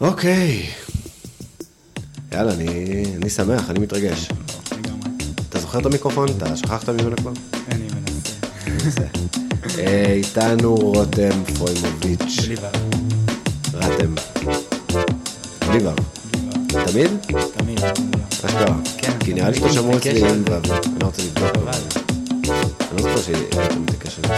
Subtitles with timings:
[0.00, 0.66] אוקיי.
[2.32, 4.28] יאללה, אני, אני שמח, אני מתרגש.
[5.48, 6.28] אתה זוכר את המיקרופון?
[6.36, 7.32] אתה שכחת ממנו כבר?
[7.70, 7.86] אני
[8.84, 9.02] מנסה.
[9.78, 12.38] אה, איתנו רותם פרוימוביץ'.
[13.74, 14.14] רתם.
[15.68, 15.90] בלי וו.
[16.68, 17.10] תמיד?
[17.56, 17.80] תמיד.
[18.44, 18.76] אשכרה.
[18.98, 19.18] כן.
[19.20, 20.54] כי נראה לי שאתה שמור אצלי עם וו.
[20.54, 21.99] אני לא רוצה לבדוק.
[22.90, 24.34] אני לא זוכר שהיית מתעקש על זה.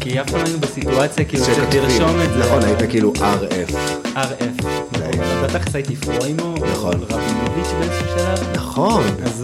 [0.00, 1.44] כי אף פעם היינו בסיטואציה כאילו.
[1.44, 2.38] שתרשום את זה.
[2.38, 3.72] נכון, היית כאילו RF.
[4.04, 4.64] RF.
[4.92, 5.18] די.
[5.44, 6.54] בטח הייתי פרוימו.
[6.72, 6.94] נכון.
[6.94, 8.56] רבינוביץ' באיזשהו שלב.
[8.56, 9.04] נכון.
[9.24, 9.42] אז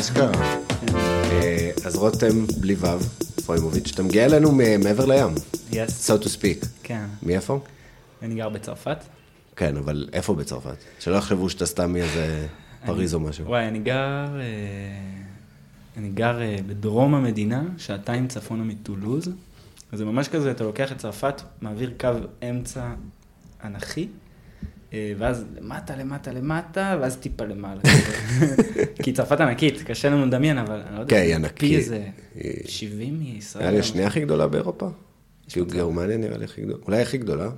[0.00, 0.32] אשכרה.
[0.86, 0.96] כן.
[0.96, 2.88] אה, אז רותם בלי וו,
[3.46, 5.34] פרוימוביץ', אתה מגיע אלינו מעבר לים,
[5.72, 6.10] יס.
[6.10, 6.66] so to speak.
[6.82, 7.04] כן.
[7.22, 7.58] מאיפה?
[8.22, 8.98] אני גר בצרפת.
[9.56, 10.76] כן, אבל איפה בצרפת?
[11.00, 12.46] שלא יחשבו שאתה סתם מאיזה
[12.86, 13.46] פריז או משהו.
[13.46, 14.26] וואי, אני גר...
[15.96, 19.28] אני גר אה, בדרום המדינה, שעתיים צפונה מטולוז.
[19.92, 22.08] זה ממש כזה, אתה לוקח את צרפת, מעביר קו
[22.50, 22.88] אמצע
[23.64, 24.08] אנכי,
[24.92, 27.80] אה, ואז למטה, למטה, למטה, ואז טיפה למעלה.
[29.02, 31.78] כי צרפת ענקית, קשה לנו לדמיין, אבל אני לא יודע, כן, ענקית.
[31.78, 33.62] איזה היא- 70 מישראל.
[33.64, 34.88] נראה לי השנייה הכי גדולה באירופה.
[35.48, 35.66] כאילו.
[35.66, 36.78] גרמניה נראה לי הכי גדולה.
[36.86, 37.48] אולי הכי גדולה.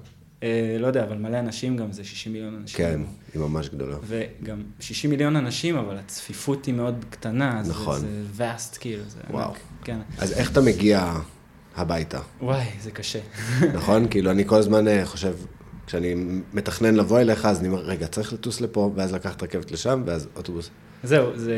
[0.42, 2.76] אה, לא יודע, אבל מלא אנשים גם, זה 60 מיליון אנשים.
[2.76, 3.00] כן,
[3.34, 3.96] היא ממש גדולה.
[4.06, 8.00] וגם 60 מיליון אנשים, אבל הצפיפות היא מאוד קטנה, אז נכון.
[8.00, 9.48] זה, vast כאילו, זה וואו.
[9.48, 9.98] ענק, כן.
[10.18, 11.12] אז איך אתה מגיע
[11.76, 13.18] הביתה, וואי, זה קשה.
[13.76, 14.08] נכון?
[14.10, 15.34] כאילו, אני כל הזמן אה, חושב,
[15.86, 16.14] כשאני
[16.52, 20.28] מתכנן לבוא אליך, אז אני אומר, רגע, צריך לטוס לפה, ואז לקחת רכבת לשם, ואז
[20.36, 20.70] אוטובוס.
[21.02, 21.54] זהו, זה...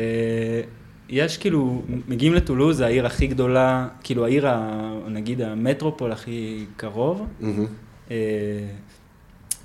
[1.09, 7.25] יש כאילו, מגיעים לטולוז, זה העיר הכי גדולה, כאילו העיר, ה, נגיד המטרופול הכי קרוב,
[7.39, 7.65] מהמם.
[8.11, 8.15] אה,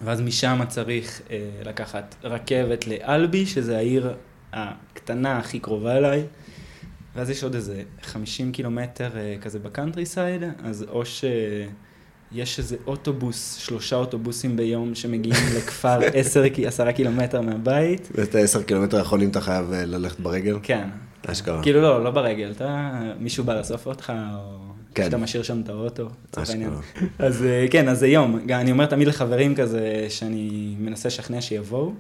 [0.05, 4.15] ואז משם צריך אה, לקחת רכבת לאלבי, שזה העיר
[4.53, 6.25] הקטנה הכי קרובה אליי,
[7.17, 13.55] ואז יש עוד איזה 50 קילומטר אה, כזה ב countryside, אז או שיש איזה אוטובוס,
[13.55, 18.09] שלושה אוטובוסים ביום שמגיעים לכפר 10, כי 10 קילומטר מהבית.
[18.15, 20.59] ואת ה-10 קילומטר האחרונים אתה חייב ללכת ברגל?
[20.63, 20.89] כן.
[21.27, 21.63] אשכרה.
[21.63, 24.66] כאילו לא, לא ברגל, אתה, מישהו בא לאסוף אותך, או
[24.97, 25.05] כן.
[25.05, 26.51] שאתה משאיר שם את האוטו, לצורך.
[26.51, 26.71] העניין.
[27.19, 28.41] אז אה, כן, אז זה יום.
[28.47, 31.93] גם אני אומר תמיד לחברים כזה, שאני מנסה לשכנע שיבואו.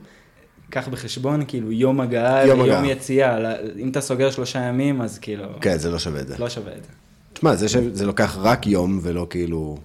[0.70, 2.84] קח בחשבון, כאילו, יום הגעה, יום יום.
[2.84, 3.54] יציאה.
[3.78, 6.34] אם אתה סוגר שלושה ימים, אז כאילו, כן, זה לא שווה את זה.
[6.38, 6.90] לא שווה את זה.
[7.32, 9.78] תשמע, זה שזה לוקח רק יום ולא כאילו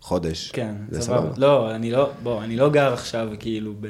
[0.00, 0.50] חודש.
[0.50, 0.74] כן.
[1.00, 1.30] סבבה.
[1.36, 3.86] לא, אני לא, בוא, אני לא גר עכשיו כאילו ב...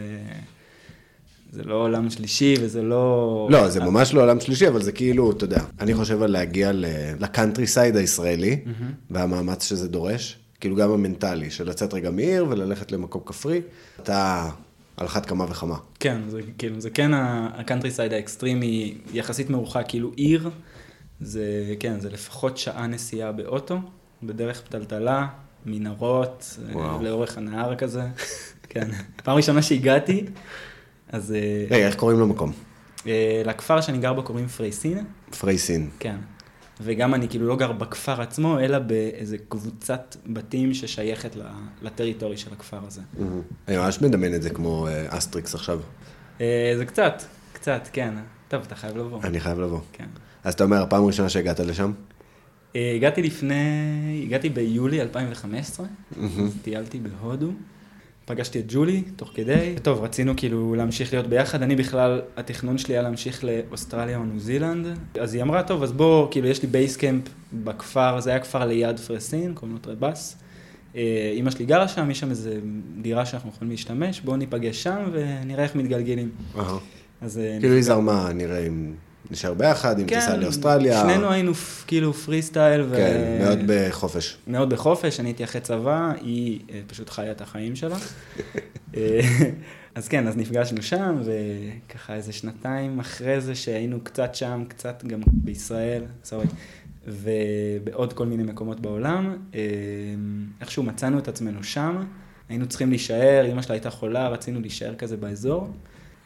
[1.52, 3.48] זה לא עולם שלישי וזה לא...
[3.50, 6.70] לא, זה ממש לא עולם שלישי, אבל זה כאילו, אתה יודע, אני חושב על להגיע
[7.20, 8.60] ל countryside הישראלי,
[9.10, 13.60] והמאמץ שזה דורש, כאילו גם המנטלי, של לצאת רגע מעיר וללכת למקום כפרי,
[14.02, 14.50] אתה
[14.96, 15.76] על אחת כמה וכמה.
[16.00, 20.50] כן, זה כאילו, זה כן ה countryside האקסטרימי, יחסית מרוחק, כאילו עיר,
[21.20, 23.78] זה, כן, זה לפחות שעה נסיעה באוטו,
[24.22, 25.26] בדרך פתלתלה,
[25.66, 27.02] מנהרות, וואו.
[27.02, 28.02] לאורך הנהר כזה,
[28.68, 28.88] כן.
[29.24, 30.24] פעם ראשונה שהגעתי,
[31.12, 32.52] אז אה, רגע, איך קוראים למקום?
[33.06, 35.04] אה, לכפר שאני גר בו קוראים פרייסין,
[35.40, 35.90] פרייסין.
[35.98, 36.16] כן.
[36.80, 41.36] וגם אני כאילו לא גר בכפר עצמו, אלא באיזה קבוצת בתים ששייכת
[41.82, 43.00] ל territory של הכפר הזה.
[43.68, 45.80] אני ממש מדמיין את זה כמו אה, אסטריקס עכשיו.
[46.76, 48.14] זה קצת, קצת, כן.
[48.48, 49.20] טוב, אתה חייב לבוא.
[49.24, 49.80] אני חייב לבוא.
[49.92, 50.06] כן.
[50.44, 51.92] אז אתה אומר, הפעם הראשונה שהגעת לשם?
[52.74, 53.54] הגעתי לפני,
[54.26, 55.86] הגעתי ביולי 2015,
[56.62, 57.50] טיילתי בהודו,
[58.28, 62.94] פגשתי את ג'ולי תוך כדי, טוב, רצינו כאילו להמשיך להיות ביחד, אני בכלל, התכנון שלי
[62.94, 64.86] היה להמשיך לאוסטרליה או ניו זילנד,
[65.20, 67.22] אז היא אמרה, טוב, אז בוא, כאילו יש לי base camp
[67.52, 70.36] בכפר, זה היה כפר ליד פרסין, קוראים לו טרבס.
[70.96, 72.58] אה, אימא שלי גרה שם, יש שם איזה
[73.02, 76.30] דירה שאנחנו יכולים להשתמש, בואו ניפגש שם ונראה איך מתגלגלים.
[77.20, 78.92] אז אה, כאילו היא זרמה, נראה אם
[79.30, 81.02] נשאר ביחד, אם תיסע לאוסטרליה.
[81.02, 81.52] כן, שנינו היינו
[81.86, 82.80] כאילו פרי סטייל.
[82.80, 84.36] ו- כן, מאוד בחופש.
[84.46, 87.96] מאוד בחופש, אני הייתי אחרי צבא, היא אה, פשוט חיה את החיים שלה.
[88.96, 89.20] אה,
[89.94, 95.20] אז כן, אז נפגשנו שם, וככה איזה שנתיים אחרי זה שהיינו קצת שם, קצת גם
[95.26, 96.46] בישראל, סורי,
[97.06, 99.60] ובעוד כל מיני מקומות בעולם, אה,
[100.60, 102.04] איכשהו מצאנו את עצמנו שם,
[102.48, 105.70] היינו צריכים להישאר, אמא שלה הייתה חולה, רצינו להישאר כזה באזור.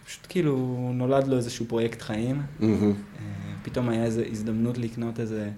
[0.07, 2.43] פשוט כאילו נולד לו איזשהו פרויקט חיים.
[2.63, 2.69] אה,
[3.63, 5.51] פתאום היה איזו הזדמנות לקנות איזה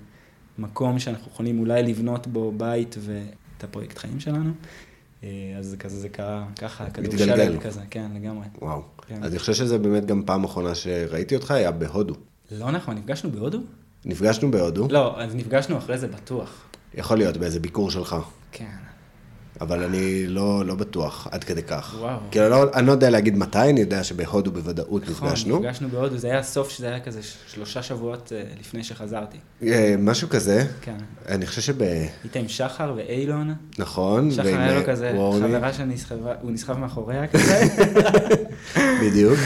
[0.58, 4.52] מקום שאנחנו יכולים אולי לבנות בו בית ואת הפרויקט חיים שלנו.
[5.24, 7.16] אה, אז כזה זה קרה, ככה, כדור.
[7.16, 8.46] שלג כזה, כן, לגמרי.
[8.62, 8.82] וואו.
[9.06, 9.22] כן.
[9.22, 12.14] אז אני חושב שזה באמת גם פעם אחרונה שראיתי אותך, היה בהודו.
[12.50, 13.58] לא נכון, נפגשנו בהודו?
[14.04, 16.64] נפגשנו בהודו, לא, אז נפגשנו אחרי זה בטוח.
[16.94, 18.16] יכול להיות באיזה ביקור שלך.
[18.52, 18.76] כן.
[19.60, 21.94] אבל אני לא, לא בטוח עד כדי כך.
[21.98, 22.18] וואו.
[22.30, 25.58] כאילו, אני לא, אני לא יודע להגיד מתי, אני יודע שבהודו בוודאות נכון, נפגשנו.
[25.58, 29.36] נפגשנו בהודו, זה היה הסוף שזה היה כזה שלושה שבועות אה, לפני שחזרתי.
[29.62, 30.96] אה, משהו כזה, כן.
[31.28, 31.82] אני חושב שב...
[31.82, 33.54] היית עם שחר ואילון.
[33.78, 35.48] נכון, שחר ועם, היה לו כזה וורני.
[35.48, 37.62] חברה שנסחבה, הוא נסחב מאחוריה כזה.
[39.02, 39.38] בדיוק.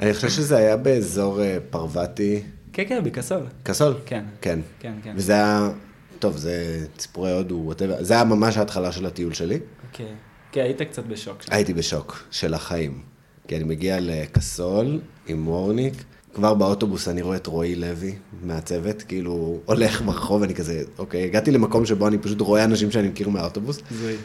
[0.00, 2.42] אני חושב שזה היה באזור אה, פרווטי,
[2.76, 3.42] כן, כן, בקסול.
[3.62, 3.94] קסול.
[4.06, 4.24] כן.
[4.40, 4.58] כן.
[4.80, 5.12] כן, כן.
[5.16, 5.68] וזה היה,
[6.18, 8.02] טוב, זה ציפורי הודו, whatever.
[8.02, 9.58] זה היה ממש ההתחלה של הטיול שלי.
[9.88, 10.14] אוקיי.
[10.52, 11.42] כן, היית קצת בשוק.
[11.42, 11.52] שם.
[11.52, 13.02] הייתי בשוק של החיים.
[13.48, 15.94] כי אני מגיע לקסול עם וורניק,
[16.34, 21.50] כבר באוטובוס אני רואה את רועי לוי מהצוות, כאילו הולך ברחוב, אני כזה, אוקיי, הגעתי
[21.50, 24.16] למקום שבו אני פשוט רואה אנשים שאני מכיר מהאוטובוס, זוהי.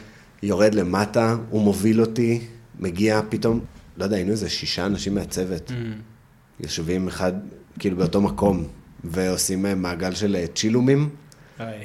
[0.42, 2.40] יורד למטה, הוא מוביל אותי,
[2.78, 3.60] מגיע פתאום,
[3.96, 5.72] לא יודע, היינו איזה שישה אנשים מהצוות, Mm.
[6.60, 7.32] יושבים אחד,
[7.78, 8.64] כאילו באותו מקום,
[9.04, 11.08] ועושים אה, מעגל של אה, צ'ילומים.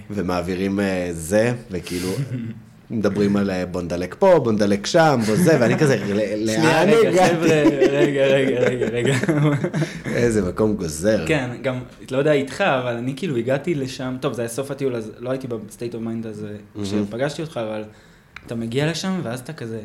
[0.09, 2.09] ומעבירים אה, זה, וכאילו...
[2.91, 6.85] מדברים על אה, בוא נדלק פה, בוא נדלק שם, בוא זה, ואני כזה, "ל- שנייה,
[6.85, 7.33] לאן רגע, הגעתי?
[7.35, 9.13] חבר'ה, רגע, רגע, רגע, רגע.
[10.05, 11.23] איזה מקום מוזר.
[11.27, 11.79] כן, גם,
[12.11, 15.29] לא יודע איתך, אבל אני כאילו הגעתי לשם, טוב, זה היה סוף הטיול, אז לא
[15.29, 17.83] הייתי ב state of mind הזה כשפגשתי אותך, אבל
[18.45, 19.79] אתה מגיע לשם, ואז אתה כזה,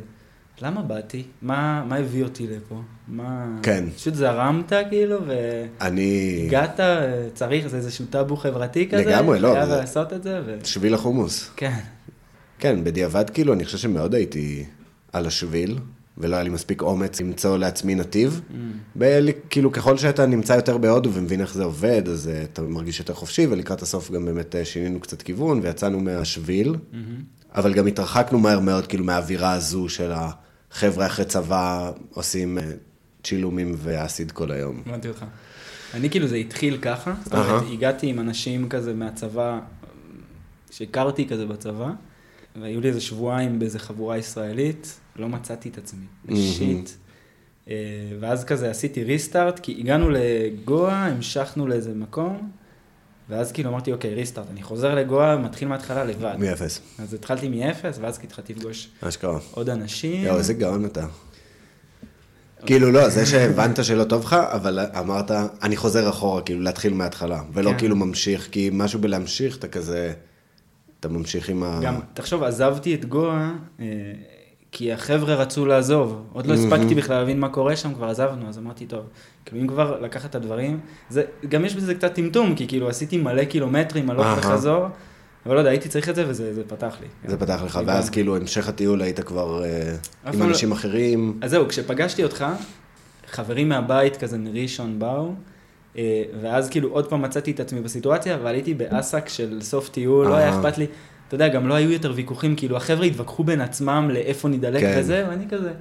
[0.63, 1.23] למה באתי?
[1.43, 2.75] מה, מה הביא אותי לפה?
[3.09, 3.47] מה...
[3.63, 3.85] כן.
[3.97, 5.17] פשוט זרמת, כאילו,
[5.81, 6.39] אני...
[6.43, 6.81] והגעת,
[7.35, 9.05] צריך, זה איזשהו טאבו חברתי כזה.
[9.05, 10.59] לגמרי, לא, חייב זה- לעשות את זה, ו...
[10.65, 11.51] שביל החומוס.
[11.57, 11.79] כן.
[12.59, 14.65] כן, בדיעבד, כאילו, אני חושב שמאוד הייתי
[15.13, 15.79] על השביל,
[16.19, 18.41] ולא היה לי מספיק אומץ למצוא לעצמי נתיב.
[18.51, 18.55] Mm.
[18.99, 22.99] ב- כאילו, ככל שאתה נמצא יותר בהודו ומבין איך זה עובד, אז אה, אתה מרגיש
[22.99, 26.75] יותר חופשי, ולקראת הסוף גם באמת אה, שינינו קצת כיוון, ויצאנו מהשביל,
[27.55, 30.13] אבל גם התרחקנו מהר מאוד, כאילו, מהאווירה הזו של
[30.73, 32.71] החבר'ה אחרי צבא עושים אה,
[33.23, 34.83] צ'ילומים ואסיד כל היום.
[34.87, 35.25] הבנתי אותך.
[35.95, 37.73] אני כאילו, זה התחיל ככה, זאת אומרת, אהה.
[37.73, 39.61] הגעתי עם אנשים כזה מהצבא,
[40.71, 41.91] שהכרתי כזה בצבא,
[42.61, 46.91] והיו לי איזה שבועיים באיזה חבורה ישראלית, לא מצאתי את עצמי, שיט.
[47.69, 47.75] אה,
[48.21, 52.51] ואז כזה עשיתי ריסטארט, כי הגענו לגואה, המשכנו לאיזה מקום,
[53.33, 56.35] ואז כאילו אמרתי, אוקיי, ריסטארט, אני חוזר לגואה, מתחיל מההתחלה לבד.
[56.39, 58.89] מאפס, אז התחלתי מאפס, ואז התחלתי לפגוש.
[59.51, 60.25] עוד אנשים.
[60.25, 61.07] יואו, איזה גאון אתה.
[62.67, 65.31] כאילו, לא, זה שהבנת שלא טוב לך, אבל אמרת,
[65.63, 67.79] אני חוזר אחורה, כאילו, להתחיל מההתחלה, ולא כן.
[67.79, 70.13] כאילו ממשיך, כי משהו בלהמשיך, אתה כזה,
[71.01, 71.81] אתה ממשיך עם ה...
[71.83, 73.51] גם, תחשוב, עזבתי את גואה,
[73.81, 73.87] אה,
[74.73, 76.23] כי החבר'ה רצו לעזוב.
[76.33, 79.01] עוד לא הספקתי בכלל להבין מה קורה שם, כבר עזבנו, אז אמרתי, טוב,
[79.45, 80.81] כאילו אם כבר לקחת את הדברים,
[81.11, 84.27] זה, גם יש בזה קצת טמטום, כי כאילו עשיתי מלא קילומטרים, הלוך.
[84.39, 84.87] וחזור,
[85.47, 87.31] אבל לא יודע, הייתי צריך את זה וזה זה פתח לי.
[87.31, 87.81] זה פתח לך.
[87.87, 89.95] ואז כאילו, המשך הטיול היית כבר אה,
[90.33, 91.39] עם אנשים אחרים.
[91.43, 92.45] אז זהו, כשפגשתי אותך,
[93.31, 95.33] חברים מהבית כזה מראשון באו,
[95.99, 100.27] אה, ואז כאילו עוד פעם מצאתי את עצמי בסיטואציה, אבל הייתי באסק של סוף טיול,
[100.27, 100.61] לא היה.
[100.61, 100.87] אכפת לי.
[101.35, 104.97] אתה יודע, גם לא היו יותר ויכוחים, כאילו החבר'ה התווכחו בין עצמם לאיפה נידלק כן.
[104.99, 105.73] וזה, ואני כזה,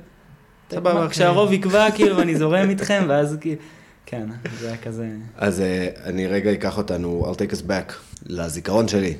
[0.72, 1.10] סבבה, כן.
[1.10, 3.62] כשהרוב יקבע, כאילו, אני זורם איתכם, ואז כאילו,
[4.06, 7.94] כן, זה היה כזה, אז אה, אני רגע אקח אותנו, I'll take us back,
[8.26, 9.14] לזיכרון שלי.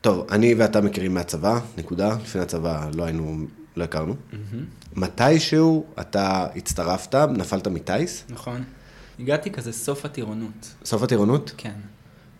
[0.00, 2.16] טוב, אני ואתה מכירים מהצבא, נקודה.
[2.22, 3.46] לפני הצבא לא היינו,
[3.76, 4.14] לא הכרנו.
[4.96, 8.64] מתישהו אתה הצטרפת, נפלת מטיס, נכון.
[9.20, 11.70] הגעתי כזה סוף הטירונות, סוף הטירונות, כן.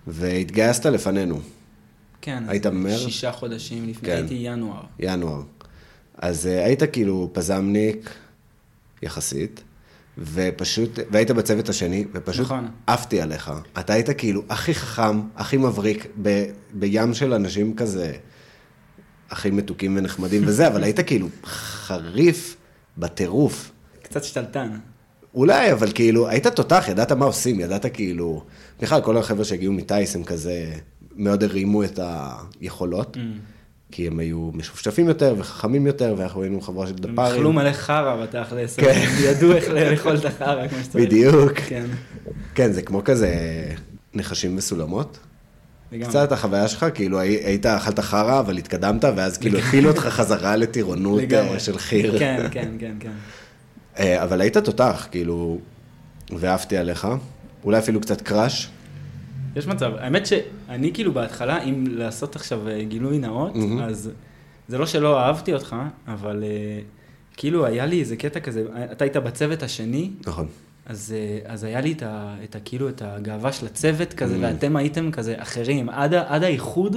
[0.06, 1.40] והתגייסת לפנינו,
[2.20, 2.98] כן, היית אז במרץ?
[2.98, 4.16] שישה חודשים לפני, כן.
[4.16, 4.82] הייתי ינואר.
[4.98, 5.42] ינואר.
[6.18, 8.10] אז uh, היית כאילו פזמניק,
[9.02, 9.62] יחסית,
[10.18, 12.68] ופשוט, והיית בצוות השני, ופשוט נכון.
[12.86, 13.52] עפתי עליך.
[13.78, 18.12] אתה היית כאילו הכי חכם, הכי מבריק, ב, בים של אנשים כזה,
[19.30, 22.56] הכי מתוקים ונחמדים וזה, אבל היית כאילו חריף
[22.98, 23.70] בטירוף.
[24.02, 24.78] קצת שתלטן.
[25.34, 28.44] אולי, אבל כאילו, היית תותח, ידעת מה עושים, ידעת כאילו...
[28.82, 30.72] בכלל, כל החבר'ה שהגיעו מטיס הם כזה,
[31.16, 32.00] מאוד הרימו את
[32.60, 33.20] היכולות, Mm.
[33.92, 37.34] כי הם היו משופשפים יותר וחכמים יותר, ואנחנו היינו חבורה של הם דפארים.
[37.40, 38.90] אכלו מלא חרא בתכלס, כן.
[38.94, 41.04] הם ידעו איך לאכול את החרא כמו שצריך.
[41.06, 41.52] בדיוק.
[41.52, 41.86] כן,
[42.54, 43.34] כן, זה כמו כזה
[44.14, 45.18] נחשים וסולמות.
[45.92, 46.08] לגמרי.
[46.08, 50.56] קצת החוויה שלך, כאילו הי- היית, אכלת חרא, אבל התקדמת, ואז כאילו הפילו אותך חזרה
[50.56, 51.20] לטירונות.
[51.32, 52.18] אה, של חיר.
[52.18, 53.10] כן, כן, כן, כן.
[53.98, 55.58] אה, אבל היית תותח, כאילו,
[56.38, 57.08] ועפתי עליך.
[57.64, 58.70] אולי אפילו קצת קראש.
[59.56, 59.92] יש מצב.
[59.98, 63.80] האמת שאני כאילו בהתחלה, אם לעשות עכשיו אה, גילוי נאות, מהמם.
[63.82, 64.10] אז
[64.68, 65.76] זה לא שלא אהבתי אותך,
[66.08, 66.80] אבל אה,
[67.36, 70.46] כאילו היה לי איזה קטע כזה, אתה היית בצוות השני, נכון.
[70.86, 74.34] אז, אה, אז היה לי את, ה, את ה, כאילו, את הגאווה של הצוות כזה,
[74.34, 74.38] Mm.
[74.42, 75.88] ואתם הייתם כזה אחרים.
[75.88, 76.96] עד, עד האיחוד,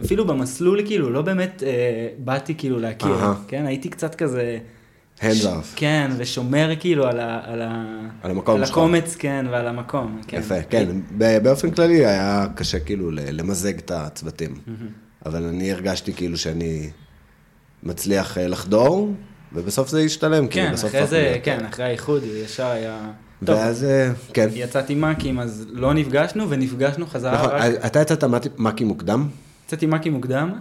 [0.00, 3.34] אפילו במסלול, כאילו, לא באמת אה, באתי כאילו להכיר, אהה.
[3.48, 3.66] כן?
[3.66, 4.58] הייתי קצת כזה...
[5.20, 5.76] hands off.
[5.76, 7.84] כן, ושומר כאילו על, ה, על, ה,
[8.22, 8.70] על המקום על שלך.
[8.76, 10.20] הקומץ, כן, ועל המקום.
[10.28, 10.38] כן.
[10.38, 10.88] יפה, כן.
[11.18, 14.54] ב- באופן כללי היה קשה כאילו למזג את הצוותים.
[14.66, 14.88] מהמם.
[15.26, 16.90] אבל אני הרגשתי כאילו שאני
[17.82, 19.12] מצליח אה, לחדור,
[19.52, 23.10] ובסוף זה ישתלם, כאילו, כן, בסוף אחרי זה, נהיה- כן, אחרי האיחוד, ישר היה...
[23.44, 24.48] טוב, ואז, אה, כן.
[24.52, 27.72] יצאתי מאקים, אז לא נפגשנו, ונפגשנו חזרה נכון, רק...
[27.86, 28.24] אתה יצאת
[28.58, 29.28] מקי מוקדם?
[29.66, 30.52] יצאתי מאקים מוקדם,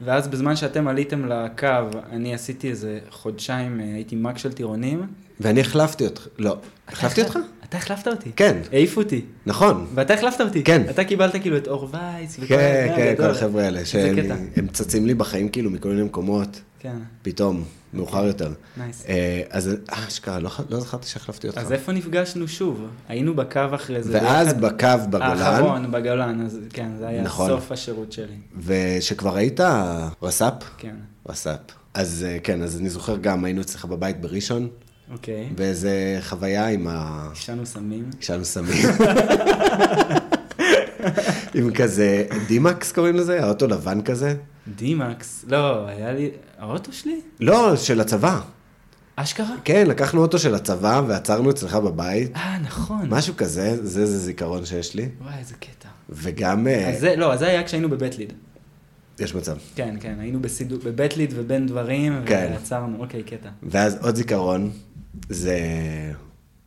[0.00, 1.68] ואז בזמן שאתם עליתם לקו,
[2.12, 5.06] אני עשיתי איזה חודשיים, אה, הייתי מאק של טירונים.
[5.40, 6.56] ואני החלפתי אותך, לא,
[6.88, 7.38] החלפתי אותך?
[7.64, 8.30] אתה החלפת אותי.
[8.36, 9.20] כן, העיפו אותי.
[9.46, 9.86] נכון.
[9.94, 10.64] ואתה החלפת אותי.
[10.64, 10.82] כן.
[10.90, 12.40] אתה קיבלת כאילו את אור וייס.
[12.48, 13.14] כן, כן.
[13.16, 13.84] כל החבר'ה האלה.
[13.84, 17.64] שהם צצים לי בחיים כאילו מכל מיני מקומות, כן, פתאום,
[17.96, 18.52] מאוחר יותר.
[18.76, 19.06] nice.
[19.08, 21.58] אה, אז, אה, אשכרה, לא לא זכרתי שהחלפתי אותך.
[21.58, 22.86] אז איפה נפגשנו שוב?
[23.08, 24.12] היינו בקו אחרי זה.
[24.12, 24.54] ואז.
[24.54, 27.48] בקו בגולן, האחרון, בגולן, אז כן, זה היה נכון.
[27.48, 28.36] סוף השירות שלי.
[28.64, 29.60] ושכבר היית
[30.22, 30.96] רס"פ, כן,
[31.28, 31.72] רס"פ.
[31.94, 34.68] אז אה, כן, אז אני זוכר גם, היינו אצלך בבית בראשון,
[35.12, 35.48] אוקיי.
[35.56, 37.28] ואיזה חוויה עם ה...
[37.30, 38.10] עישנו סמים.
[38.18, 38.88] עישנו סמים.
[41.54, 43.44] עם כזה, דימקס קוראים לזה?
[43.44, 44.34] האוטו לבן כזה?
[44.76, 46.30] דימקס, לא, היה לי...
[46.58, 47.20] האוטו שלי?
[47.40, 48.40] לא, של הצבא.
[49.16, 49.54] אשכרה?
[49.64, 52.36] כן, לקחנו אוטו של הצבא ועצרנו אצלך בבית.
[52.36, 53.06] אה, נכון.
[53.08, 55.08] משהו כזה, זה זה זיכרון שיש לי.
[55.20, 55.88] וואי, איזה קטע.
[56.08, 58.32] וגם, אה, אז זה, לא, אז זה היה כשהיינו בבית ליד.
[59.18, 59.56] יש מצב.
[59.74, 62.48] כן, כן, היינו בסידור, בבית ליד ובין דברים, כן.
[62.52, 63.48] ועצרנו, אוקיי, קטע.
[63.62, 64.70] ואז עוד זיכרון,
[65.28, 65.58] זה...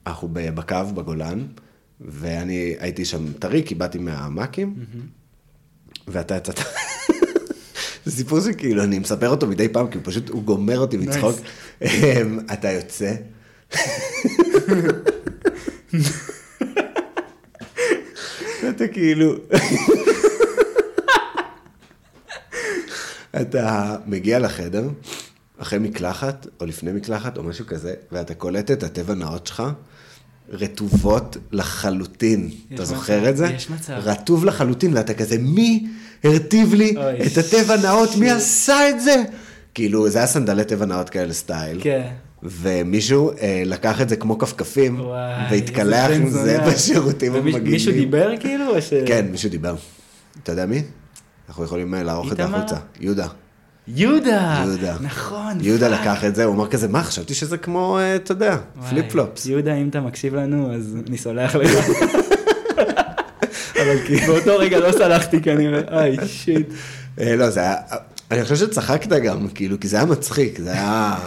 [0.07, 1.39] אנחנו בקו בגולן,
[2.01, 4.75] ואני הייתי שם טרי, כי באתי מהמ"כים,
[6.07, 6.59] ואתה יצאת...
[8.05, 11.35] זה סיפור שכאילו, אני מספר אותו מדי פעם, כי הוא פשוט, הוא גומר אותי מצחוק.
[11.81, 13.13] אמ, אתה יוצא.
[18.69, 19.35] אתה כאילו...
[23.41, 24.89] אתה מגיע לחדר,
[25.57, 29.63] אחרי מקלחת, או לפני מקלחת, או משהו כזה, ואתה קולט את הטבע נאות שלך,
[30.51, 32.49] רטובות לחלוטין.
[32.73, 33.47] אתה מצב, זוכר את זה?
[33.55, 33.93] יש מצב.
[33.93, 35.87] רטוב לחלוטין, ואתה כזה, מי
[36.23, 38.15] הרטיב לי אוי, את הטבע נאות?
[38.15, 38.29] מי.
[38.31, 39.23] עשה את זה?
[39.73, 41.79] כאילו, זה היה סנדלי טבע נאות כאלה סטייל.
[41.83, 42.07] כן.
[42.43, 44.99] ומישהו אה, לקח את זה כמו כפכפים,
[45.51, 46.57] והתקלח עם זה.
[46.67, 47.71] בשירותים המגעילים.
[47.71, 48.93] מישהו דיבר כאילו, ש...
[49.05, 49.75] כן, מישהו דיבר.
[50.43, 50.83] אתה יודע מי?
[51.49, 52.43] אנחנו יכולים אה, לערוך את זה?
[52.43, 52.75] החוצה.
[52.99, 53.27] יהודה.
[53.87, 54.63] יהודה!
[54.65, 54.95] יהודה.
[55.01, 55.57] נכון.
[55.61, 56.01] יהודה fuck.
[56.01, 58.57] לקח את זה, הוא אמר כזה, מה, חשבתי שזה כמו, אה, אתה יודע,
[58.89, 59.45] flip flops.
[59.45, 61.71] יהודה, אם אתה מקשיב לנו, אז אני סולח לך.
[63.81, 66.67] אבל כי באותו רגע לא סלחתי כנראה, איי, shit.
[67.19, 67.75] אה, לא, זה היה,
[68.31, 71.17] אני חושב שצחקת גם, כאילו, כי זה היה מצחיק, זה היה...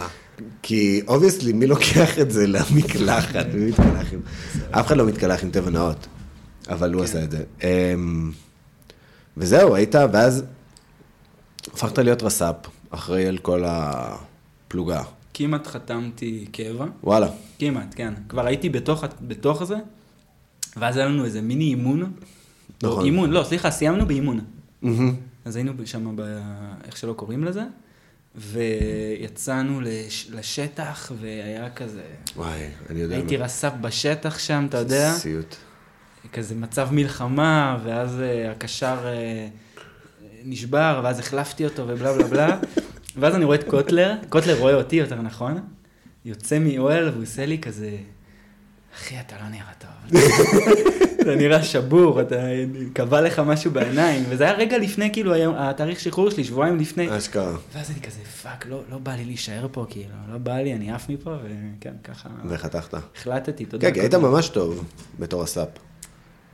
[0.61, 3.45] כי obviously, מי לוקח את זה למקלחת?
[3.53, 4.19] מי מתקלח עם...
[4.71, 6.07] אף אחד לא מתקלח עם טבע נאות,
[6.69, 7.05] אבל הוא כן.
[7.05, 7.43] עשה את זה.
[7.63, 8.31] אמ,
[9.37, 10.43] וזהו, היית, ואז
[11.67, 12.55] הפכת להיות רס"פ,
[12.89, 15.03] אחראי על כל הפלוגה.
[15.33, 17.27] כמעט חתמתי קבע, וואלה.
[17.59, 18.13] כמעט, כן.
[18.29, 19.75] כבר הייתי בתוך, בתוך זה,
[20.77, 22.13] ואז היה לנו איזה מיני אימון.
[22.83, 22.99] נכון.
[22.99, 24.39] לא, אימון, לא, סליחה, סיימנו באימון.
[24.81, 25.15] מהמם.
[25.45, 26.21] אז היינו שם, ב...
[26.85, 27.63] איך שלא קוראים לזה,
[28.35, 30.27] ויצאנו לש...
[30.31, 32.03] לשטח, והיה כזה...
[32.35, 33.15] וואי, אני יודע.
[33.15, 33.45] הייתי מה.
[33.45, 35.55] רס"פ בשטח שם, אתה יודע, סיוט.
[36.33, 39.47] כזה מצב מלחמה, ואז אה, הקשר אה,
[40.45, 42.57] נשבר, ואז החלפתי אותו ובלה בלה בלה,
[43.17, 45.57] ואז אני רואה את קוטלר, קוטלר רואה אותי יותר נכון,
[46.25, 47.89] יוצא מאוהל והוא עושה לי כזה,
[48.95, 50.19] אחי, אתה לא נראה טוב.
[51.21, 52.35] אתה נראה שבור, אתה,
[52.93, 57.17] כבה לך משהו בעיניים, וזה היה רגע לפני, כאילו, היום, התאריך שחרור שלי, שבועיים לפני.
[57.17, 57.53] אשכרה.
[57.73, 60.91] ואז אני כזה, fuck, לא, לא בא לי להישאר פה, כאילו, לא בא לי, אני
[60.91, 62.97] עף מפה, וכן, ככה, וחתכת.
[63.15, 63.91] החלטתי, תודה.
[63.91, 64.15] כן, היית.
[64.15, 64.83] ממש טוב
[65.19, 65.92] בתור רס"פ.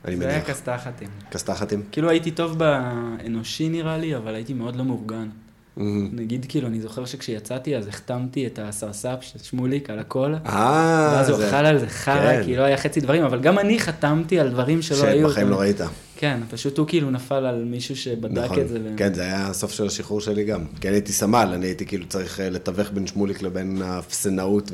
[0.04, 0.50] אני זה היה מניח.
[0.50, 1.08] כסת"חתים.
[1.30, 1.82] כסת"חתים?
[1.92, 5.28] כאילו הייתי טוב באנושי נראה לי, אבל הייתי מאוד לא מאורגן.
[5.76, 6.08] מהמם.
[6.12, 11.28] נגיד, כאילו, אני זוכר שכשיצאתי, אז החתמתי את הסרס"פ של שמוליק על הכל, אה, ואז
[11.28, 12.42] הוא אכל על זה חרא, כן.
[12.44, 15.28] כי לא היה חצי דברים, אבל גם אני חתמתי על דברים שלא היו.
[15.28, 15.80] שבחיים לא ראית.
[16.20, 18.60] כן, פשוט הוא כאילו נפל על מישהו שבדק נכון.
[18.60, 18.78] את זה.
[18.84, 20.64] ו- כן, זה היה הסוף של השחרור שלי גם.
[20.80, 24.70] כי אני הייתי סמל, אני הייתי כאילו צריך אה, לתווך בין שמוליק לבין האפסנאות.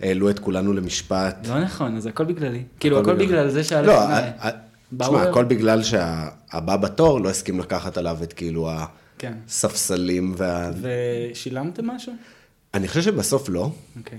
[0.00, 1.46] והעלו את כולנו למשפט.
[1.48, 2.62] לא נכון, אז הכל בגללי.
[2.80, 4.50] כאילו, הכל בגלל זה שהיה לא, לפני.
[4.98, 5.30] תשמע, אליו.
[5.30, 8.70] הכל בגלל שהבא בתור לא הסכים לקחת עליו את כאילו
[9.18, 9.32] כן.
[9.48, 10.70] הספסלים וה...
[10.80, 12.12] ושילמתם משהו?
[12.74, 13.70] אני חושב שבסוף לא.
[13.98, 14.18] אוקיי.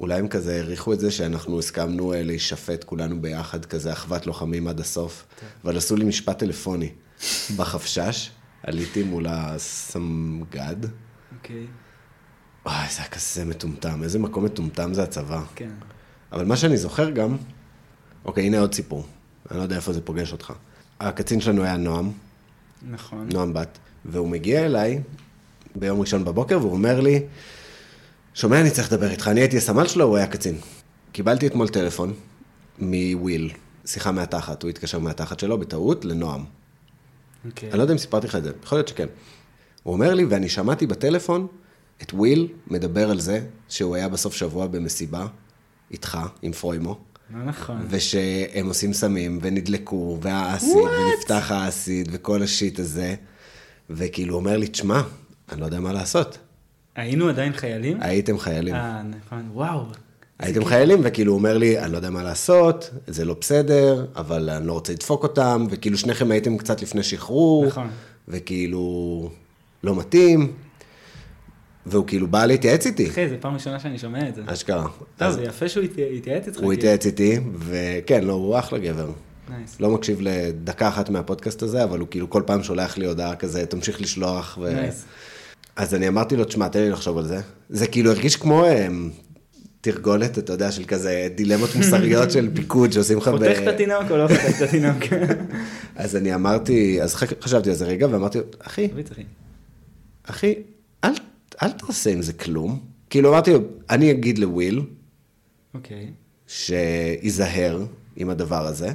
[0.00, 4.68] אולי הם כזה העריכו את זה שאנחנו הסכמנו אה, להישפט כולנו ביחד, כזה אחוות לוחמים
[4.68, 5.26] עד הסוף,
[5.64, 6.92] אבל עשו לי משפט טלפוני
[7.56, 8.30] בחפשש,
[8.62, 10.76] עליתי מול הסמג"ד.
[11.36, 11.66] אוקיי.
[12.66, 15.42] וואי, זה היה כזה מטומטם, איזה מקום מטומטם זה הצבא.
[15.54, 15.70] כן.
[16.32, 17.36] אבל מה שאני זוכר גם,
[18.24, 19.06] אוקיי, הנה עוד סיפור,
[19.50, 20.52] אני לא יודע איפה זה פוגש אותך.
[21.00, 22.12] הקצין שלנו היה נועם,
[22.90, 23.28] נכון.
[23.32, 25.00] נועם בת, והוא מגיע אליי
[25.74, 27.22] ביום ראשון בבוקר, והוא אומר לי,
[28.34, 30.58] שומע, אני צריך לדבר איתך, אני הייתי הסמל שלו, הוא היה קצין.
[31.12, 32.12] קיבלתי אתמול טלפון
[32.78, 33.52] מוויל,
[33.86, 36.44] שיחה מהתחת, הוא התקשר מהתחת שלו בטעות לנועם.
[37.46, 37.70] אוקיי.
[37.70, 39.06] אני לא יודע אם סיפרתי לך את זה, יכול להיות שכן.
[39.82, 41.46] הוא אומר לי, ואני שמעתי בטלפון
[42.02, 45.26] את וויל מדבר על זה שהוא היה בסוף שבוע במסיבה
[45.90, 46.98] איתך, עם פרוימו,
[47.34, 47.86] לא נכון.
[47.90, 53.14] ושהם עושים סמים, ונדלקו, והאסיד, ונפתח האסיד, וכל השיט הזה,
[53.90, 55.02] וכאילו הוא אומר לי, תשמע,
[55.52, 56.38] אני לא יודע מה לעשות.
[56.96, 57.96] היינו עדיין חיילים?
[58.00, 58.74] הייתם חיילים.
[58.74, 59.50] אה, נכון.
[59.52, 59.84] וואו.
[60.38, 64.50] הייתם חיילים, וכאילו הוא אומר לי, אני לא יודע מה לעשות, זה לא בסדר, אבל
[64.50, 67.88] אני לא רוצה לדפוק אותם, וכאילו שניכם הייתם קצת לפני שחרור, נכון.
[68.28, 69.30] וכאילו
[69.84, 70.52] לא מתאים,
[71.86, 74.42] והוא כאילו בא להתייעץ איתי, אחי, זו פעם ראשונה שאני שומע את זה.
[74.46, 74.82] אשכרה.
[74.82, 76.56] טוב, אז זה יפה שהוא התי- התייעץ איתך.
[76.56, 76.72] הוא כאילו.
[76.72, 79.10] התייעץ איתי, וכן, לא, הוא אחלה גבר.
[79.56, 79.80] nice.
[79.80, 83.66] לא מקשיב לדקה אחת מהפודקאסט הזה, אבל הוא כאילו כל פעם שולח לי הודעה כזה,
[83.66, 84.58] תמשיך לשלוח.
[84.60, 84.74] ו...
[84.74, 85.04] nice.
[85.76, 87.40] אז אני אמרתי לו, תשמע, תן לי לחשוב על זה.
[87.68, 89.10] זה כאילו הרגיש כמו אמ,
[89.80, 93.32] תרגולת, אתה יודע, של כזה דילמות מוסריות של פיקוד שעושים לך ב...
[93.32, 94.96] חותך את התינוק או לא חותך את התינוק?
[95.96, 98.88] אז אני אמרתי, אז חשבתי על זה רגע, ואמרתי, לו, אחי,
[100.22, 100.54] אחי.
[101.04, 101.12] אל,
[101.62, 102.80] אל תעשה עם זה כלום.
[103.10, 103.58] כאילו אמרתי לו,
[103.90, 104.82] אני אגיד לוויל,
[105.74, 106.10] אוקיי.
[106.46, 107.84] שייזהר
[108.16, 108.92] עם הדבר הזה,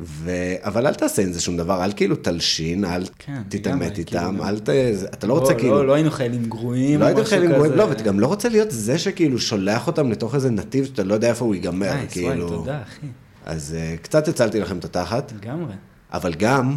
[0.00, 0.30] ו...
[0.62, 4.48] אבל אל תעשה עם זה שום דבר, אל כאילו תלשין, אל כן, תתעמת איתם, כאילו,
[4.48, 4.68] אל ת...
[5.04, 5.74] אתה לא רוצה כאילו...
[5.74, 7.72] לא, לא היינו חיילים גרועים לא הייתם משהו חיילים גרועים.
[7.72, 11.14] לא, ואתה גם לא רוצה להיות זה שכאילו שולח אותם לתוך איזה נתיב שאתה לא
[11.14, 12.48] יודע איפה הוא ייגמר, וואי, כאילו.
[12.48, 13.06] תודה, אחי.
[13.46, 15.74] אז uh, קצת הצלתי לכם את התחת, לגמרי.
[16.12, 16.76] אבל גם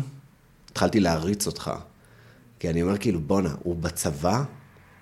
[0.71, 1.71] התחלתי להריץ אותך.
[2.59, 4.43] כי אני אומר כאילו, בואנה, הוא בצבא,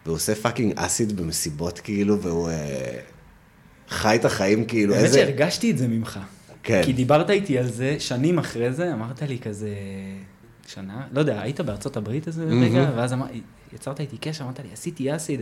[0.06, 2.54] והוא עושה פאקינג אסיד במסיבות כאילו, והוא uh,
[3.90, 5.18] חי את החיים כאילו, האמת איזה...
[5.18, 6.20] שהרגשתי את זה ממך.
[6.68, 6.82] כן.
[6.86, 9.70] כי דיברת איתי על זה שנים אחרי זה, אמרת לי כזה,
[10.68, 13.26] שנה, לא יודע, היית בארצות הברית איזה רגע, ואז אמר,
[13.74, 15.42] יצרת איתי קשר, אמרת לי, עשיתי אסיד.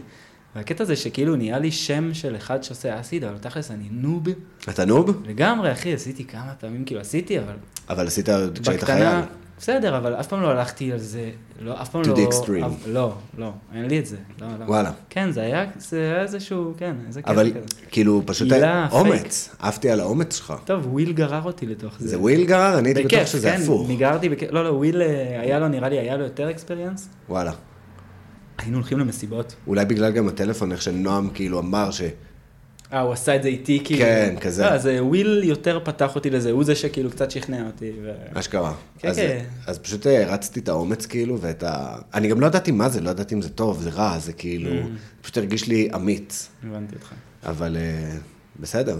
[0.55, 4.27] והקטע זה שכאילו נהיה לי שם של אחד שעושה אסיד, אבל תכלס אני נוב.
[4.69, 5.23] אתה noob?
[5.27, 7.55] לגמרי, אחי, עשיתי כמה פעמים, כאילו עשיתי, אבל
[7.89, 8.29] אבל עשית
[8.61, 9.21] כשהיית חייל.
[9.59, 11.29] בסדר, אבל אף פעם לא הלכתי על זה,
[11.61, 12.15] לא, אף פעם To לא...
[12.15, 12.65] the extreme.
[12.65, 14.17] אף- לא, לא, אין לי את זה.
[14.41, 14.65] לא, לא.
[14.65, 14.91] וואלה.
[15.09, 17.59] כן, זה היה, זה היה איזשהו, כן, איזה קטע אבל כזה.
[17.91, 18.87] כאילו, פשוט היה.
[18.91, 20.53] אומץ, עפתי על האומץ שלך.
[20.65, 22.07] טוב, וויל גרר אותי לתוך זה.
[22.07, 22.79] זה וויל גרר?
[22.79, 23.87] אני הייתי בטוח שזה כן, הפוך.
[23.87, 27.09] נגררתי בכיף, לא, לא, וויל, אה, היה לו, נראה לי, היה לו יותר experience.
[27.29, 27.51] וואלה.
[28.57, 29.55] היינו הולכים למסיבות.
[29.67, 32.01] אולי בגלל גם הטלפון, איך שנועם כאילו אמר ש...
[32.95, 33.99] אה, הוא עשה את זה איתי, כאילו.
[33.99, 34.63] כן, כזה.
[34.63, 37.91] לא, אז אה, וויל יותר פתח אותי לזה, הוא זה שכאילו קצת שכנע אותי.
[38.33, 38.73] אשכרה.
[38.99, 39.43] כן, אז, כן.
[39.67, 41.95] אז פשוט אה, הרצתי את האומץ כאילו, ואת ה...
[42.13, 44.71] אני גם לא ידעתי מה זה, לא ידעתי אם זה טוב, זה רע, זה כאילו...
[44.71, 44.85] Mm.
[45.21, 47.11] פשוט הרגיש לי אמיץ, הבנתי אותך.
[47.45, 48.17] אבל אה,
[48.59, 48.99] בסדר.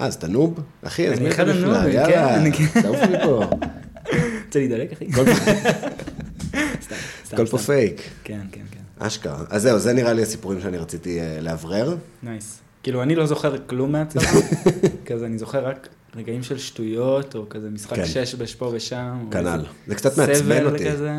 [0.00, 0.60] אה, אז אתה noob?
[0.82, 1.88] אחי, אז מי אתה בכלל?
[1.92, 2.82] יאללה, כן, כן.
[2.82, 3.44] תעוף מפה.
[4.46, 5.04] רוצה להידלק, אחי?
[5.12, 5.34] הכל פה-
[6.84, 6.94] סתם,
[7.26, 7.34] סתם.
[7.36, 7.58] הכל פה.
[7.58, 8.02] פייק.
[8.24, 9.06] כן, כן, כן.
[9.06, 9.44] אשכרה.
[9.50, 11.96] אז זהו, זה נראה לי הסיפורים שאני רציתי אה, לאוורר.
[12.22, 12.58] נייס.
[12.88, 14.22] כאילו, אני לא זוכר כלום מהצבא,
[15.06, 18.06] כזה, אני זוכר רק רגעים של שטויות, או כזה משחק כן.
[18.06, 19.28] שש פה ושם.
[19.30, 19.64] כנ"ל.
[19.86, 20.90] זה קצת מעצבן אותי.
[20.90, 21.12] כזה.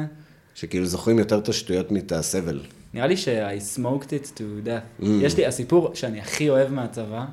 [0.56, 2.60] שכאילו זוכרים יותר את השטויות מאת הסבל.
[2.94, 5.04] נראה לי ש-I smoked it to death.
[5.04, 5.06] Mm.
[5.22, 7.26] יש לי, הסיפור שאני הכי אוהב מהצבא,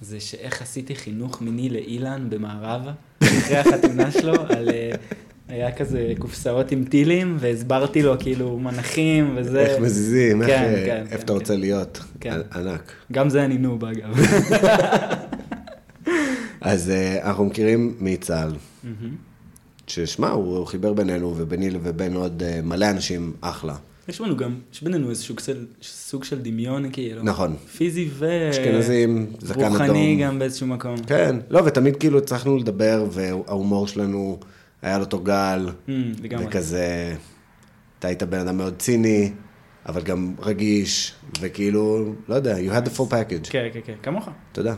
[0.00, 2.82] זה שאיך עשיתי חינוך מיני לאילן במערב,
[3.22, 4.68] אחרי החתונה שלו, על...
[5.48, 9.60] היה כזה קופסאות עם טילים, והסברתי לו כאילו מנחים וזה.
[9.60, 11.60] איך מזיזים, איך, כן, אה, כן, איפה כן, אתה רוצה כן.
[11.60, 12.00] להיות.
[12.20, 12.32] כן.
[12.32, 12.92] ענ- ענק.
[13.12, 14.14] גם זה אני נוב, אגב.
[16.60, 18.52] אז אה, אנחנו מכירים מצה"ל,
[19.86, 23.74] ששמע, הוא חיבר בינינו וביני ובין עוד אה, מלא אנשים אחלה.
[24.08, 27.22] יש לנו גם, יש בינינו איזה סוג של, סוג של דמיון, כאילו.
[27.22, 27.56] נכון.
[27.76, 28.50] פיזי ו...
[28.50, 29.72] אשכנזים, זקן אדום.
[29.72, 30.96] רוחני גם באיזשהו מקום.
[31.06, 34.38] כן, לא, ותמיד כאילו הצלחנו לדבר, וההומור שלנו
[34.86, 35.90] היה לו אותו גל, Mm.
[36.22, 37.16] וכזה,
[37.98, 39.32] אתה היית בן אדם מאוד ציני,
[39.86, 43.50] אבל גם רגיש, וכאילו, לא יודע, you had the full package.
[43.50, 44.28] כן, כן, כן, כמוך.
[44.52, 44.74] תודה.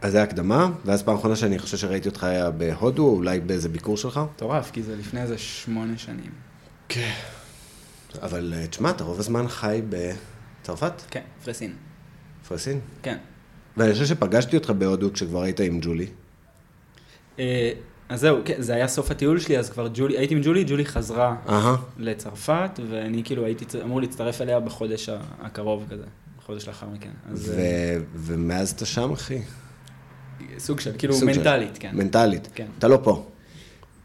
[0.00, 3.96] אז זה הקדמה, ואז פעם אחרונה שאני חושב שראיתי אותך היה בהודו, אולי באיזה ביקור
[3.96, 4.20] שלך.
[4.34, 6.30] מטורף, כי זה לפני איזה שמונה שנים.
[6.88, 7.12] כן.
[8.22, 11.72] אבל אה, תשמע, אתה רוב הזמן חי בצרפת, כן, פרסין.
[12.48, 12.80] פרסין.
[13.02, 13.16] כן.
[13.76, 16.06] ואני חושב שפגשתי אותך בהודו כשכבר היית עם ג'ולי.
[18.08, 20.84] אז זהו, כן, זה היה סוף הטיול שלי, אז כבר ג'ולי, הייתי עם ג'ולי, ג'ולי
[20.86, 21.76] חזרה אהה.
[21.98, 25.08] לצרפת, ואני כאילו הייתי אמור להצטרף אליה בחודש
[25.40, 26.04] הקרוב כזה,
[26.38, 27.10] בחודש לאחר מכן.
[27.30, 29.38] אז ו- אה, ומאז אתה שם, אחי.
[30.58, 31.90] סוג של, כאילו סוג של- מנטלית, כן.
[31.96, 32.48] מנטלית.
[32.54, 32.66] כן.
[32.78, 33.26] אתה לא פה.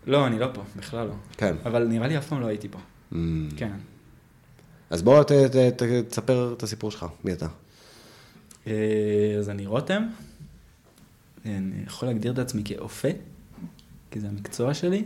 [0.07, 1.13] לא, אני לא פה, בכלל לא.
[1.37, 1.55] כן.
[1.65, 2.79] אבל נראה לי אף פעם לא הייתי פה.
[3.11, 3.15] Mm.
[3.57, 3.71] כן.
[4.89, 7.47] אז בוא ת- ת- ת- תספר את הסיפור שלך, מי אתה?
[8.67, 8.73] אה,
[9.39, 10.03] אז אני רותם,
[11.45, 13.07] אני יכול להגדיר את עצמי כאופה,
[14.11, 15.03] כי זה המקצוע שלי,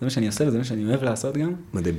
[0.00, 1.54] זה מה שאני עושה וזה מה שאני אוהב לעשות גם.
[1.72, 1.94] מדהים.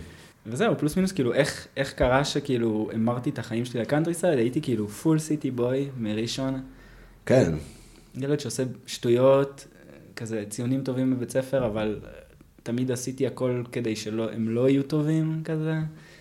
[0.46, 4.62] וזהו, פלוס מינוס, כאילו, איך, איך קרה שכאילו המרתי את החיים שלי ל countryside, הייתי
[4.62, 6.62] כאילו full city boy מראשון,
[7.26, 7.54] כן.
[8.16, 9.68] ילד שעושה שטויות,
[10.16, 12.00] כזה ציונים טובים בבית ספר, אבל
[12.64, 15.76] תמיד עשיתי הכל כדי שהם לא יהיו טובים כזה.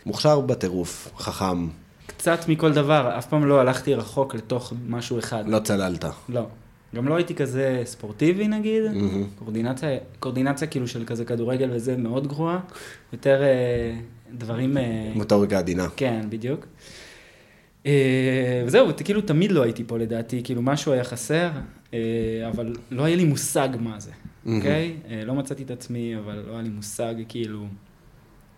[0.06, 1.68] מוכשר בטירוף, חכם,
[2.06, 5.48] קצת מכל דבר, אף פעם לא הלכתי רחוק לתוך משהו אחד.
[5.48, 6.04] לא צללת.
[6.28, 6.46] לא.
[6.94, 9.24] גם לא הייתי כזה ספורטיבי נגיד, מהמם.
[9.38, 12.60] קורדינציה, קורדינציה כאילו של כזה כדורגל וזה מאוד גרועה,
[13.12, 13.96] יותר אה,
[14.32, 15.88] דברים, אה, מוטוריקה עדינה.
[15.96, 16.66] כן, בדיוק.
[17.86, 21.50] אה, וזהו, כאילו תמיד לא הייתי פה לדעתי, כאילו משהו היה חסר,
[21.94, 21.98] אה,
[22.48, 24.10] אבל לא היה לי מושג מה זה.
[24.46, 24.96] אוקיי?
[25.10, 27.66] אה, לא מצאתי את עצמי, אבל לא היה לי מושג כאילו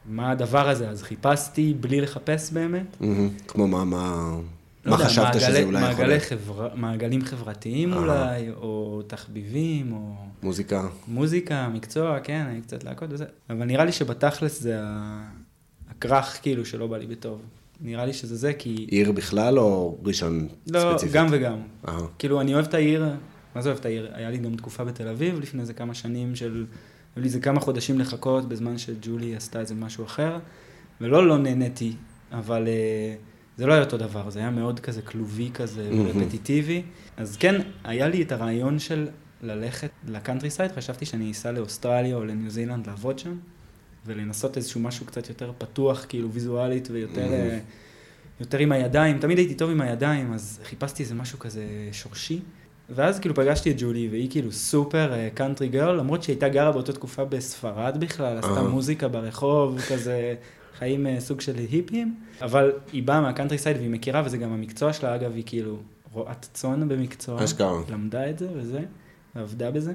[0.06, 2.96] מה הדבר הזה, אז חיפשתי בלי לחפש באמת.
[3.00, 3.28] מהמם.
[3.48, 4.36] כמו מה, מה,
[4.86, 6.22] מה יודע, חשבת מעגלי- שזה אולי יכול להיות?
[6.22, 6.68] חבר...
[6.74, 7.98] מעגלים חברתיים אה.
[7.98, 10.88] אולי, או תחביבים, או מוזיקה.
[11.08, 13.24] מוזיקה, מקצוע, כן, אני קצת להקות וזה.
[13.50, 14.78] אבל נראה לי שבתכלס זה
[15.90, 17.40] הכרך כאילו שלא בא לי בטוב.
[17.80, 18.86] נראה לי שזה זה, כי...
[18.90, 21.14] עיר בכלל או ראשון לא, ספציפית?
[21.14, 21.58] גם וגם.
[21.88, 23.04] אה, כאילו, אני אוהב את העיר,
[23.54, 24.10] מה זה אוהב את העיר?
[24.14, 26.64] היה לי גם תקופה בתל אביב לפני איזה כמה שנים של...
[27.16, 30.38] היו לי איזה כמה חודשים לחכות בזמן שג'ולי עשתה איזה משהו אחר,
[31.00, 31.92] ולא לא נהניתי,
[32.32, 33.14] אבל אה,
[33.56, 35.90] זה לא היה אותו דבר, זה היה מאוד כזה כלובי כזה.
[36.14, 36.82] רפטיטיבי.
[37.16, 39.08] אז כן, היה לי את הרעיון של
[39.42, 43.36] ללכת לקאנטרי סייד, חשבתי שאני אסע לאוסטרליה או לניו זילנד לעבוד שם,
[44.06, 47.32] ולנסות איזשהו משהו קצת יותר פתוח, כאילו ויזואלית ויותר...
[47.32, 47.58] אה,
[48.40, 52.40] יותר עם הידיים, תמיד הייתי טוב עם הידיים, אז חיפשתי איזה משהו כזה שורשי.
[52.90, 56.92] ואז כאילו פגשתי את ג'ולי, והיא כאילו super country girl, למרות שהיא הייתה גרה באותה
[56.92, 58.68] תקופה בספרד בכלל, עשתה אה.
[58.68, 60.34] מוזיקה ברחוב, כזה
[60.78, 64.92] חיים אה, סוג של היפים, אבל היא באה מה countryside והיא מכירה, וזה גם המקצוע
[64.92, 65.78] שלה, אגב, היא כאילו
[66.12, 67.44] רועת צאן במקצוע.
[67.44, 67.80] אשכרה.
[67.90, 68.80] למדה את זה וזה,
[69.36, 69.92] ועבדה בזה.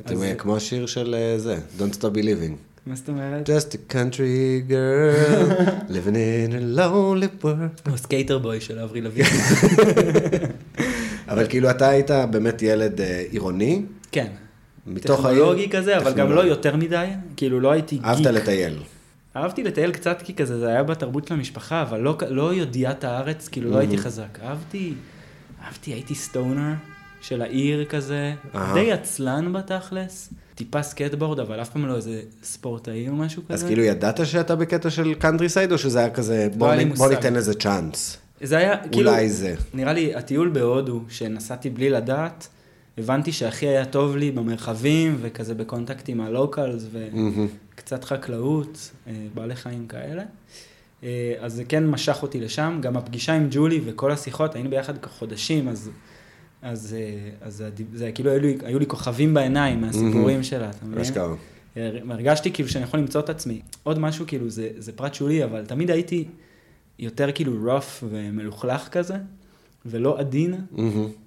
[0.00, 2.54] אתם אז- אה, כמו השיר של אה, זה, Don't Stop Believing.
[2.86, 3.48] מה זאת אומרת?
[3.48, 5.52] Just a country girl,
[5.94, 6.16] living
[6.48, 7.88] in a lonely world.
[7.90, 9.22] הוא skater boy של אבריל לאבין.
[11.28, 14.26] אבל כאילו אתה היית באמת ילד עירוני, כן.
[14.86, 15.38] מתוך העיר.
[15.38, 16.40] טכנולוגי כזה, אבל גם לא.
[16.40, 18.04] יותר מדי, כאילו לא הייתי גיק.
[18.04, 18.78] אהבת לטייל.
[19.36, 23.48] אהבתי לטייל קצת כי כזה, זה היה בתרבות של המשפחה, אבל לא, לא ידיעת הארץ,
[23.48, 24.04] כאילו לא הייתי מהמם.
[24.06, 24.38] חזק.
[24.42, 24.94] אהבתי,
[25.64, 26.72] אהבתי, הייתי stoner
[27.20, 28.74] של העיר כזה, אהה.
[28.74, 33.54] די עצלן בתכלס, טיפה סקייטבורד, אבל אף פעם לא איזה ספורטאי או משהו כזה.
[33.54, 37.08] אז כאילו ידעת שאתה בקטע של countryside, או שזה היה כזה, בוא לי נ- בוא.
[37.08, 38.16] ניתן לזה צ'אנס.
[38.42, 39.54] זה היה, כאילו, אולי זה.
[39.74, 42.48] נראה לי, הטיול בהודו, שנסעתי בלי לדעת,
[42.98, 47.08] הבנתי שהכי היה טוב לי במרחבים, וכזה ב contact עם ה locals, ו...
[47.12, 47.46] מהמם.
[47.80, 50.22] קצת חקלאות, אה, בעלי חיים כאלה.
[51.02, 54.94] אה, אז זה כן משך אותי לשם, גם הפגישה עם ג'ולי וכל השיחות, היינו ביחד
[55.06, 55.90] חודשים, אז,
[56.62, 60.84] אז, אה, אז זה, זה כאילו היו לי, היו לי כוכבים בעיניים מהסיפורים שלה, אתה
[60.86, 61.00] מבין?
[61.00, 61.34] אשכרה.
[61.76, 63.60] הר- הרגשתי כאילו שאני יכול למצוא את עצמי.
[63.82, 66.24] עוד משהו, כאילו, זה, זה פרט שולי, אבל תמיד הייתי
[66.98, 69.14] יותר כאילו rough ומלוכלך כזה,
[69.86, 70.54] ולא עדין.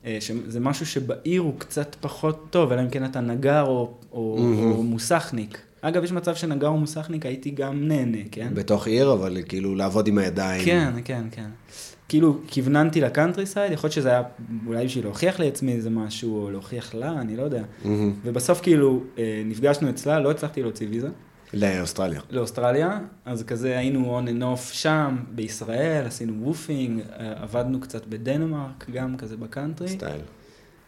[0.06, 4.38] אה, שזה משהו שבעיר הוא קצת פחות טוב, אלא אם כן אתה נגר או, או,
[4.40, 4.72] מהמם.
[4.72, 5.62] או מוסכניק.
[5.86, 8.50] אגב, יש מצב שנגר או מוסכניק הייתי גם נהנה, כן?
[8.54, 10.66] בתוך עיר, אבל כאילו לעבוד עם הידיים.
[10.66, 11.50] כן, כן, כן.
[12.10, 14.24] כאילו, כיווננתי לקאנטרי סייד, יכול להיות שזה היה
[14.68, 17.64] אולי בשביל להוכיח לעצמי איזה משהו, או להוכיח לה, אני לא יודע.
[17.86, 18.14] מהמם.
[18.24, 21.10] ובסוף כאילו, אה, נפגשנו אצלה, לא הצלחתי להוציא ויזה.
[21.54, 22.22] לאוסטרליה.
[22.30, 28.86] לאוסטרליה, אז כזה היינו on and off שם, בישראל, עשינו WWOOFing, אה, עבדנו קצת בדנמרק,
[28.94, 29.88] גם כזה ב country.
[29.88, 30.22] style.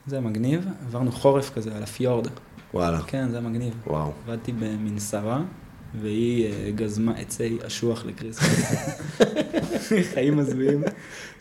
[0.07, 2.27] זה מגניב, עברנו חורף כזה על הפיורד.
[2.75, 3.01] וואלה.
[3.07, 3.73] כן, זה מגניב.
[3.87, 4.11] וואו.
[4.27, 5.41] עבדתי במנסרה,
[6.01, 8.75] והיא אה, גזמה עצי אשוח ל Christmas.
[10.13, 10.83] חיים מזוויעים.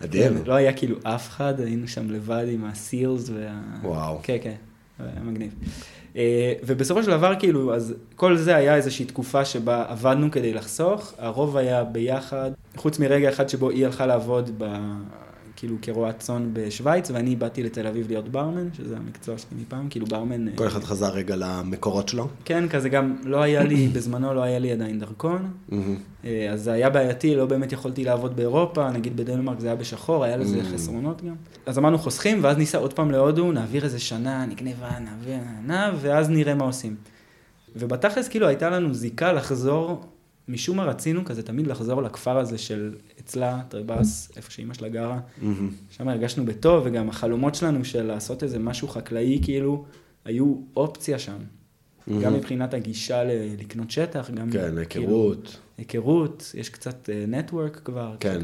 [0.05, 0.29] אדיר.
[0.29, 3.61] כן, לא היה כאילו אף אחד, היינו שם לבד עם ה seals וה...
[3.83, 4.19] וואו.
[4.23, 4.55] כן, כן,
[4.99, 5.55] היה מגניב.
[6.17, 11.15] אה, ובסופו של דבר, כאילו, אז כל זה היה איזושהי תקופה שבה עבדנו כדי לחסוך,
[11.19, 14.65] הרוב היה ביחד, חוץ מרגע אחד שבו היא הלכה לעבוד ב...
[15.65, 20.07] כאילו כרועת צאן בשוויץ, ואני באתי לתל אביב להיות ברמן, שזה המקצוע שלי מפעם, כאילו
[20.07, 20.49] ברמן...
[20.49, 22.29] אה, כל אחד חזר רגע למקורות שלו.
[22.45, 25.51] כן, כזה גם לא היה לי, בזמנו לא היה לי עדיין דרכון.
[26.25, 30.25] אה, אז זה היה בעייתי, לא באמת יכולתי לעבוד באירופה, נגיד בדנמרק זה היה בשחור,
[30.25, 30.61] היה לזה.
[30.75, 31.35] חסרונות גם.
[31.67, 36.31] אז אמרנו חוסכים, ואז ניסע עוד פעם להודו, נעביר איזה שנה, נגנבה, נעביר, נענה, ואז
[36.31, 36.97] נראה מה עושים.
[37.77, 40.05] ובתכלס כאילו הייתה לנו זיקה לחזור,
[40.49, 45.21] משום מה רצינו כזה תמיד לחזור לכפר הזה של אצלה, טריבאס, איפה שאימא שלה גרה.
[45.43, 45.71] מהמם.
[45.91, 49.85] שם הרגשנו בטוב, וגם החלומות שלנו של לעשות איזה משהו חקלאי, כאילו,
[50.25, 51.37] היו אופציה שם.
[52.07, 52.23] מהמם.
[52.23, 54.51] גם מבחינת הגישה ל- לקנות שטח, גם...
[54.51, 55.57] כן, כאילו, היכרות.
[55.79, 58.15] היכרות, יש קצת נטוורק כבר.
[58.21, 58.41] כן.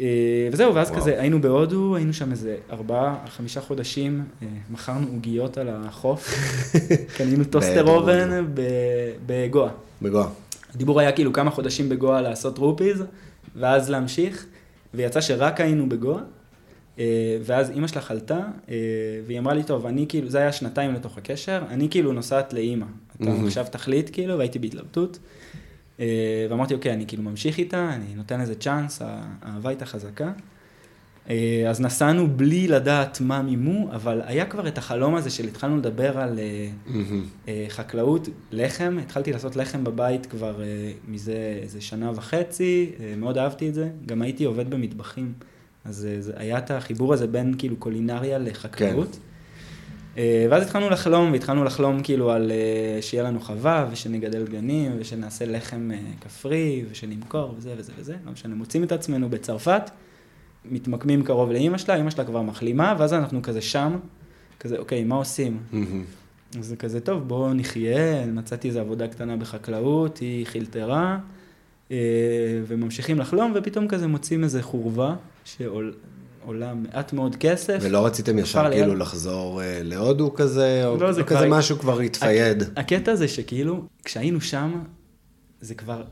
[0.00, 1.00] אה, וזהו, ואז וואו.
[1.00, 6.28] כזה, היינו בהודו, היינו שם איזה ארבעה, חמישה חודשים, אה, מכרנו עוגיות על החוף,
[7.16, 7.88] קנינו טוסטר.
[7.88, 8.44] אובן
[9.26, 9.70] בגואה.
[10.02, 10.28] בגואה.
[10.76, 13.04] הדיבור היה כאילו כמה חודשים בגואה לעשות rupees,
[13.56, 14.46] ואז להמשיך,
[14.94, 16.22] ויצא שרק היינו בגואה,
[16.98, 18.74] אה, ואז אימא שלה חלתה, אה,
[19.26, 22.86] והיא אמרה לי, טוב, אני כאילו, זה היה שנתיים לתוך הקשר, אני כאילו נוסעת לאימא.
[23.16, 23.46] אתה מהמם.
[23.46, 25.18] עכשיו תחליט כאילו, והייתי בהתלבטות.
[26.00, 30.32] אה, ואמרתי, אוקיי, אני כאילו ממשיך איתה, אני נותן לזה צ'אנס, האהבה הייתה חזקה.
[31.30, 35.76] אה, אז נסענו בלי לדעת מה מימו, אבל היה כבר את החלום הזה של התחלנו
[35.76, 36.68] לדבר על אה,
[37.48, 40.60] אה, חקלאות, לחם, התחלתי לעשות לחם בבית כבר
[41.08, 45.32] מזה איזה שנה וחצי, מאוד אהבתי את זה, גם הייתי עובד במטבחים,
[45.84, 49.18] אז היה את החיבור הזה בין כאילו קולינריה לחקלאות.
[50.14, 50.22] כן.
[50.50, 52.52] ואז התחלנו לחלום, והתחלנו לחלום כאילו על
[53.00, 58.84] שיהיה לנו חווה, ושנגדל דגנים, ושנעשה לחם כפרי, ושנמכור, וזה וזה וזה, לא משנה, מוצאים
[58.84, 59.90] את עצמנו בצרפת,
[60.70, 63.96] מתמקמים קרוב לאימא שלה, אימא שלה כבר מחלימה, ואז אנחנו כזה שם,
[64.60, 65.58] כזה, אוקיי, מה עושים?
[66.58, 71.18] אז זה כזה, טוב, בואו נחיה, מצאתי איזו עבודה קטנה בחקלאות, היא חילטרה,
[71.90, 71.96] אה,
[72.66, 77.78] וממשיכים לחלום, ופתאום כזה מוצאים איזה חורבה, שעולה מעט מאוד כסף.
[77.82, 78.78] ולא רציתם ישר כפר ליד.
[78.78, 82.62] כאילו לחזור אה, להודו כזה, או לא, זה כזה כבר- משהו כבר התפייד.
[82.76, 84.72] הקטע זה שכאילו, כשהיינו שם,
[85.60, 86.02] זה כבר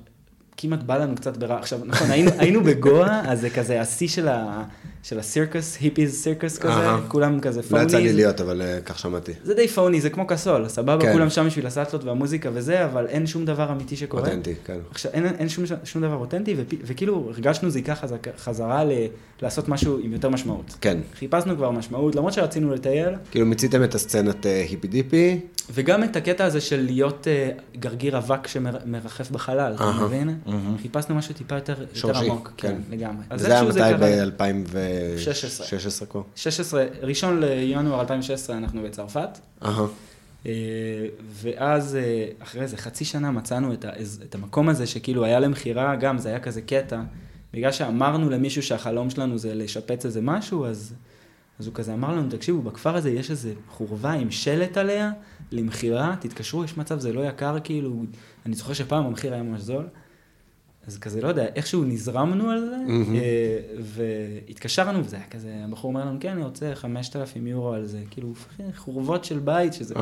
[0.64, 1.58] כמעט בא לנו קצת ברע.
[1.58, 4.64] עכשיו, נכון, היינו, היינו בגואה, אז זה כזה השיא של, ה,
[5.02, 7.00] של הסירקוס, היפיז סירקוס כזה, אהה.
[7.08, 7.82] כולם כזה לא פוני.
[7.82, 9.32] יצא לי להיות, אבל אה, כך שמעתי.
[9.42, 11.12] זה די פוני, זה כמו קסול, סבבה, כן.
[11.12, 14.22] כולם שם בשביל הסאטלות והמוזיקה וזה, אבל אין שום דבר אמיתי שקורה.
[14.22, 14.78] אותנטי, כן.
[14.90, 18.92] עכשיו, אין, אין שום, שום דבר אותנטי, ופ, וכאילו הרגשנו זיקה חזק, חזרה ל,
[19.42, 20.74] לעשות משהו עם יותר משמעות.
[20.80, 20.98] כן.
[21.18, 26.16] חיפשנו כבר משמעות, למרות שרצינו לטייל, כאילו מיציתם את הסצנת אה, היפי דיפי, וגם את
[26.16, 30.38] הקטע הזה של להיות uh, גרגיר אבק שמרחף בחלל, אתה מבין?
[30.82, 32.96] חיפשנו משהו טיפה יותר, יותר עמוק, כן, כן.
[32.96, 33.24] לגמרי.
[33.30, 33.96] וזה היה מתי קרה.
[33.96, 36.22] ב-2016 כבר?
[36.36, 39.38] 16, ראשון לינואר 2016 אנחנו בצרפת.
[40.46, 40.52] אה,
[41.42, 43.90] ואז אה, אחרי איזה חצי שנה מצאנו את, ה,
[44.28, 47.00] את המקום הזה שכאילו היה למכירה, גם זה היה כזה קטע,
[47.54, 50.94] בגלל שאמרנו למישהו שהחלום שלנו זה לשפץ איזה משהו, אז,
[51.58, 55.10] אז הוא כזה אמר לנו, תקשיבו, בכפר הזה יש איזה חורבה עם שלט עליה,
[55.54, 58.02] למכירה, תתקשרו, יש מצב, זה לא יקר, כאילו,
[58.46, 59.84] אני זוכר שפעם המחיר היה ממש זול.
[60.86, 62.76] אז כזה, לא יודע, איכשהו נזרמנו על זה.
[63.14, 67.98] אה, והתקשרנו, וזה היה כזה, הבחור אומר לנו, כן, אני רוצה 5,000 יורו על זה,
[68.10, 68.32] כאילו,
[68.76, 69.94] חורבות של בית, שזה.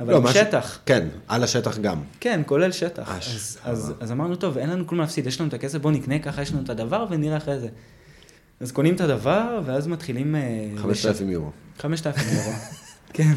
[0.00, 0.78] אבל לא, עם שטח.
[0.86, 1.98] כן, על השטח גם.
[2.20, 3.18] כן, כולל שטח.
[3.18, 3.94] אש, אז, אז.
[4.00, 6.52] אז אמרנו, טוב, אין לנו כלום להפסיד, יש לנו את הכסף, בואו נקנה, ככה יש
[6.52, 7.68] לנו את הדבר ונראה אחרי זה.
[8.60, 10.36] אז קונים את הדבר, ואז מתחילים...
[10.36, 11.50] אה, 5,000 יורו.
[11.78, 12.52] 5,000 יורו.
[13.14, 13.34] כן.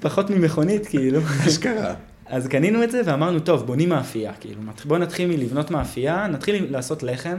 [0.00, 1.20] פחות ממכונית, כאילו.
[1.48, 1.94] אשכרה.
[2.26, 7.02] אז קנינו את זה ואמרנו, טוב, בונים מאפייה, כאילו, בואו נתחיל מלבנות מאפייה, נתחיל לעשות
[7.02, 7.38] לחם,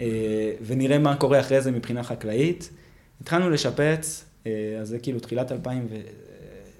[0.00, 0.06] אה,
[0.66, 2.70] ונראה מה קורה אחרי זה מבחינה חקלאית.
[3.20, 5.94] התחלנו לשפץ, אה, אז זה כאילו תחילת 2000 ו...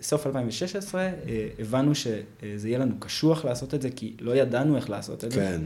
[0.03, 1.11] סוף 2016, אה,
[1.59, 5.41] הבנו שזה יהיה לנו קשוח לעשות את זה, כי לא ידענו איך לעשות את זה.
[5.41, 5.61] כן.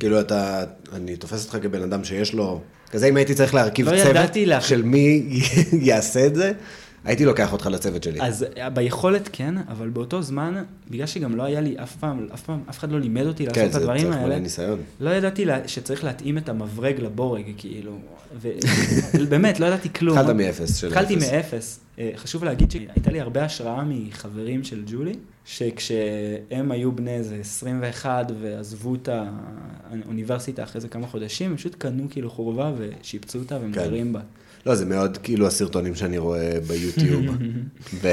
[0.00, 3.96] כאילו אתה, אני תופס אותך כבן אדם שיש לו, כזה אם הייתי צריך להרכיב לא
[3.96, 5.40] צוות ידעתי לה- של מי
[5.88, 6.52] יעשה את זה,
[7.04, 8.20] הייתי לוקח אותך לצוות שלי.
[8.22, 12.42] אז אה, ביכולת כן, אבל באותו זמן, בגלל שגם לא היה לי אף פעם, אף
[12.42, 14.38] פעם, אף אחד לא לימד אותי לעשות כן, את זה הדברים צריך מלא האלה.
[14.38, 14.78] ניסיון.
[15.00, 17.98] לא ידעתי לה- שצריך להתאים את המברג לבורג, כאילו,
[19.14, 20.18] ובאמת, לא ידעתי כלום.
[20.18, 21.32] התחלת מאפס של התחלתי אפס.
[21.32, 21.80] מאפס.
[21.98, 25.12] אה, חשוב להגיד שהייתה לי הרבה השראה מחברים של ג'ולי,
[25.44, 32.06] שכשהם היו בני איזה 21 ועזבו את האוניברסיטה אחרי זה כמה חודשים, הם פשוט קנו
[32.10, 33.80] כאילו חורבה ושיפצו אותה והם כן.
[33.80, 34.20] גרים בה.
[34.66, 37.26] לא, זה מאוד כאילו הסרטונים שאני רואה ביוטיוב.
[38.02, 38.12] ו-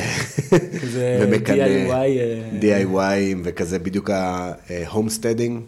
[0.81, 1.91] כזה ומקנא DIY.
[1.91, 5.61] אה, DIY וכזה בדיוק ה homesteading.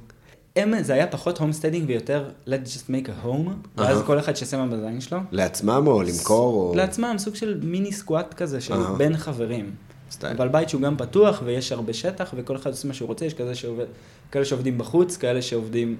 [0.55, 4.01] הם, זה היה פחות homesteading ויותר let's just make a home, ואז.
[4.05, 5.19] כל אחד מה בזין שלו.
[5.31, 6.75] לעצמם או למכור או...
[6.75, 8.73] לעצמם, סוג של מיני squat כזה של.
[8.97, 9.71] בין חברים.
[10.11, 10.33] סטייל.
[10.37, 13.33] אבל בית שהוא גם פתוח ויש הרבה שטח וכל אחד עושה מה שהוא רוצה, יש
[13.33, 13.85] כזה שעובד,
[14.31, 15.95] כאלה שעובדים בחוץ, כאלה שעובדים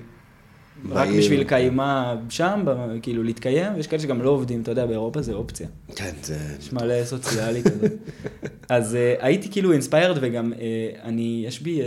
[0.90, 1.10] רק.
[1.18, 2.66] בשביל קיימה שם,
[3.02, 5.68] כאילו להתקיים, ויש כאלה שגם לא עובדים, אתה יודע, באירופה זה אופציה.
[5.96, 6.38] כן, זה...
[6.60, 7.88] יש מלא סוציאלי כזה.
[8.70, 10.56] אז אה, הייתי כאילו inspired וגם אה,
[11.04, 11.86] אני, יש בי uh,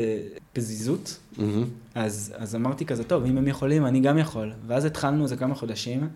[0.52, 1.64] פזיזות, מהמם.
[1.94, 4.52] אז, אז אמרתי כזה, טוב, אם הם יכולים, אני גם יכול.
[4.66, 6.09] ואז התחלנו איזה כמה חודשים,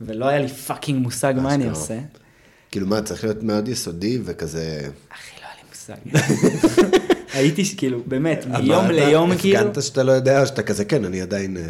[0.00, 1.68] ולא היה לי פאקינג מושג מה אני.
[1.68, 1.98] עושה.
[2.70, 4.88] כאילו מה, צריך להיות מאוד יסודי וכזה...
[5.08, 6.96] אחי, לא היה לי מושג.
[7.36, 11.56] הייתי כאילו, באמת, מיום ליום כאילו, הפגנת שאתה לא יודע, שאתה כזה, כן, אני עדיין...
[11.56, 11.62] אה,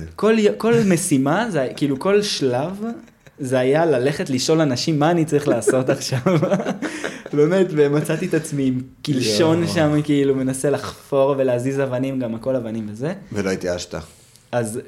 [0.59, 2.85] כל, משימה, כאילו כל שלב,
[3.39, 6.21] זה היה ללכת לשאול אנשים מה אני צריך לעשות עכשיו.
[7.37, 9.67] באמת, ומצאתי את עצמי עם קלשון.
[9.67, 13.13] שם, כאילו, מנסה לחפור ולהזיז אבנים, גם הכל אבנים וזה.
[13.33, 13.95] ולא התייאשת.
[14.53, 14.81] אז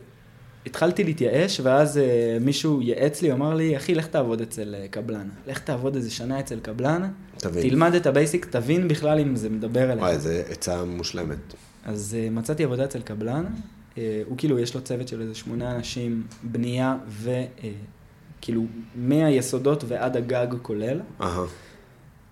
[0.68, 5.28] התחלתי להתייאש, ואז אה, מישהו ייעץ לי, אמר לי, אחי, לך תעבוד אצל אה, קבלן.
[5.46, 7.68] לך תעבוד איזה שנה אצל קבלן, תבין.
[7.68, 10.02] תלמד את ה basic, תבין בכלל אם זה מדבר אליך.
[10.02, 11.54] וואי, זו עצה מושלמת.
[11.84, 13.44] אז אה, מצאתי עבודה אצל קבלן,
[13.94, 20.46] אה, הוא כאילו, יש לו צוות של איזה שמונה אנשים, בנייה וכאילו מהיסודות ועד הגג
[20.62, 21.00] כולל.
[21.20, 21.44] אהה.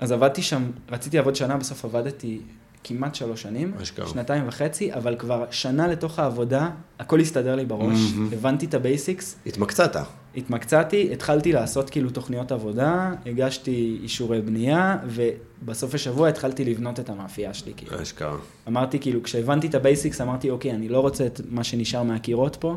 [0.01, 2.41] אז עבדתי שם, רציתי לעבוד שנה, בסוף עבדתי
[2.89, 4.09] כמעט שלוש שנים, אשכרה.
[4.09, 7.99] שנתיים וחצי, אבל כבר שנה לתוך העבודה, הכל הסתדר לי בראש,
[8.33, 9.97] הבנתי את ה basics, התמקצעת.
[10.37, 17.55] התמקצעתי, התחלתי לעשות כאילו תוכניות עבודה, הגשתי אישורי בנייה, ובסוף השבוע התחלתי לבנות את המאפייה
[17.55, 17.73] שלי.
[17.77, 18.03] כאילו.
[18.03, 18.37] אשכרה.
[18.69, 22.57] אמרתי, כאילו, כשהבנתי את ה basics, אמרתי, אוקיי, אני לא רוצה את מה שנשאר מהקירות
[22.57, 22.77] פה,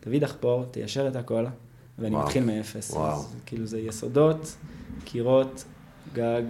[0.00, 1.44] תביא דחפור, תיישר את הכל,
[1.98, 2.26] ואני וואו.
[2.26, 2.90] מתחיל מאפס.
[2.90, 3.12] וואו.
[3.12, 4.56] אז, כאילו, זה יסודות,
[5.04, 5.64] קירות,
[6.14, 6.42] גג,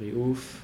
[0.00, 0.60] ריהוף,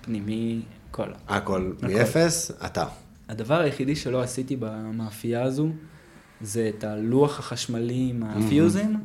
[0.00, 1.02] פנימי, הכל.
[1.28, 1.86] הכל הכל.
[1.86, 2.84] מאפס, אתה.
[3.28, 5.68] הדבר היחידי שלא עשיתי במאפייה הזו,
[6.40, 8.96] זה את הלוח החשמלי עם הפיוזים.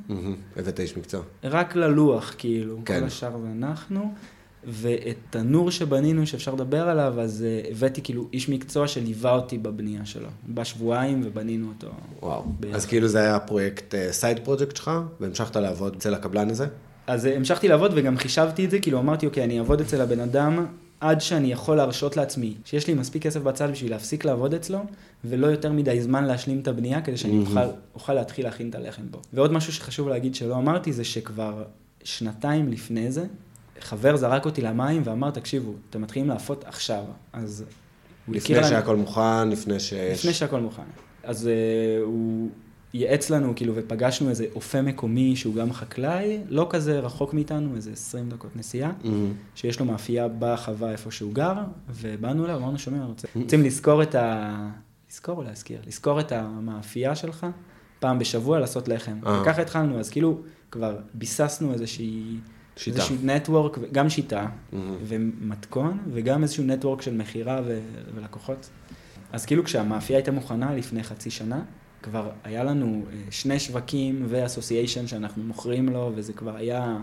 [0.57, 1.21] הבאת איש מקצוע.
[1.43, 2.99] רק ללוח, כאילו, כן.
[2.99, 4.13] כל השאר זה אנחנו.
[4.63, 10.05] ואת תנור שבנינו, שאפשר לדבר עליו, אז uh, הבאתי כאילו איש מקצוע שליווה אותי בבנייה
[10.05, 10.27] שלו.
[10.49, 11.87] בשבועיים ובנינו אותו.
[12.21, 12.43] וואו.
[12.59, 12.75] ביחד.
[12.75, 16.67] אז כאילו זה היה פרויקט, סייד פרויקט שלך, והמשכת לעבוד אצל הקבלן הזה?
[17.07, 20.19] אז uh, המשכתי לעבוד וגם חישבתי את זה, כאילו אמרתי, אוקיי, אני אעבוד אצל הבן
[20.19, 20.65] אדם
[20.99, 24.79] עד שאני יכול להרשות לעצמי, שיש לי מספיק כסף בצד בשביל להפסיק לעבוד אצלו,
[25.25, 27.59] ולא יותר מדי זמן להשלים את הבנייה, כדי שאני אוכל,
[27.95, 29.21] אוכל להתחיל להכין את הלחם בו.
[29.33, 31.63] ועוד משהו שחשוב להגיד שלא אמרתי, זה שכבר
[32.03, 33.25] שנתיים לפני זה,
[33.79, 37.03] חבר זרק אותי למים ואמר, תקשיבו, אתם מתחילים להפות עכשיו.
[37.33, 37.63] אז
[38.27, 40.19] הוא הכיר לפני שהכל מוכן, לפני שיש...
[40.19, 40.83] לפני שהכל מוכן.
[41.23, 42.49] אז uh, הוא
[42.93, 47.91] ייעץ לנו, כאילו, ופגשנו איזה אופה מקומי שהוא גם חקלאי, לא כזה רחוק מאיתנו, איזה
[47.91, 49.33] 20 דקות נסיעה, מהמם.
[49.55, 51.53] שיש לו מאפייה בחווה איפה שהוא גר,
[51.89, 54.69] ובאנו אליו, אמרנו, שומעים, רוצים, רוצים לזכור את ה...
[55.11, 55.79] לזכור או להזכיר?
[55.87, 57.45] לזכור את המאפייה שלך,
[57.99, 59.17] פעם בשבוע לעשות לחם.
[59.25, 59.41] אה.
[59.41, 62.37] וככה התחלנו, אז כאילו, כבר ביססנו איזושהי...
[62.75, 62.97] שיטה.
[62.97, 64.95] איזשהו נטוורק, גם שיטה, מהמם.
[65.05, 67.79] ומתכון, וגם איזשהו נטוורק של מכירה ו-
[68.15, 68.69] ולקוחות.
[69.31, 71.61] אז כאילו כשהמאפייה הייתה מוכנה לפני חצי שנה,
[72.09, 76.97] כבר היה לנו אה, שני שווקים ואסוסיישן שאנחנו מוכרים לו, וזה כבר היה...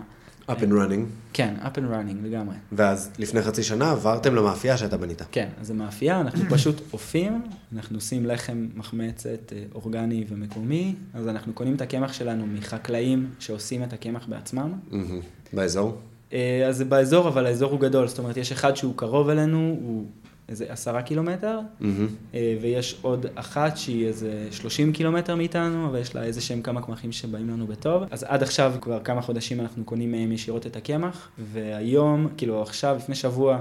[0.49, 1.05] up and running.
[1.33, 2.55] כן, up and running לגמרי.
[2.71, 5.21] ואז לפני חצי שנה עברתם למאפייה שאתה בנית.
[5.31, 7.41] כן, אז זה מאפייה, אנחנו פשוט אופים,
[7.75, 13.83] אנחנו עושים לחם מחמצת אה, אורגני ומקומי, אז אנחנו קונים את הקמח שלנו מחקלאים שעושים
[13.83, 14.73] את הקמח בעצמם.
[15.53, 15.97] באזור?
[16.33, 19.77] אה, אז זה באזור, אבל האזור הוא גדול, זאת אומרת, יש אחד שהוא קרוב אלינו,
[19.81, 20.05] הוא
[20.49, 21.59] איזה עשרה קילומטר.
[22.33, 26.81] אה, ויש עוד אחת שהיא איזה 30 קילומטר מאיתנו, אבל יש לה איזה שהם כמה
[26.81, 28.03] קמחים שבאים לנו בטוב.
[28.11, 32.95] אז עד עכשיו, כבר כמה חודשים אנחנו קונים מהם ישירות את הקמח, והיום, כאילו עכשיו,
[32.97, 33.59] לפני שבוע,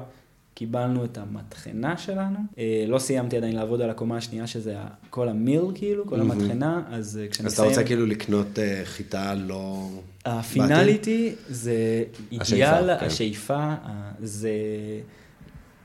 [0.54, 2.38] קיבלנו את המטחנה שלנו.
[2.58, 4.76] אה, לא סיימתי עדיין לעבוד על הקומה השנייה, שזה
[5.10, 6.30] כל המיל, כאילו, כל מהמם.
[6.30, 7.54] המטחנה, אז אה, אז כשנסיים...
[7.54, 9.88] אתה רוצה כאילו לקנות אה, חיטה לא...
[10.24, 13.06] הפינאליטי זה השאיפה, אידיאל, כן.
[13.06, 13.74] השאיפה,
[14.20, 14.50] זה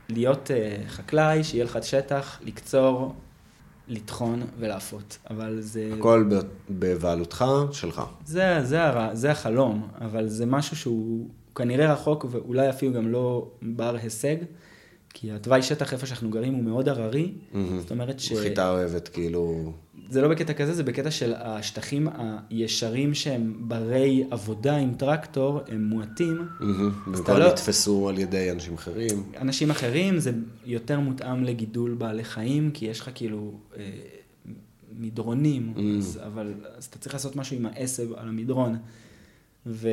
[0.10, 3.14] להיות אה, חקלאי, שיהיה לך שטח, לקצור,
[3.88, 5.18] לטחון ולאפות.
[5.30, 5.92] אבל זה...
[6.00, 8.02] הכל ב- בבעלותך, שלך.
[8.26, 9.16] זה, זה, הר...
[9.16, 14.36] זה החלום, אבל זה משהו שהוא כנראה רחוק ואולי אפילו גם לא בר הישג,
[15.14, 17.80] כי התוואי שטח איפה שאנחנו גרים הוא מאוד הררי, מהמם.
[17.80, 18.34] זאת אומרת ש...
[18.34, 19.74] חיטה אוהבת כאילו...
[20.10, 22.08] זה לא בקטע כזה, זה בקטע של השטחים
[22.50, 26.48] הישרים שהם ברי עבודה עם טרקטור, הם מועטים.
[26.58, 26.64] אתה
[27.12, 29.24] במקום לא- נתפסו על ידי אנשים אחרים.
[29.38, 30.32] אנשים אחרים זה
[30.66, 33.90] יותר מותאם לגידול בעלי חיים, כי יש לך כאילו אה,
[35.00, 35.80] מדרונים, Mm.
[35.98, 38.78] אז, אבל אז אתה צריך לעשות משהו עם העשב על המדרון.
[39.66, 39.90] ו,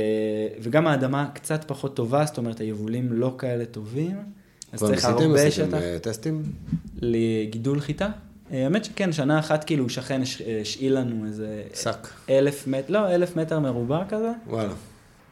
[0.60, 4.16] וגם האדמה קצת פחות טובה, זאת אומרת היבולים לא כאלה טובים,
[4.82, 5.04] אז צריך?
[5.04, 6.42] הרבה עשיתם שטח אה, טסטים?
[7.02, 8.08] לגידול חיטה.
[8.52, 12.08] אה, האמת שכן, שנה אחת כאילו שכן הש- השאיל לנו איזה שק.
[12.30, 14.74] אלף מטר, לא, אלף מטר מרובע כזה, וואלה,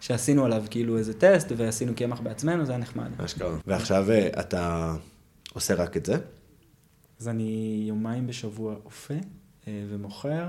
[0.01, 3.11] שעשינו עליו כאילו איזה טסט, ועשינו קמח בעצמנו, זה היה נחמד.
[3.25, 3.57] אשכרה.
[3.67, 4.95] ועכשיו אה, אתה
[5.53, 6.17] עושה רק את זה?
[7.21, 9.15] אז אני יומיים בשבוע אופה
[9.69, 10.47] אה, ומוכר,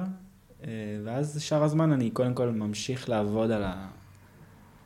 [0.64, 0.70] אה,
[1.04, 3.88] ואז שאר הזמן אני קודם כל ממשיך לעבוד על, ה...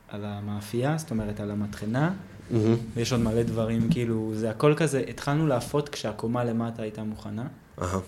[0.08, 2.12] על המאפייה, זאת אומרת על המטחנה,
[2.50, 2.76] מהמם.
[2.94, 7.46] ויש עוד מלא דברים, כאילו, זה הכל כזה, התחלנו להפות כשהקומה למטה הייתה מוכנה,
[7.82, 7.98] אהה.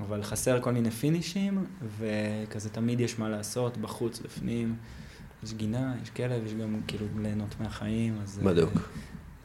[0.00, 1.64] אבל חסר כל מיני פינישים,
[1.98, 4.74] וכזה תמיד יש מה לעשות, בחוץ, בפנים,
[5.44, 8.38] יש גינה, יש כלב, יש גם כאילו ליהנות מהחיים, אז...
[8.38, 8.72] אה, בדוק.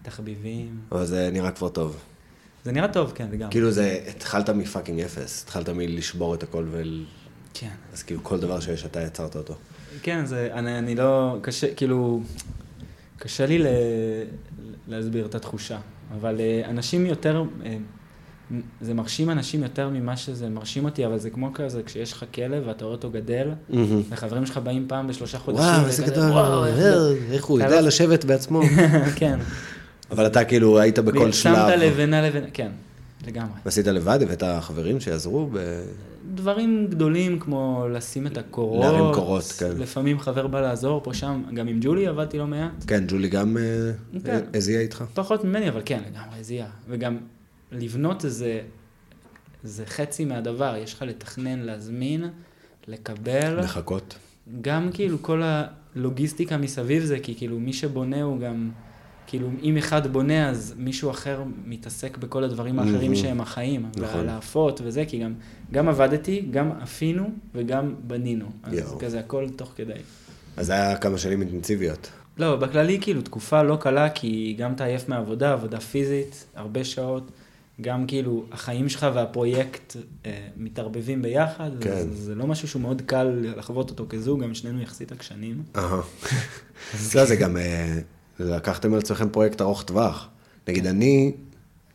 [0.02, 0.80] תחביבים.
[0.92, 1.98] אבל זה נראה כבר טוב.
[2.64, 3.52] זה נראה טוב, כן, לגמרי.
[3.52, 7.06] כאילו זה, התחלת מפאקינג אפס, התחלת מלשבור את הכל ול...
[7.54, 7.70] כן.
[7.94, 9.56] אז כאילו כל דבר שיש אתה יצרת אותו.
[10.02, 12.22] כן, זה, אני, אני לא, קשה, כאילו,
[13.18, 13.64] קשה לי
[14.88, 15.78] להסביר את התחושה,
[16.20, 17.78] אבל אה, אנשים יותר, אה,
[18.82, 22.64] זה מרשים אנשים יותר ממה שזה מרשים אותי, אבל זה כמו כזה, כשיש לך כלב
[22.68, 23.48] ואתה רואה אותו גדל,
[24.10, 27.60] וחברים שלך באים פעם בשלושה חודשים, וואו, איזה גדול, וואו, איך זה-" אה, איך הוא
[27.60, 28.62] יודע לא- לשבת בעצמו.
[29.16, 29.40] כן.
[30.12, 31.56] אבל אתה כאילו היית בכל שלב.
[31.56, 32.72] שמת לבנה לבנה, כן.
[33.28, 33.60] לגמרי.
[33.66, 34.20] ועשית לבד?
[34.22, 35.50] הבאת חברים שיעזרו?
[35.54, 35.58] ב...
[36.36, 38.86] דברים גדולים כמו לשים את הקורות.
[38.86, 39.72] להרים קורות, כן.
[39.78, 42.84] לפעמים חבר בא לעזור פה שם, גם עם ג'ולי עבדתי לא מעט.
[42.88, 43.92] כן, ג'ולי גם אה,
[44.24, 44.40] כן.
[44.54, 45.04] הזיעה איתך?
[45.14, 46.70] פחות ממני, אבל כן, לגמרי זיהה.
[46.90, 47.18] וגם
[47.72, 48.62] לבנות זה,
[49.64, 52.30] זה חצי מהדבר, יש לך לתכנן, להזמין,
[52.88, 53.60] לקבל.
[53.60, 54.16] לחכות.
[54.62, 58.70] גם כאילו כל הלוגיסטיקה מסביב זה, כי כאילו מי שבונה הוא גם,
[59.28, 63.16] כאילו אם אחד בונה אז מישהו אחר מתעסק בכל הדברים האחרים מהמם.
[63.16, 63.86] שהם החיים.
[63.98, 64.20] נכון.
[64.20, 65.34] ולהפות וזה, כי גם,
[65.72, 68.46] גם עבדתי, גם אפינו וגם בנינו.
[68.64, 69.00] אז יואו.
[69.00, 69.94] כזה הכל תוך כדי.
[70.58, 72.10] אז זה היה כמה שנים אינטנסיביות.
[72.38, 77.32] לא, בכללי כאילו תקופה לא קלה, כי גם אתה עייף מעבודה, עבודה פיזית, הרבה שעות,
[77.82, 81.96] גם כאילו החיים שלך והפרויקט אה, מתערבבים ביחד, כן.
[81.96, 85.64] זה, זה לא משהו שהוא מאוד קל לחוות אותו כזוג, גם שנינו יחסית עקשנים.
[85.76, 86.02] אהה.
[87.16, 88.00] לא, זה גם, אה,
[88.40, 90.28] לקחתם על עצמכם פרויקט ארוך טווח.
[90.68, 91.32] נגיד, אני,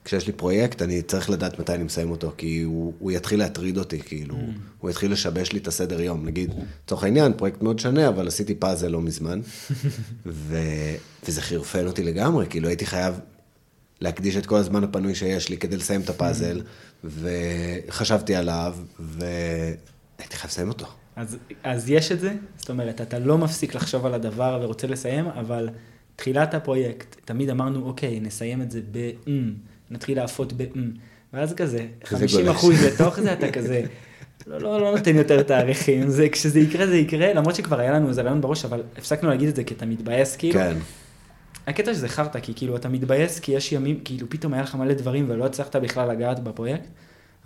[0.05, 3.79] כשיש לי פרויקט, אני צריך לדעת מתי אני מסיים אותו, כי הוא, הוא יתחיל להטריד
[3.79, 4.37] אותי, כאילו,
[4.79, 6.27] הוא יתחיל לשבש לי את הסדר יום.
[6.27, 9.41] נגיד, לצורך העניין, פרויקט מאוד שונה, אבל עשיתי פאזל לא מזמן,
[10.27, 10.59] ו,
[11.29, 13.21] וזה חירפן אותי לגמרי, כאילו, הייתי חייב
[14.01, 16.63] להקדיש את כל הזמן הפנוי שיש לי כדי לסיים את הפאזל,
[17.05, 20.87] וחשבתי עליו, והייתי חייב לסיים אותו.
[21.17, 25.27] אז, אז יש את זה, זאת אומרת, אתה לא מפסיק לחשוב על הדבר ורוצה לסיים,
[25.27, 25.69] אבל
[26.17, 29.53] תחילת הפרויקט, תמיד אמרנו, אוקיי, נסיים את זה ב-אם,
[29.91, 30.91] נתחיל להפות ב-אם,
[31.33, 32.57] ואז כזה, 50 גולש.
[32.57, 33.83] אחוז לתוך זה, אתה כזה,
[34.47, 38.09] לא, לא, לא נותן יותר תאריכים, זה, כשזה יקרה, זה יקרה, למרות שכבר היה לנו
[38.09, 40.55] איזה רעיון בראש, אבל הפסקנו להגיד את זה כי אתה מתבאס, כאילו.
[40.55, 40.77] כן.
[41.67, 44.95] הקטע שזה חרטא, כי כאילו אתה מתבאס, כי יש ימים, כאילו פתאום היה לך מלא
[44.95, 46.89] דברים ולא הצלחת בכלל לגעת בפרויקט,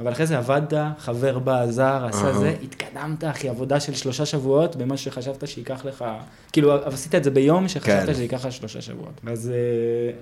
[0.01, 2.33] אבל אחרי זה עבדת, חבר בא, עזר, עשה.
[2.39, 6.05] זה, התקדמת, אחי, עבודה של שלושה שבועות במה שחשבת שייקח לך,
[6.53, 8.13] כאילו עשית את זה ביום שחשבת כן.
[8.13, 9.21] שזה ייקח לך שלושה שבועות.
[9.27, 9.55] אז אה,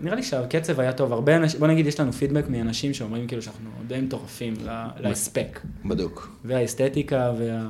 [0.01, 3.43] נראה לי שהקצב היה טוב, הרבה אנשים, בוא נגיד, יש לנו פידבק מאנשים שאומרים כאילו
[3.43, 4.55] שאנחנו די מטורפים
[4.99, 6.37] להספק, בדוק.
[6.45, 7.69] והאסתטיקה וה-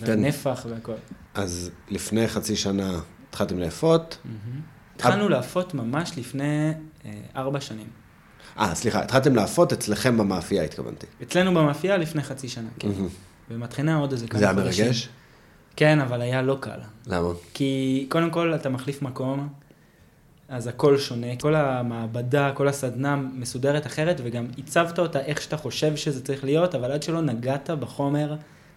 [0.00, 0.10] כן.
[0.10, 0.92] והנפח והכל.
[1.34, 4.18] אז לפני חצי שנה התחלתם לאפות.
[4.96, 6.72] התחלנו להפות ממש לפני
[7.04, 7.86] אה, ארבע שנים.
[8.60, 11.06] אה, סליחה, התחלתם לאפות אצלכם במאפייה, התכוונתי.
[11.22, 12.88] אצלנו במאפייה לפני חצי שנה, כן.
[13.50, 14.84] במטחנה עוד איזה כמה זה היה חודשים.
[14.84, 15.08] מרגש?
[15.76, 16.78] כן, אבל היה לא קל.
[17.06, 17.28] למה?
[17.54, 19.48] כי קודם כל אתה מחליף מקום,
[20.48, 21.26] אז הכל שונה.
[21.40, 26.74] כל המעבדה, כל הסדנה מסודרת אחרת, וגם הצבת אותה איך שאתה חושב שזה צריך להיות,
[26.74, 28.36] אבל עד שלא נגעת בחומר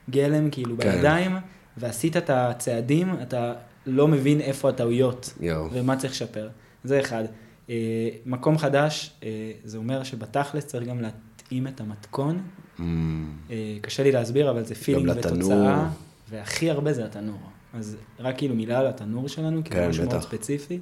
[0.09, 0.91] גלם, כאילו כן.
[0.91, 1.37] בידיים,
[1.77, 3.53] ועשית את הצעדים, אתה
[3.85, 5.33] לא מבין איפה הטעויות.
[5.71, 6.49] ומה צריך לשפר.
[6.83, 7.23] זה אחד.
[7.69, 12.41] אה, מקום חדש, אה, זה אומר שבתכלס צריך גם להתאים את המתכון.
[12.79, 15.09] אמ, אה, קשה לי להסביר, אבל זה פילינג.
[15.17, 15.89] ותוצאה,
[16.29, 17.39] והכי הרבה זה התנור.
[17.73, 20.21] אז רק כאילו מילה על התנור שלנו, כי כן, זה משהו מאוד.
[20.21, 20.79] ספציפי.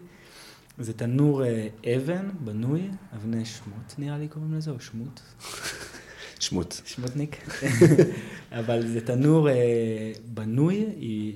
[0.79, 2.81] זה תנור אה, אבן, בנוי,
[3.15, 5.19] אבני שמוט נראה לי קוראים לזה, או שמוט,
[6.39, 6.75] שמוט.
[6.85, 7.47] שמוטניק.
[8.59, 10.85] אבל זה תנור אה, בנוי,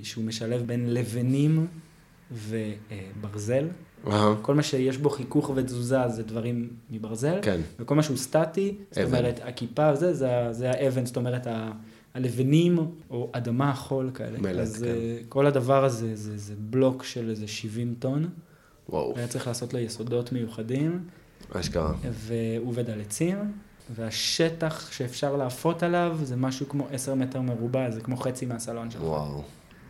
[0.03, 1.67] שהוא משלב בין לבנים
[2.31, 3.67] וברזל.
[4.11, 4.33] אהה.
[4.41, 7.39] כל מה שיש בו חיכוך ותזוזה זה דברים מברזל.
[7.41, 7.61] כן.
[7.79, 9.07] וכל מה שהוא סטטי, זאת אבן.
[9.17, 11.71] אומרת, הכיפה וזה, זה, זה האבן, זאת אומרת, ה-
[12.13, 12.77] הלבנים
[13.09, 14.39] או אדמה, חול כאלה.
[14.39, 14.89] מלט, אז כן.
[14.89, 18.29] אה, כל הדבר הזה, זה, זה בלוק של איזה 70 טון,
[18.89, 20.99] וואו, היה צריך לעשות לו יסודות מיוחדים,
[21.53, 21.93] אשכרה.
[22.11, 23.37] והוא עובד על עצים,
[23.95, 29.03] והשטח שאפשר להפות עליו זה משהו כמו 10 מטר מרובע, זה כמו חצי מהסלון שלך.
[29.03, 29.41] וואו,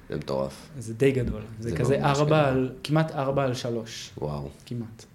[0.10, 0.70] זה מטורף.
[0.80, 2.38] זה די גדול, זה, זה כזה ממש 4 גדול.
[2.38, 4.49] על, כמעט 4 על 3, וואו.
[4.66, 5.06] כמעט.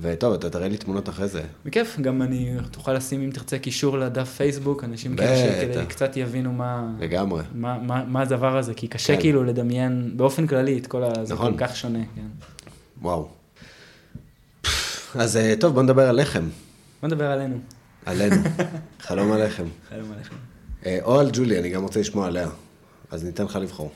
[0.00, 1.42] וטוב, אתה תראה לי תמונות אחרי זה.
[1.64, 5.26] בכיף, גם אני תוכל לשים אם תרצה קישור לדף פייסבוק, אנשים בטח.
[5.26, 7.42] כאילו שכדי קצת יבינו מה, לגמרי.
[7.54, 9.20] מה, מה, מה הדבר הזה, כי קשה כן.
[9.20, 11.24] כאילו לדמיין באופן כללי את כל ה...
[11.24, 11.52] זה נכון.
[11.52, 12.26] כל כך שונה, כן.
[13.02, 13.28] וואו.
[15.14, 16.48] אז אה, טוב, בוא נדבר על לחם.
[17.00, 17.58] בוא נדבר עלינו,
[18.06, 18.36] עלינו.
[19.06, 19.64] חלום הלחם.
[19.88, 20.34] חלום עליכם.
[20.86, 22.48] אה, או על ג'ולי, אני גם רוצה לשמוע עליה.
[23.10, 23.92] אז ניתן לך לבחור.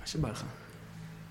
[0.00, 0.44] מה שבא לך.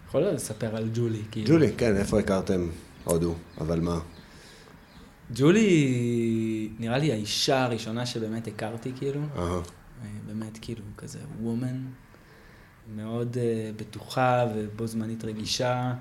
[0.08, 1.48] יכול לספר על ג'ולי, כאילו.
[1.48, 2.70] ג'ולי, כן, איפה הכרתם?
[3.04, 4.00] הודו, אבל מה?
[5.36, 9.22] ג'ולי, נראה לי האישה הראשונה שבאמת הכרתי, כאילו.
[9.38, 9.60] אה,
[10.28, 11.86] באמת, כאילו, כזה וומן.
[12.96, 15.94] מאוד uh, בטוחה ובו זמנית רגישה,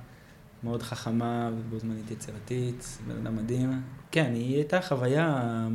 [0.62, 3.82] מאוד חכמה ובו זמנית יצירתית, בן אדם מדהים.
[4.10, 5.68] כן, היא הייתה חוויה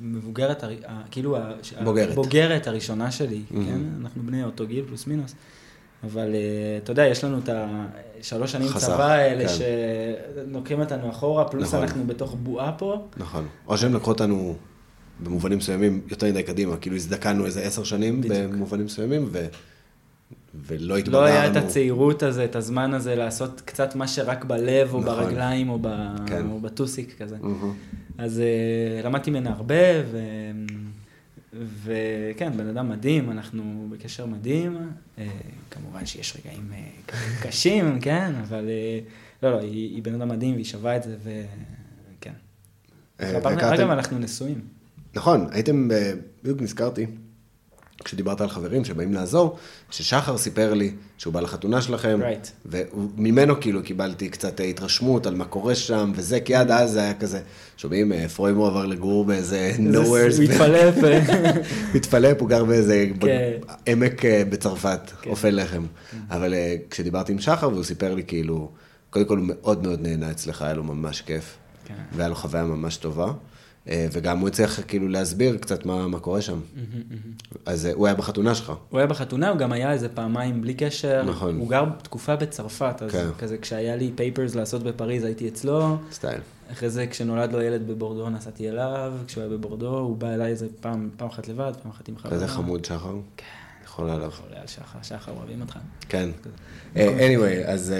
[0.00, 1.36] מבוגרת, הר- ה- כאילו,
[1.84, 2.12] בוגרת.
[2.12, 3.66] הבוגרת הראשונה שלי, מהמם.
[3.66, 3.80] כן?
[4.00, 5.34] אנחנו בני אותו גיל, פלוס מינוס.
[6.04, 6.40] אבל אה,
[6.82, 7.48] אתה יודע, יש לנו את
[8.20, 9.54] השלוש שנים חסך, צבא האלה כן.
[10.46, 11.82] שנוקחים אותנו אחורה, פלוס נכון.
[11.82, 13.06] אנחנו בתוך בועה פה.
[13.16, 13.46] נכון.
[13.66, 14.56] או שהם לקחו אותנו
[15.20, 18.52] במובנים מסוימים יותר מדי קדימה, כאילו הזדקנו איזה עשר שנים בדיוק.
[18.52, 19.46] במובנים מסוימים, ו...
[20.66, 21.24] ולא התבגרנו.
[21.24, 25.14] לא היה את הצעירות הזה, את הזמן הזה לעשות קצת מה שרק בלב, או נכון.
[25.14, 25.88] ברגליים, או, ב...
[26.26, 26.46] כן.
[26.50, 27.36] או בטוסיק כזה.
[27.40, 27.74] מהמם.
[28.18, 28.42] אז
[29.02, 29.74] uh, למדתי ממנה הרבה,
[30.10, 30.18] ו...
[31.84, 34.76] וכן, בן אדם מדהים, אנחנו בקשר מדהים.
[35.16, 35.20] Uh,
[35.70, 37.12] כמובן שיש רגעים uh,
[37.42, 41.16] קשים, כן, אבל uh, לא, לא, היא, היא בן אדם מדהים והיא שווה את זה,
[41.22, 42.32] וכן.
[43.18, 44.60] אגב, אנחנו נשואים.
[45.14, 45.88] נכון, הייתם,
[46.42, 47.06] בדיוק נזכרתי,
[48.02, 49.56] כשדיברת על חברים שבאים לעזור,
[49.90, 52.48] ששחר סיפר לי שהוא בא לחתונה שלכם, right.
[52.66, 57.14] וממנו כאילו קיבלתי קצת התרשמות על מה קורה שם, וזה, כי עד אז זה היה
[57.14, 57.40] כזה,
[57.76, 59.96] שומעים, אה, פרוימו עבר לגור באיזה nowhere.
[59.98, 60.94] הוא התפלפ.
[61.96, 63.52] התפלפ, הוא גר באיזה כן.
[63.86, 65.30] עמק אה, בצרפת, כן.
[65.30, 65.82] אופה לחם.
[66.10, 66.18] כן.
[66.30, 68.70] אבל אה, כשדיברתי עם שחר, והוא סיפר לי כאילו,
[69.10, 71.56] קודם כל הוא מאוד מאוד נהנה אצלך, היה לו ממש כיף,
[72.12, 73.32] והיה לו חוויה ממש טובה.
[73.88, 76.60] אה, וגם הוא הצליח כאילו להסביר קצת מה, מה קורה שם.
[77.66, 78.72] אז אה, הוא היה בחתונה שלך.
[78.90, 81.22] הוא היה בחתונה, הוא גם היה איזה פעמיים בלי קשר.
[81.26, 81.58] נכון.
[81.58, 83.26] הוא גר תקופה בצרפת, אז כן.
[83.38, 85.96] כזה כשהיה לי papers לעשות בפריז הייתי אצלו.
[86.12, 86.40] סטייל.
[86.72, 90.66] אחרי זה כשנולד לו ילד בבורדו נסעתי אליו, כשהוא היה בבורדו הוא בא אליי איזה
[90.80, 92.32] פעם, פעם אחת לבד, פעם אחת עם חברה.
[92.32, 93.16] כזה חמוד שחר.
[93.36, 93.44] כן.
[93.84, 94.30] יכול עליו.
[94.30, 95.78] חולה על שחר, שחר אוהבים אותך.
[96.08, 96.30] כן.
[96.96, 97.94] אה, anyway, אז...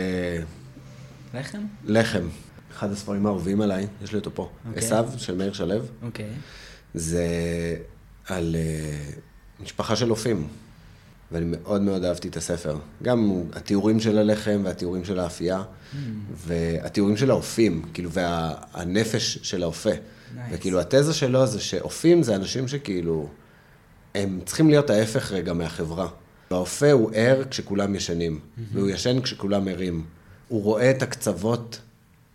[1.35, 1.63] לחם?
[1.85, 2.27] לחם.
[2.73, 4.69] אחד הספרים האהובים עליי, יש לי אותו פה, okay.
[4.69, 4.85] אוקיי.
[4.85, 5.75] עשיו של מאיר שלו.
[6.03, 6.25] אוקיי.
[6.25, 6.29] Okay.
[6.95, 7.27] זה
[8.29, 10.49] על uh, משפחה של אופים,
[11.33, 12.79] ואני מאוד מאוד אהבתי את הספר.
[13.03, 15.97] גם התיאורים של הלחם והתיאורים של האפייה, mm.
[16.35, 19.91] והתיאורים של האופים, כאילו, והנפש וה, של האופה.
[19.91, 20.39] Nice.
[20.53, 23.29] וכאילו, התזה שלו זה שאופים זה אנשים שכאילו,
[24.15, 26.09] הם צריכים להיות ההפך רגע מהחברה.
[26.51, 28.61] והאופה הוא ער כשכולם ישנים, mm-hmm.
[28.73, 30.05] והוא ישן כשכולם ערים.
[30.49, 31.81] הוא רואה את הקצוות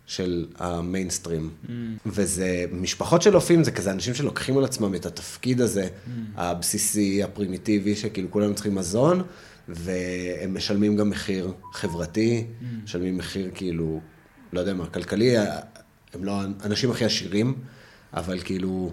[0.08, 1.50] של המיינסטרים.
[1.64, 1.68] Mm.
[2.06, 6.10] וזה, משפחות של אופים זה כזה אנשים שלוקחים על עצמם את התפקיד הזה, mm.
[6.36, 9.22] הבסיסי, הפרימיטיבי, שכאילו כולם צריכים מזון,
[9.68, 12.64] והם משלמים גם מחיר חברתי, ממ.
[12.84, 14.00] משלמים מחיר כאילו,
[14.52, 17.54] לא יודע מה, כלכלי, הם לא האנשים הכי עשירים,
[18.14, 18.92] אבל כאילו,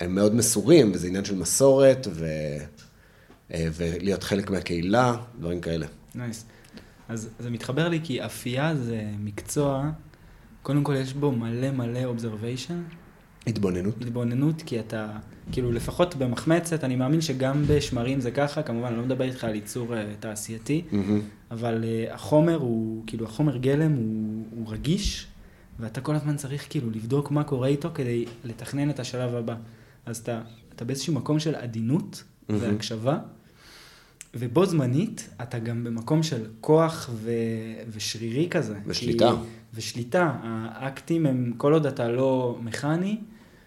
[0.00, 2.26] הם מאוד מסורים, וזה עניין של מסורת, ו...
[3.54, 5.86] אה, ולהיות חלק מהקהילה, דברים כאלה.
[6.14, 6.40] Nice.
[6.40, 6.54] Nice.
[7.08, 9.90] אז זה מתחבר לי כי אפייה זה מקצוע
[10.64, 12.82] קודם כל יש בו מלא מלא observation.
[13.46, 13.94] התבוננות.
[14.00, 15.08] התבוננות, כי אתה,
[15.52, 19.54] כאילו לפחות במחמצת, אני מאמין שגם בשמרים זה ככה, כמובן, אני לא מדבר איתך על
[19.54, 20.94] ייצור uh, תעשייתי, mm-hmm.
[21.50, 25.26] אבל uh, החומר הוא, כאילו החומר גלם הוא, הוא רגיש,
[25.80, 29.54] ואתה כל הזמן צריך כאילו לבדוק מה קורה איתו כדי לתכנן את השלב הבא.
[30.06, 30.40] אז אתה,
[30.74, 32.52] אתה באיזשהו מקום של עדינות mm-hmm.
[32.60, 33.18] והקשבה.
[34.36, 37.30] ובו זמנית, אתה גם במקום של כוח ו...
[37.88, 38.74] ושרירי כזה.
[38.86, 39.30] ושליטה.
[39.30, 39.48] כי...
[39.74, 40.32] ושליטה.
[40.42, 43.18] האקטים הם, כל עוד אתה לא מכני,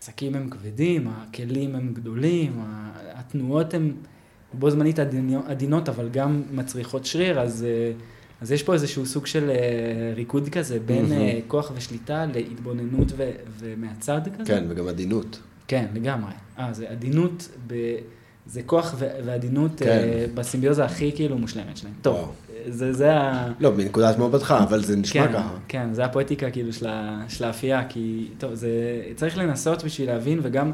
[0.02, 2.52] עסקים הם כבדים, הכלים הם גדולים,
[3.14, 3.92] התנועות הן
[4.54, 5.00] בו זמנית
[5.48, 7.92] עדינות, אבל גם מצריכות שריר, אז, אה,
[8.42, 11.48] אז יש פה איזשהו סוג של אה, ריקוד כזה בין mm-hmm.
[11.48, 13.32] כוח ושליטה להתבוננות ו...
[13.60, 14.54] ומהצד כזה.
[14.54, 15.40] כן, וגם עדינות.
[15.68, 16.32] כן, לגמרי.
[16.60, 17.74] אה, זה עדינות ב...
[18.48, 19.86] זה כוח ועדינות כן.
[19.86, 21.94] uh, בסימביוזה הכי כאילו מושלמת שלהם.
[22.02, 22.36] טוב,
[22.68, 23.52] זה, זה ה...
[23.60, 25.56] לא, מנקודת מבטך, אבל זה נשמע כן, ככה.
[25.68, 26.88] כן, זה הפואטיקה כאילו של,
[27.30, 28.70] של האפייה, כי, טוב, זה
[29.16, 30.72] צריך לנסות בשביל להבין, וגם,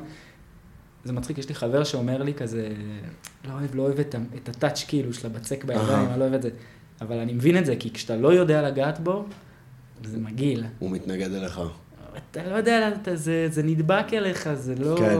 [1.04, 2.68] זה מצחיק, יש לי חבר שאומר לי כזה,
[3.48, 6.42] לא אוהב, לא אוהב את, את הטאץ' כאילו של הבצק בידיים, אני לא אוהב את
[6.42, 6.50] זה.
[7.02, 9.26] אבל אני מבין את זה, כי כשאתה לא יודע לגעת בו,
[10.04, 10.64] זה מגעיל.
[10.80, 11.62] הוא מתנגד אליך.
[12.32, 14.96] אתה לא יודע, אתה, זה, זה נדבק אליך, זה לא...
[14.98, 15.18] כן.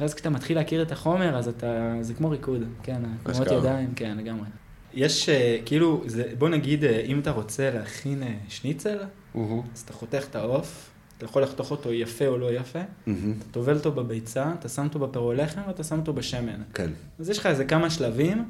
[0.00, 4.16] ואז כשאתה מתחיל להכיר את החומר, אז אתה, זה כמו ריקוד, כן, תנועות ידיים, כן,
[4.18, 4.46] לגמרי.
[4.94, 9.38] יש, אה, כאילו, זה, בוא נגיד, אה, אם אתה רוצה להכין אה, שניצל, mm-hmm.
[9.74, 13.10] אז אתה חותך את העוף, אתה יכול לחתוך אותו יפה או לא יפה, mm-hmm.
[13.38, 16.62] אתה טובל אותו בביצה, אתה שם אותו בפירו לחם ואתה שם אותו בשמן.
[16.74, 16.90] כן.
[17.18, 18.44] אז יש לך איזה כמה שלבים,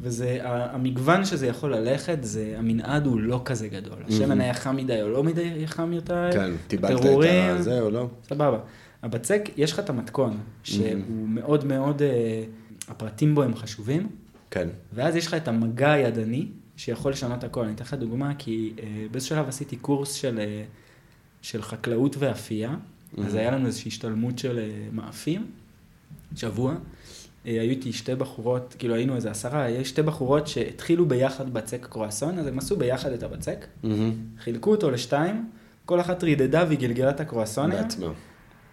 [0.00, 3.98] וזה, המגוון שזה יכול ללכת, זה, המנעד הוא לא כזה גדול.
[3.98, 4.12] Mm-hmm.
[4.12, 7.00] השמן היה חם מדי או לא מדי חם יותר, כן, טיבלת
[7.56, 8.08] את זה או לא.
[8.28, 8.58] סבבה.
[9.04, 11.10] הבצק, יש לך את המתכון, שהוא mm-hmm.
[11.28, 14.08] מאוד מאוד, uh, הפרטים בו הם חשובים.
[14.50, 14.68] כן.
[14.92, 16.46] ואז יש לך את המגע הידני,
[16.76, 17.64] שיכול לשנות הכל.
[17.64, 18.80] אני אתן לך דוגמה, כי uh,
[19.10, 23.20] באיזשהו שלב עשיתי קורס של, uh, של חקלאות ואפייה, mm-hmm.
[23.26, 25.46] אז היה לנו איזושהי השתלמות של uh, מאפים,
[26.36, 26.74] שבוע.
[27.44, 32.38] היו איתי שתי בחורות, כאילו היינו איזה עשרה, יש שתי בחורות שהתחילו ביחד בצק קרואסון,
[32.38, 33.88] אז הם עשו ביחד את הבצק, mm-hmm.
[34.42, 35.48] חילקו אותו לשתיים,
[35.84, 37.82] כל אחת רידדה וגלגלה את הקרואסוניה.
[37.82, 38.12] בעצמה.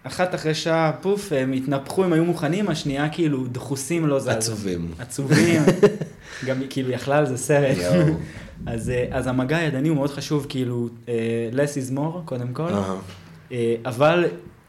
[0.04, 4.30] אחת אחרי שעה, פוף, הם התנפחו, הם היו מוכנים, השנייה כאילו דחוסים לא זזו.
[4.30, 4.90] עצובים.
[4.98, 5.62] עצובים.
[6.46, 7.76] גם כאילו יכלה על זה סרט.
[8.66, 11.08] אז, אה, אז המגע הידני הוא מאוד חשוב, כאילו, uh,
[11.54, 13.50] less is more, קודם כל, uh-huh.
[13.50, 13.52] uh,
[13.84, 14.24] אבל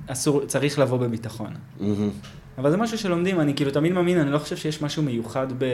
[0.07, 1.53] אסור, צריך לבוא בביטחון.
[1.79, 1.83] Mm-hmm.
[2.57, 5.65] אבל זה משהו שלומדים, אני כאילו תמיד מאמין, אני לא חושב שיש משהו מיוחד ב...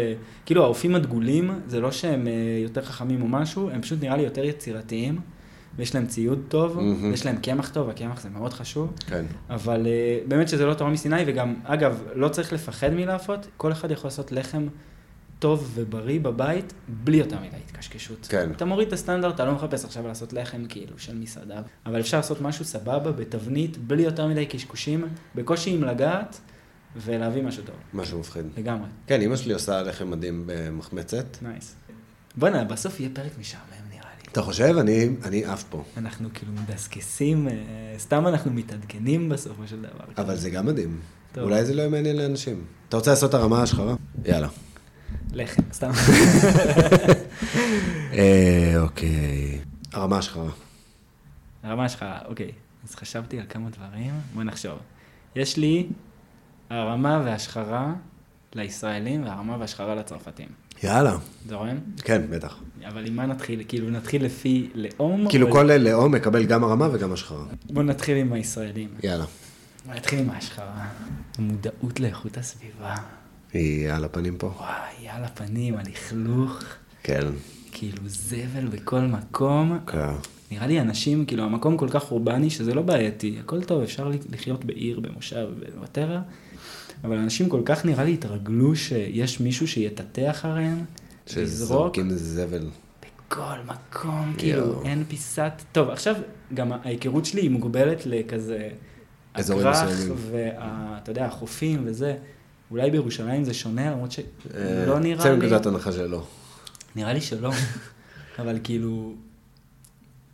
[0.45, 4.23] כאילו, האופים הדגולים, זה לא שהם uh, יותר חכמים או משהו, הם פשוט נראה לי
[4.23, 5.19] יותר יצירתיים.
[5.75, 7.11] ויש להם ציוד טוב, מהמם.
[7.11, 8.93] ויש להם קמח טוב, הקמח זה מאוד חשוב.
[9.07, 9.25] כן.
[9.49, 13.91] אבל אה, באמת שזה לא תורה מסיני, וגם, אגב, לא צריך לפחד מלאפות, כל אחד
[13.91, 14.67] יכול לעשות לחם
[15.39, 18.27] טוב ובריא בבית, בלי יותר מדי התקשקשות.
[18.29, 18.51] כן.
[18.55, 22.17] אתה מוריד את הסטנדרט, אתה לא מחפש עכשיו לעשות לחם כאילו של מסעדה, אבל אפשר
[22.17, 26.39] לעשות משהו סבבה, בתבנית, בלי יותר מדי קשקושים, בקושי עם לגעת,
[26.95, 28.45] ולהביא משהו טוב, משהו מפחיד.
[28.57, 28.87] לגמרי.
[29.07, 31.25] כן, אמא שלי עושה לחם מדהים במחמצת.
[31.41, 31.75] Nice.
[32.37, 33.78] בוא'נה, בסוף יהיה פרק משעמם.
[34.31, 34.77] אתה חושב?
[34.77, 35.83] אני, אני עף פה.
[35.97, 37.53] אנחנו כאילו מדסקסים, אה,
[37.97, 40.05] סתם אנחנו מתעדכנים בסופו של דבר.
[40.17, 40.99] אבל זה גם מדהים.
[41.31, 41.43] טוב.
[41.43, 42.63] אולי זה לא יהיה מעניין לאנשים.
[42.89, 43.95] אתה רוצה לעשות הרמה השחרה?
[44.25, 44.47] יאללה.
[45.33, 45.91] לחם, סתם.
[48.13, 49.59] אה, אוקיי.
[49.93, 50.51] הרמה השחרה.
[51.63, 52.51] הרמה שלך, אוקיי.
[52.89, 54.77] אז חשבתי על כמה דברים, בוא נחשוב.
[55.35, 55.87] יש לי
[56.69, 57.93] הרמה והשחרה
[58.53, 60.47] לישראלים והרמה והשחרה לצרפתים.
[60.83, 61.17] יאללה.
[61.49, 61.77] זורם?
[61.97, 62.57] כן, בטח.
[62.87, 63.63] אבל עם מה נתחיל?
[63.67, 65.29] כאילו נתחיל לפי לאום?
[65.29, 67.45] כאילו או- כל לאום מקבל גם הרמה וגם השחרה.
[67.69, 68.89] בוא נתחיל עם הישראלים.
[69.03, 69.25] יאללה.
[69.85, 70.87] בוא נתחיל עם ההשחרה.
[71.37, 72.95] המודעות לאיכות הסביבה.
[73.53, 74.47] היא על הפנים פה.
[74.57, 76.59] וואי, על הפנים, הלכלוך,
[77.03, 77.27] כן.
[77.71, 79.79] כאילו זבל בכל מקום.
[79.87, 80.09] כן.
[80.51, 84.65] נראה לי אנשים, כאילו, המקום כל כך אורבני שזה לא בעייתי, הכל טוב, אפשר לחיות
[84.65, 86.21] בעיר, במושב, בוואטרה,
[87.03, 90.85] אבל אנשים כל כך נראה לי התרגלו שיש מישהו שיטאטא אחריהם,
[91.27, 92.67] שזורקים זבל.
[93.29, 94.83] בכל מקום, כאילו.
[94.85, 95.51] אין פיסת...
[95.71, 96.15] טוב, עכשיו,
[96.53, 98.69] גם ההיכרות שלי היא מוגבלת לכזה...
[99.33, 100.15] אזורים מסוימים.
[100.31, 102.15] ואתה יודע, החופים וזה.
[102.71, 105.35] אולי בירושלים זה שונה, למרות אה, שלא נראה צא לי...
[105.35, 106.23] מנקודת הנחה שלא.
[106.95, 107.51] נראה לי שלא,
[108.39, 109.15] אבל כאילו,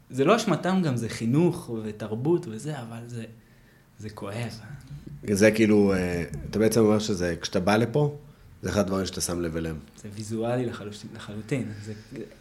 [0.10, 3.24] זה לא אשמתם גם, זה חינוך ותרבות וזה, אבל זה,
[4.00, 4.60] זה כואב.
[5.32, 8.18] זה כאילו, אה, אתה בעצם אומר שזה, כשאתה בא לפה,
[8.62, 9.76] זה אחד הדברים שאתה שם לב אליהם.
[10.04, 11.72] זה ויזואלי לחלוטין, לחלוטין.
[11.86, 11.94] זה,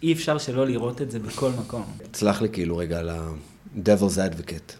[0.02, 1.96] אי אפשר שלא לראות את זה בכל מקום.
[2.10, 4.72] תסלח לי כאילו רגע על ה-Devil's Advocate.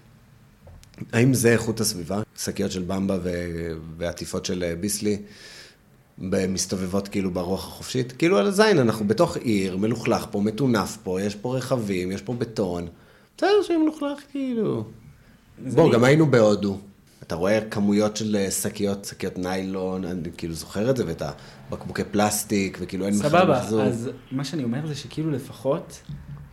[1.12, 2.22] האם זה איכות הסביבה?
[2.37, 5.18] שקיות של במבה ו- ועטיפות של אה, ביסלי
[6.18, 8.12] מסתובבות כאילו ברוח החופשית?
[8.12, 12.32] כאילו על הזין, אנחנו בתוך עיר, מלוכלך פה, מטונף פה, יש פה רכבים, יש פה
[12.32, 12.86] בטון.
[13.36, 14.84] בסדר שיהיה מלוכלך כאילו.
[15.58, 16.78] בוא, גם היינו בהודו.
[17.22, 21.22] אתה רואה כמויות של אה, שקיות, שקיות ניילון, אני כאילו זוכר את זה, ואת
[21.70, 23.82] הבקבוקי פלסטיק, וכאילו אין בכלל סבבה, מחזור.
[23.82, 26.02] אז מה שאני אומר זה שכאילו לפחות,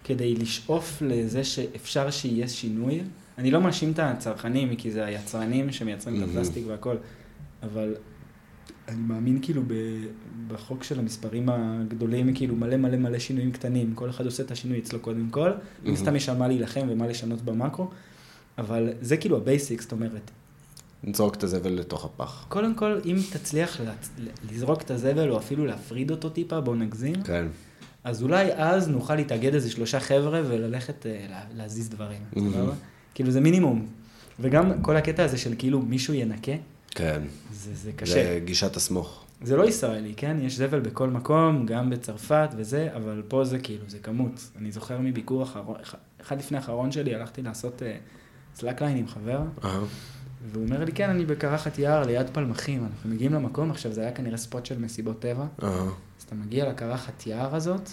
[0.04, 3.02] כדי לשאוף לזה שאפשר שיהיה שינוי,
[3.38, 6.32] אני לא מאשים את הצרכנים, כי זה היצרנים שמייצרים את מהמם.
[6.32, 6.96] הפלסטיק והכל,
[7.64, 7.96] אבל
[8.92, 9.74] אני מאמין כאילו ב,
[10.48, 14.80] בחוק של המספרים הגדולים, כאילו מלא מלא מלא שינויים קטנים, כל אחד עושה את השינוי
[14.80, 15.96] אצלו קודם כל, מן מהמם.
[15.96, 17.88] סתם יש על מה להילחם ומה לשנות במקרו,
[18.58, 20.32] אבל זה כאילו ה basics, זאת אומרת,
[21.04, 22.46] נזרוק את הזבל לתוך הפח.
[22.50, 24.22] קודם כל, אם תצליח לצ-
[24.54, 27.46] לזרוק את הזבל או אפילו להפריד אותו טיפה, בוא נגזים, כן.
[28.04, 32.22] אז אולי אז נוכל להתאגד איזה שלושה חבר'ה וללכת אה, לה- להזיז דברים.
[32.40, 32.74] סבבה?
[33.14, 33.88] כאילו זה מינימום.
[34.40, 36.52] וגם כל הקטע הזה של כאילו מישהו ינקה,
[36.96, 37.22] כן.
[37.52, 38.14] זה, זה קשה.
[38.14, 39.26] זה גישת הסמוך.
[39.44, 40.38] זה לא ישראלי, כן?
[40.42, 44.52] יש זבל בכל מקום, גם בצרפת וזה, אבל פה זה כאילו, זה כמות.
[44.58, 45.76] אני זוכר מביקור אחרון,
[46.22, 47.82] אחד לפני האחרון שלי, הלכתי לעשות
[48.56, 49.80] slackline עם חבר, אהה.
[50.52, 54.12] והוא אומר לי, כן, אני בקרחת יער ליד פלמחים, אנחנו מגיעים למקום, עכשיו זה היה
[54.12, 55.84] כנראה spot של מסיבות טבע, אהה.
[56.20, 57.90] אז אתה מגיע לקרחת יער הזאת,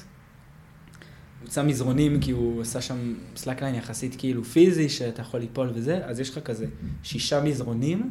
[1.42, 6.00] הוא שם מזרונים כי הוא עשה שם slackline יחסית כאילו פיזי, שאתה יכול ליפול וזה,
[6.04, 6.66] אז יש לך כזה
[7.02, 8.10] שישה מזרונים,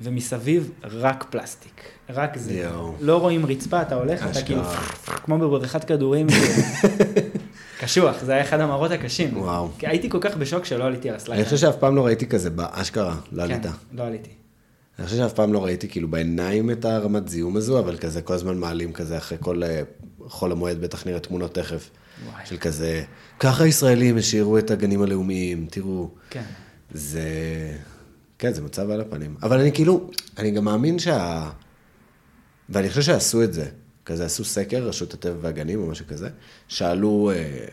[0.00, 1.82] ומסביב רק פלסטיק.
[2.10, 2.54] רק זה.
[2.54, 2.94] יואו.
[3.00, 4.42] לא רואים רצפה, אתה הולך, אתה.
[4.42, 4.62] כאילו,
[5.24, 6.26] כמו בבריכת כדורים.
[7.80, 9.36] קשוח, זה היה אחד המראות הקשים.
[9.36, 9.68] וואו.
[9.78, 11.40] כי הייתי כל כך בשוק שלא עליתי על ה slackline.
[11.40, 13.62] אני חושב שאף פעם לא ראיתי כזה, באשכרה, לא עלית.
[13.62, 14.30] כן, לא עליתי.
[14.98, 18.34] אני חושב שאף פעם לא ראיתי כאילו בעיניים את הרמת זיהום הזו, אבל כזה כל
[18.34, 19.82] הזמן מעלים כזה אחרי כל אה,
[20.26, 21.90] חול המועד, בטח נראה תמונות תכף,
[22.26, 22.46] וואי.
[22.46, 23.02] של כזה,
[23.40, 26.08] ככה הישראלים השאירו את הגנים הלאומיים, תראו.
[26.30, 26.42] כן.
[26.92, 27.22] זה...
[28.44, 29.34] כן, זה מצב על הפנים.
[29.42, 31.50] אבל אני כאילו, אני גם מאמין שה...
[32.68, 33.66] ואני חושב שעשו את זה.
[34.04, 36.28] כזה עשו סקר, רשות הטבע והגנים או משהו כזה,
[36.68, 37.66] שאלו אה,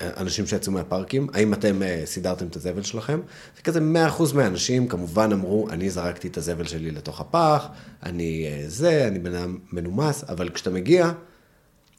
[0.00, 3.20] אנשים שיצאו מהפארקים, האם אתם אה, סידרתם את הזבל שלכם?
[3.60, 3.80] וכזה
[4.18, 7.68] 100% מהאנשים כמובן אמרו, אני זרקתי את הזבל שלי לתוך הפח,
[8.02, 11.12] אני אה, זה, אני בן אדם מנומס, אבל כשאתה מגיע,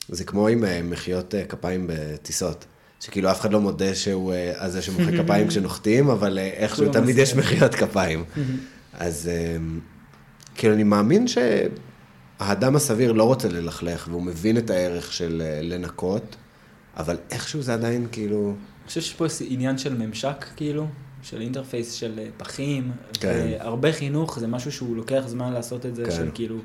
[0.09, 2.65] זה כמו עם אה, מחיאות אה, כפיים בטיסות.
[2.99, 7.17] שכאילו אף אחד לא מודה שהוא אה, הזה שמוחא כפיים כשנוחתים, אבל אה, איכשהו תמיד
[7.17, 7.35] יש.
[7.35, 8.23] מחיאות כפיים.
[8.99, 9.57] אז אה,
[10.55, 16.35] כאילו אני מאמין שהאדם הסביר לא רוצה ללכלך, והוא מבין את הערך של אה, לנקות,
[16.97, 18.47] אבל איכשהו זה עדיין כאילו...
[18.47, 20.87] אני חושב שיש פה עניין של ממשק, כאילו,
[21.23, 23.57] של אינטרפייס של אה, פחים, כן.
[23.59, 26.11] והרבה חינוך, זה משהו שהוא לוקח זמן לעשות את זה, כן.
[26.11, 26.57] של כאילו,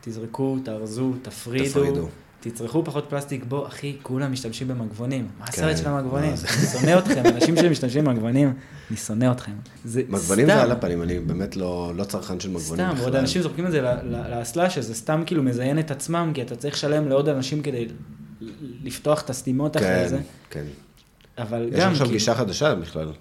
[0.00, 2.08] תזרקו, תארזו, תפרידו, תפרידו.
[2.40, 5.28] תצרכו פחות פלסטיק, בוא, אחי, כולם משתמשים במגבונים.
[5.38, 6.36] מה כן, הסרט של המגבונים?
[6.36, 6.46] זה?
[6.48, 8.52] אני שונא אתכם, אנשים שמשתמשים במגבונים,
[8.90, 9.52] אני שונא אתכם.
[9.84, 10.54] זה מגבונים סתם.
[10.56, 13.02] זה על הפנים, אני באמת לא לא צרכן של מגבונים סתם, בכלל.
[13.02, 13.80] ועוד אנשים זורקים את זה
[14.30, 17.86] לאסלה, שזה סתם כאילו מזיין את עצמם, כי אתה צריך לשלם לעוד אנשים כדי
[18.84, 20.18] לפתוח את הסתימות אחרי כן, זה.
[20.50, 20.64] כן.
[21.38, 23.12] אבל יש גם, עכשיו כאילו, גישה חדשה בכלל,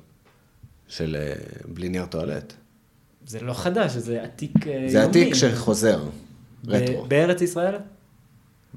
[0.88, 1.34] של אה,
[1.68, 2.54] בלי נייר טואלט.
[3.28, 4.90] זה לא חדש, זה עתיק אה, יומין.
[4.90, 6.04] זה עתיק שחוזר,
[6.68, 7.06] רטרו.
[7.06, 7.76] בארץ ישראל?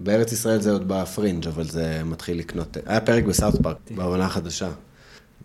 [0.00, 2.76] בארץ ישראל זה עוד בפרינג', אבל זה מתחיל לקנות...
[2.86, 4.70] היה פרק ב South Park, בעונה החדשה.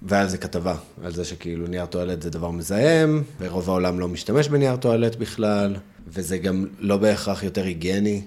[0.02, 4.08] והיה על זה כתבה, על זה שכאילו נייר טואלט זה דבר מזהם, ורוב העולם לא
[4.08, 5.76] משתמש בנייר טואלט בכלל,
[6.08, 8.22] וזה גם לא בהכרח יותר היגייני.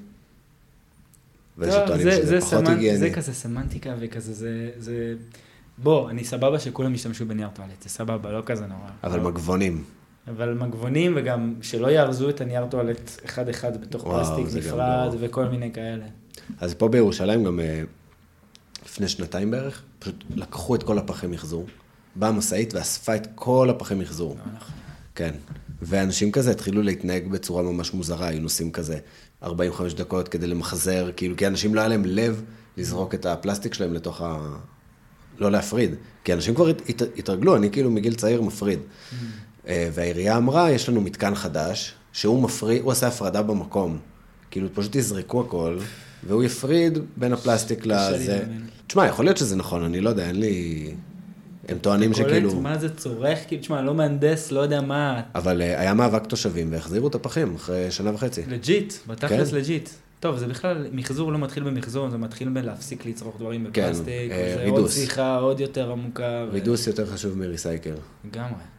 [1.59, 2.99] ויש טוב, שטוענים זה- שזה זה פחות סמנ- היגייני.
[2.99, 4.71] זה כזה סמנטיקה וכזה, זה...
[4.79, 5.15] זה...
[5.79, 8.89] בוא, אני סבבה שכולם ישתמשו בנייר טואלט, זה סבבה, לא כזה נורא.
[9.05, 9.85] אבל מגבונים.
[10.31, 15.45] אבל מגבונים, וגם שלא יארזו את הנייר טואלט אחד-אחד בתוך וואו, פלסטיק נפרד לא- וכל
[15.49, 16.05] מיני כאלה.
[16.61, 17.83] אז פה בירושלים גם אה,
[18.85, 21.67] לפני שנתיים בערך, פשוט לקחו את כל הפחי מחזור,
[22.17, 24.37] באה משאית ואספה את כל הפחי מחזור.
[24.39, 24.75] לא נכון.
[25.15, 25.35] כן.
[25.83, 28.99] ואנשים כזה התחילו להתנהג בצורה ממש מוזרה, היו נוסעים כזה
[29.43, 32.43] 45 דקות כדי למחזר, כאילו, כי אנשים לא היה להם לב
[32.77, 34.39] לזרוק את הפלסטיק שלהם לתוך ה...
[35.39, 35.95] לא להפריד.
[36.25, 38.79] כי אנשים כבר הת- הת- התרגלו, אני כאילו מגיל צעיר מפריד.
[39.69, 43.99] אה, והעירייה אמרה, יש לנו מתקן חדש, שהוא מפריד, הוא עשה הפרדה במקום.
[44.51, 45.79] כאילו, פשוט יזרקו הכל,
[46.27, 48.45] והוא יפריד בין הפלסטיק לזה.
[48.87, 50.91] תשמע, יכול להיות שזה נכון, אני לא יודע, אין לי...
[51.69, 52.51] הם טוענים שכאילו...
[52.51, 53.39] קולט, מה זה צורך?
[53.47, 57.55] כאילו, תשמע, לא מהנדס, לא יודע מה, אבל אה, היה מאבק תושבים והחזירו את הפחים
[57.55, 58.43] אחרי שנה וחצי.
[58.49, 59.57] Legit, בתכלס כן.
[59.57, 59.89] Legit.
[60.21, 64.53] טוב, זה בכלל, מחזור לא מתחיל במחזור, זה מתחיל בלהפסיק לצרוך דברים כן, בפלסטיק, אה,
[64.53, 64.95] וזה עוד reduce.
[64.95, 66.45] שיחה עוד יותר עמוקה.
[66.53, 67.95] רידוס יותר חשוב מ recycle.
[68.25, 68.78] לגמרי.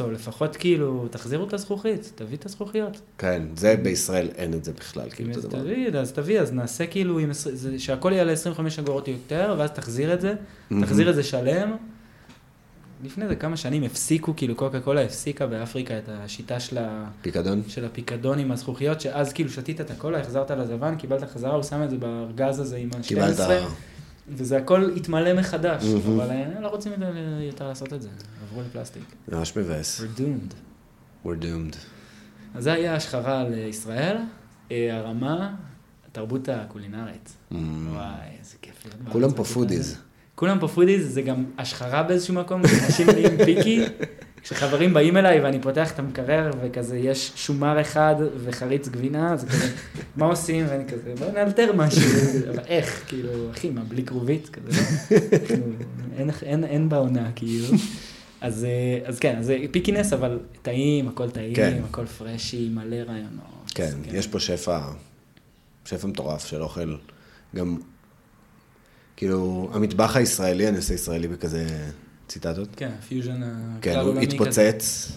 [0.00, 3.00] או לפחות כאילו, תחזירו את הזכוכית, תביא את הזכוכיות.
[3.18, 5.58] כן, זה בישראל אין את זה בכלל, כאילו, את אז הדבר.
[5.60, 10.14] תביא, אז תביא, אז נעשה כאילו, עם זה- שהכל יעלה 25 אגורות יותר, ואז תחזיר
[10.14, 10.34] את זה,
[10.82, 11.76] תחזיר את זה שלם.
[13.04, 17.04] לפני זה כמה שנים הפסיקו, כאילו קוקה קולה הפסיקה באפריקה את השיטה של, ה...
[17.22, 17.62] פיקדון?
[17.68, 21.82] של הפיקדון עם הזכוכיות, שאז כאילו שתית את הקולה, החזרת לזבן, קיבלת חזרה, הוא שם
[21.82, 23.36] את זה בארגז הזה עם ה-12, קיבלת...
[24.28, 25.84] וזה הכל התמלא מחדש.
[25.84, 28.08] אבל אה, לא רוצים יותר- יותר לעשות את זה,
[28.48, 29.02] עברו לפלסטיק.
[29.28, 30.00] ממש מבאס.
[30.00, 30.54] We're doomed.
[31.26, 31.76] We're doomed.
[32.54, 34.16] אז זה היה השחרה על אה, ישראל,
[34.72, 35.54] אה, הרמה,
[36.08, 37.32] התרבות הקולינרית.
[37.50, 37.58] וואי,
[38.40, 38.86] איזה כיף.
[39.12, 39.98] כולם פה foodies.
[40.34, 43.84] כולם פה foodies, זה גם השחרה באיזשהו מקום, אנשים נהיים picky.
[44.46, 49.72] כשחברים באים אליי ואני פותח את המקרר וכזה יש שומר אחד וחריץ גבינה, זה כזה,
[50.16, 50.66] מה עושים?
[50.68, 52.02] ואני כזה, בוא נאלתר משהו,
[52.50, 54.48] אבל איך, כאילו, אחי, מה, בלי כרובית?
[54.48, 54.80] כזה,
[55.50, 55.56] לא,
[56.16, 57.66] אין, אין, אין בעונה, כאילו.
[58.40, 61.80] אז, אה, אז כן, אז זה pickiness, אבל טעים, הכל טעים, כן.
[61.88, 63.72] הכל freshy, מלא רעיונות.
[63.74, 64.80] כן, אז יש פה שפע,
[65.84, 66.96] שפע מטורף של אוכל.
[67.56, 67.76] גם,
[69.16, 71.66] כאילו, המטבח הישראלי, אני עושה ישראלי בכזה
[72.28, 72.68] ציטטות.
[72.76, 73.40] כן, פיוז'ן
[73.80, 74.36] כן, הכלל הוא עולמי כזה.
[74.36, 75.12] התפוצץ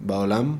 [0.00, 0.58] בעולם,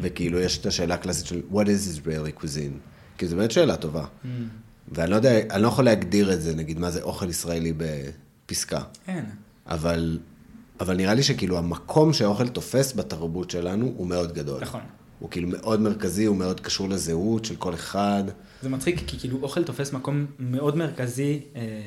[0.00, 2.78] וכאילו יש את השאלה הקלאסית של what is Israeli cuisine?
[3.18, 4.04] כי זו באמת שאלה טובה.
[4.04, 4.26] Mm,
[4.88, 8.82] ואני לא יודע, אני לא יכול להגדיר את זה, נגיד, מה זה אוכל ישראלי בפסקה.
[9.06, 9.24] כן,
[9.66, 10.18] אבל,
[10.80, 14.60] אבל נראה לי שכאילו המקום שהאוכל תופס בתרבות שלנו הוא מאוד גדול.
[14.60, 14.80] נכון.
[15.18, 18.24] הוא כאילו מאוד מרכזי, הוא מאוד קשור לזהות של כל אחד.
[18.62, 21.40] זה מצחיק, כי כאילו אוכל תופס מקום מאוד מרכזי.
[21.56, 21.86] אה,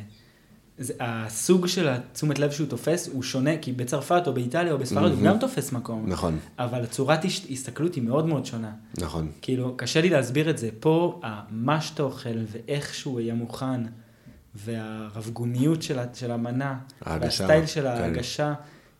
[0.77, 5.11] זה, הסוג של התשומת לב שהוא תופס הוא שונה, כי בצרפת או באיטליה או בספרד
[5.11, 6.03] הוא גם תופס מקום.
[6.07, 8.71] נכון, אבל הצורת הסתכלות היא מאוד מאוד שונה.
[8.97, 9.31] נכון.
[9.41, 10.69] כאילו, קשה לי להסביר את זה.
[10.79, 13.81] פה, מה שאתה אוכל ואיך שהוא יהיה מוכן,
[14.55, 17.87] והרבגוניות של, של המנה, ההגשה, והסטייל של כן.
[17.87, 18.53] ההגשה,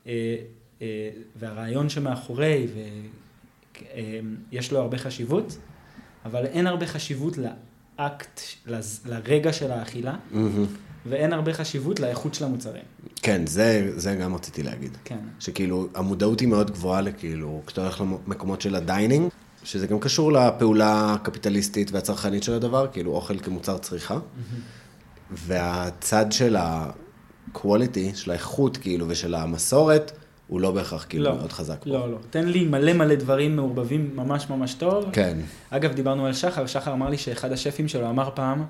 [0.07, 0.36] אה,
[0.82, 2.67] אה, והרעיון שמאחורי,
[4.51, 5.57] ויש לו הרבה חשיבות,
[6.26, 8.39] אבל אין הרבה חשיבות לאקט,
[9.05, 10.65] לרגע של האכילה, מהמם.
[11.05, 12.83] ואין הרבה חשיבות לאיכות של המוצרים.
[13.21, 14.97] כן, זה, זה גם רציתי להגיד.
[15.03, 15.17] כן.
[15.39, 19.29] שכאילו, המודעות היא מאוד גבוהה לכאילו, כשאתה הולך למקומות של ה dining,
[19.63, 24.17] שזה גם קשור לפעולה הקפיטליסטית והצרכנית של הדבר, כאילו אוכל כמוצר צריכה.
[25.31, 30.11] והצד של ה-quality, של האיכות, כאילו, ושל המסורת,
[30.47, 31.89] הוא לא בהכרח כאילו לא, מאוד חזק פה.
[31.89, 32.17] לא, לא.
[32.29, 35.05] תן לי מלא מלא דברים מעורבבים ממש ממש טוב.
[35.13, 35.37] כן,
[35.69, 38.65] אגב, דיברנו על שחר, שחר אמר לי שאחד השפים שלו אמר פעם,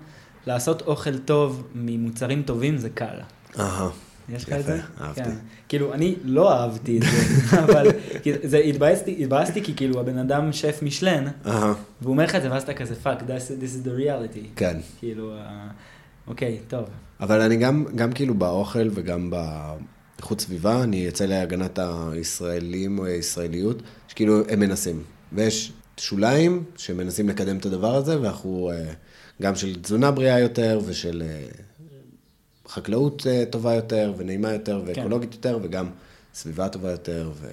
[0.48, 3.20] לעשות אוכל טוב ממוצרים טובים זה קל.
[3.60, 3.90] אהה.
[4.30, 4.80] יש לך את זה?
[5.02, 5.24] אהבתי.
[5.24, 5.32] כן.
[5.68, 7.88] כאילו, אני לא אהבתי את זה, אבל
[8.44, 11.64] זה התבאסתי, התבאסתי כי כאילו הבן אדם שף מישלן, והוא
[12.02, 14.48] אומר לך את זה, ואז אתה כזה, fuck, this is the reality.
[14.56, 14.78] כן.
[15.00, 15.68] כאילו, אה,
[16.28, 16.84] אוקיי, טוב.
[17.20, 23.82] אבל אני גם, גם כאילו באוכל וגם באיכות סביבה, אני יוצא להגנת הישראלים או הישראליות,
[24.08, 25.04] שכאילו הם מנסים.
[25.34, 28.94] ויש שוליים שמנסים לקדם את הדבר הזה, ואנחנו אה,
[29.42, 31.46] גם של תזונה בריאה יותר ושל אה,
[32.68, 35.90] חקלאות אה, טובה יותר ונעימה יותר ואקולוגית יותר, וגם
[36.34, 37.32] סביבה טובה יותר.
[37.36, 37.48] ו...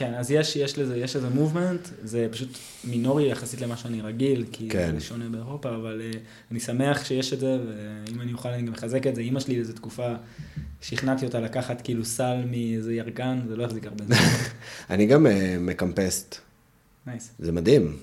[0.00, 4.44] כן, אז יש, יש לזה, יש לזה movement, זה פשוט מינורי יחסית למה שאני רגיל,
[4.52, 4.94] כי כן.
[4.94, 6.16] זה שונה באירופה, אבל uh,
[6.50, 9.20] אני שמח שיש את זה, ואם אני אוכל אני גם מחזק את זה.
[9.20, 10.14] אימא שלי איזו תקופה,
[10.80, 14.16] שכנעתי אותה לקחת כאילו סל מאיזה ירקן, זה לא יחזיק הרבה זמן.
[14.90, 16.36] אני גם אה, מקמפסט,
[17.06, 17.30] nice.
[17.38, 17.96] זה מדהים.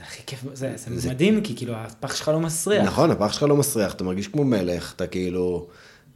[0.00, 2.84] זה הכי כיף, זה, זה, מדהים, כי כאילו הפח שלך לא מסריח.
[2.84, 5.66] נכון, הפח שלך לא מסריח, אתה מרגיש כמו מלך, אתה כאילו...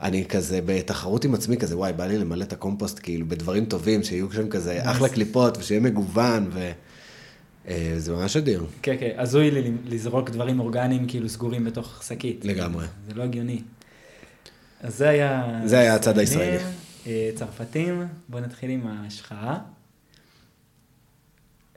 [0.01, 4.03] אני כזה בתחרות עם עצמי כזה, וואי, בא לי למלא את הקומפוסט כאילו בדברים טובים,
[4.03, 6.51] שיהיו שם כזה אחלה קליפות, ושיהיה מגוון,
[7.67, 8.67] וזה ממש אדיר.
[8.83, 12.45] כן, כן, הזוי לי לזרוק דברים אורגניים כאילו סגורים בתוך שקית.
[12.45, 12.87] לגמרי.
[13.09, 13.61] זה לא הגיוני.
[14.81, 15.61] אז זה היה...
[15.65, 16.59] זה היה הצד הישראלי.
[17.07, 19.59] אה, צרפתים, בואו נתחיל עם ההשחרה.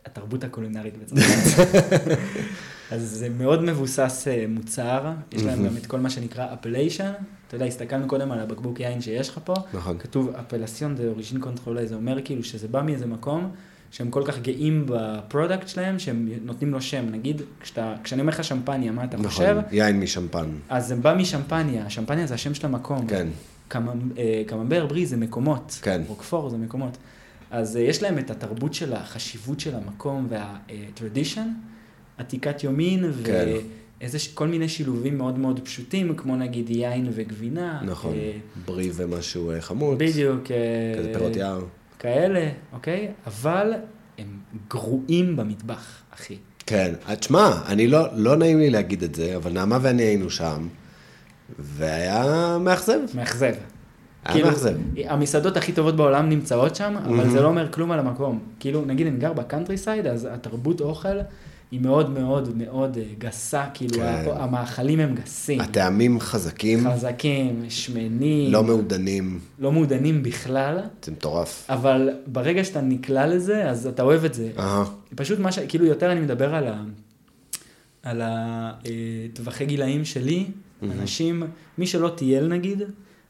[0.07, 1.67] התרבות הקולינרית בצרפת.
[2.91, 7.11] אז זה מאוד מבוסס אה, מוצר, יש להם גם את כל מה שנקרא appellation.
[7.47, 9.53] אתה יודע, הסתכלנו קודם על הבקבוק יין שיש לך פה.
[9.73, 9.97] נכון.
[9.97, 13.51] כתוב appellation d'origine contrôlée, זה אומר כאילו שזה בא מאיזה מקום
[13.91, 17.05] שהם כל כך גאים ב product שלהם, שהם נותנים לו שם.
[17.11, 19.57] נגיד, כשאתה, כשאני אומר לך שמפניה, מה אתה חושב?
[19.57, 20.45] נכון, יין משמפן.
[20.69, 23.07] אז זה בא משמפניה, שמפניה זה השם של המקום.
[23.07, 23.27] כן.
[23.75, 25.79] אה, קממבר ברי זה מקומות.
[25.81, 26.01] כן.
[26.07, 26.97] רוקפור זה מקומות.
[27.51, 31.39] אז אה, יש להם את התרבות של החשיבות של המקום וה-tradition,
[32.17, 33.47] עתיקת יומין, כן.
[34.01, 37.81] ואיזה, ש- כל מיני שילובים מאוד מאוד פשוטים, כמו נגיד יין וגבינה.
[37.85, 38.31] נכון, אה,
[38.65, 39.97] ברי ומשהו אה, חמוץ.
[39.99, 40.51] בדיוק.
[40.51, 40.57] אה,
[40.99, 41.61] כזה פירות יער.
[41.99, 43.11] כאלה, אוקיי?
[43.27, 43.73] אבל
[44.17, 44.25] הם
[44.69, 46.35] גרועים במטבח, אחי.
[46.65, 50.29] כן, אה, תשמע, אני לא, לא נעים לי להגיד את זה, אבל נעמה ואני היינו
[50.29, 50.67] שם,
[51.59, 52.23] והיה
[52.61, 52.99] מאכזב.
[53.15, 53.53] מאכזב.
[54.27, 54.75] היה מאכזב.
[55.05, 58.39] המסעדות הכי טובות בעולם נמצאות שם, אבל זה לא אומר כלום על המקום.
[58.59, 61.17] כאילו, נגיד אני גר בקאנטרי סייד, אז התרבות אוכל
[61.71, 64.25] היא מאוד מאוד מאוד אה, גסה, כאילו, כן.
[64.35, 65.61] המאכלים הם גסים.
[65.61, 71.65] הטעמים חזקים, חזקים, שמנים, לא מעודנים, לא מעודנים בכלל, זה מטורף.
[71.69, 74.49] אבל ברגע שאתה נקלע לזה, אז אתה אוהב את זה.
[74.59, 74.83] אהה,
[75.15, 75.59] פשוט מה ש...
[75.59, 76.83] כאילו יותר אני מדבר על ה...
[78.03, 80.45] על הטווחי גילאים שלי,
[80.83, 81.43] אנשים,
[81.77, 82.81] מי שלא טייל נגיד,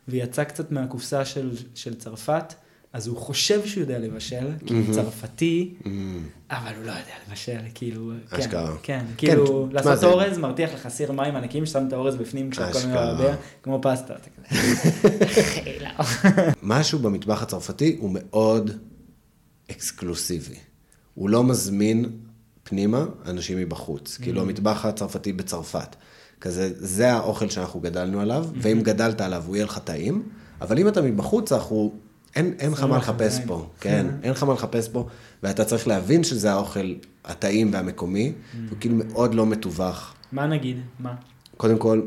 [0.07, 2.53] ויצא קצת מהקופסה של, של צרפת,
[2.93, 5.73] אז הוא חושב שהוא יודע לבשל, כי הוא צרפתי,
[6.51, 8.77] אבל הוא לא יודע לבשל, כאילו, כן, אשכרה.
[8.83, 12.49] כן, כן, כאילו, לעשות זה- אורז מרתיח לך סיר מים ענקים, ששם את האורז בפנים
[12.49, 12.79] כשהכל.
[12.89, 14.13] מבעבע, כמו פסטה.
[14.15, 14.73] אתה כזה,
[15.25, 15.89] "אחי, לא."
[16.61, 18.71] משהו במטבח הצרפתי הוא מאוד
[19.71, 20.55] אקסקלוסיבי.
[21.13, 22.05] הוא לא מזמין
[22.63, 24.17] פנימה אנשים מבחוץ.
[24.17, 25.95] כאילו המטבח הצרפתי בצרפת.
[26.41, 30.23] כזה, זה האוכל שאנחנו גדלנו עליו, ואם גדלת עליו הוא יהיה לך טעים,
[30.61, 31.93] אבל אם אתה מבחוץ, אנחנו...
[32.35, 33.39] אין, אין לך מה לך לחפש.
[33.47, 35.07] פה, כן, אין לך מה לחפש פה,
[35.43, 36.93] ואתה צריך להבין שזה האוכל
[37.25, 38.33] הטעים והמקומי,
[38.69, 40.13] הוא כאילו מאוד לא מתווך.
[40.31, 40.77] מה נגיד?
[40.99, 41.15] מה?
[41.57, 42.01] קודם כל,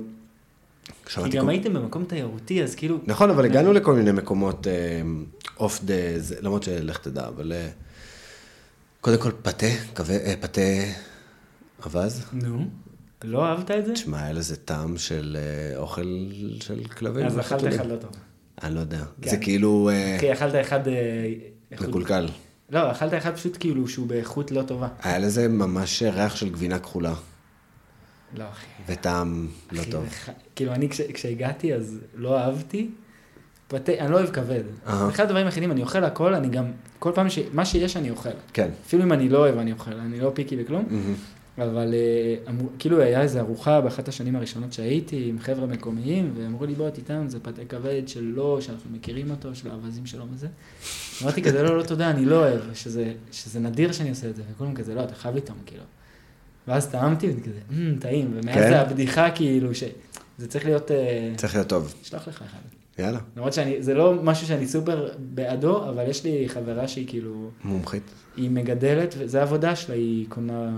[1.06, 2.98] כי גם כל- הייתם במקום תיירותי, אז כאילו...
[3.06, 4.66] נכון, אבל הגענו לכל מיני מקומות
[5.60, 5.94] אוף דה,
[6.40, 7.68] למרות שלך תדע, אבל אה,
[9.00, 9.66] קודם כל פתה,
[10.10, 10.60] אה, פתה
[11.86, 12.22] אווז.
[12.32, 12.64] נו,
[13.24, 13.92] לא אהבת את זה?
[13.92, 16.26] תשמע, היה לזה טעם של אה, אוכל
[16.60, 17.26] של כלבים.
[17.26, 17.74] אז אכלת.
[17.74, 18.10] אחד לא טוב.
[18.62, 19.04] אני לא יודע.
[19.22, 19.30] כן.
[19.30, 20.88] זה כאילו אה, אחי, אכלת אחד...
[20.88, 20.94] אה,
[21.80, 22.28] מקולקל.
[22.70, 24.88] לא, אכלת אחד פשוט כאילו שהוא באיכות לא טובה.
[25.02, 27.14] היה לזה ממש ריח של גבינה כחולה,
[28.36, 28.66] לא, אחי.
[28.86, 30.04] וטעם לא טוב.
[30.56, 32.90] כאילו, אני כש- כשהגעתי אז לא אהבתי.
[33.68, 34.62] פתה, אני לא אוהב כבד.
[34.86, 35.08] אהה.
[35.08, 36.64] אחד הדברים היחידים, אני אוכל הכל, אני גם,
[36.98, 37.38] כל פעם ש...
[37.52, 38.28] מה שיש אני אוכל.
[38.52, 38.68] כן.
[38.86, 40.86] אפילו אם אני לא אוהב אני אוכל, אני לא פיקי בכלום.
[40.90, 41.14] מהמם.
[41.58, 46.66] אבל אה, אמרו, כאילו היה איזו ארוחה באחת השנים הראשונות שהייתי עם חבר'ה מקומיים, ואמרו
[46.66, 50.46] לי בוא תיתן, זה פתה כבד שלו, שאנחנו מכירים אותו, של האווזים שלו וזה.
[51.22, 54.42] אמרתי כזה, לא, לא, תודה, אני לא אוהב, שזה, שזה נדיר שאני עושה את זה,
[54.54, 55.82] וכולם כזה, לא, אתה חייב לטעום, כאילו.
[56.68, 58.72] ואז טעמתי, וזה כזה, "מ, טעים, ומאז כן?
[58.72, 61.94] הבדיחה, כאילו, שזה צריך להיות, אה, צריך להיות טוב.
[62.02, 62.58] אשלח לך אחד.
[62.98, 67.50] יאללה, למרות שאני, זה לא משהו שאני סופר בעדו, אבל יש לי חברה שהיא כאילו,
[67.64, 68.02] מומחית.
[68.36, 70.70] היא מגדלת, וזה העבודה שלה, היא קונה,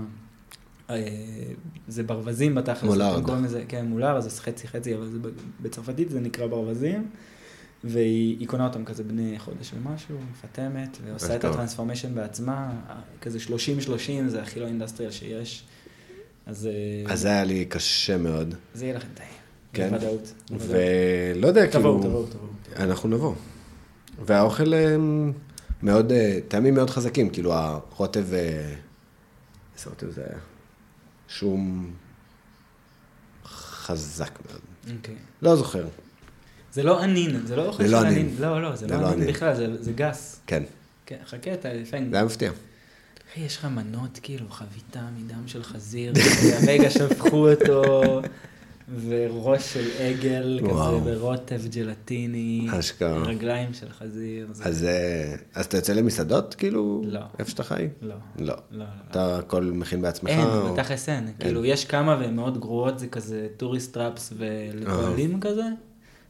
[1.87, 2.83] זה ברווזים בתכלס.
[2.83, 3.23] מולארד.
[3.67, 5.17] כן, מולארד, אז חצי חצי, אבל זה,
[5.61, 7.07] בצרפתית זה נקרא ברווזים,
[7.83, 11.45] והיא היא קונה אותם כזה בני חודש ומשהו, מפטמת, ועושה את.
[11.45, 13.49] הטרנספורמיישן בעצמה, אה, כזה 30-30,
[14.27, 15.63] זה הכי לא אינדסטריאל שיש.
[16.45, 18.55] אז, אה, אז זה היה לי קשה מאוד.
[18.73, 19.29] זה יהיה לכם טעים.
[19.73, 19.89] כן.
[19.89, 20.33] בוודאות.
[20.51, 21.79] ולא יודע, כאילו...
[21.79, 22.49] תבואו, תבואו, תבואו.
[22.75, 23.33] אנחנו נבוא.
[24.25, 24.95] והאוכל אה,
[25.83, 28.73] מאוד, אה, טעמים מאוד חזקים, כאילו הרוטב, אה,
[29.77, 30.39] איזה רוטב זה היה?
[31.37, 31.91] שום
[33.45, 34.61] חזק מאוד.
[34.97, 35.15] אוקיי.
[35.41, 35.87] לא זוכר,
[36.73, 38.13] זה לא ענין, זה לא אוכל זה של לא ענין.
[38.19, 38.35] ענין.
[38.39, 39.33] לא, לא, זה זה לא לא ענין ענין.
[39.33, 40.39] בכלל, זה- זה גס.
[40.47, 40.63] כן,
[41.05, 42.09] כן, חכה, אתה לפעמים.
[42.09, 42.51] זה היה מפתיע.
[43.31, 46.13] אחי, יש לך מנות, כאילו, חביתה מדם של חזיר,
[46.65, 48.21] והרגע שפכו אותו,
[49.07, 50.71] וראש של עגל, כזה.
[51.15, 53.23] ברוטב ג'לטיני, אשכרה.
[53.23, 54.47] רגליים של חזיר.
[54.51, 57.01] זה- אז, אה, אז אתה יוצא למסעדות, כאילו?
[57.05, 57.19] לא.
[57.39, 57.87] איפה שאתה חי?
[58.01, 58.15] לא.
[58.39, 58.45] לא.
[58.45, 58.85] לא, לא.
[59.11, 60.29] אתה הכל מכין בעצמך?
[60.29, 61.27] אין, או- בתכלס אין.
[61.39, 65.63] כאילו, יש כמה והן מאוד גרועות, זה כזה tourist traps ולפועלים כזה.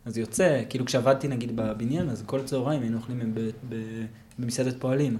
[0.05, 4.05] אז יוצא, כאילו כשעבדתי נגיד בבניין, אז כל צהריים היינו אוכלים ב- ב-
[4.39, 5.17] במסעדת פועלים.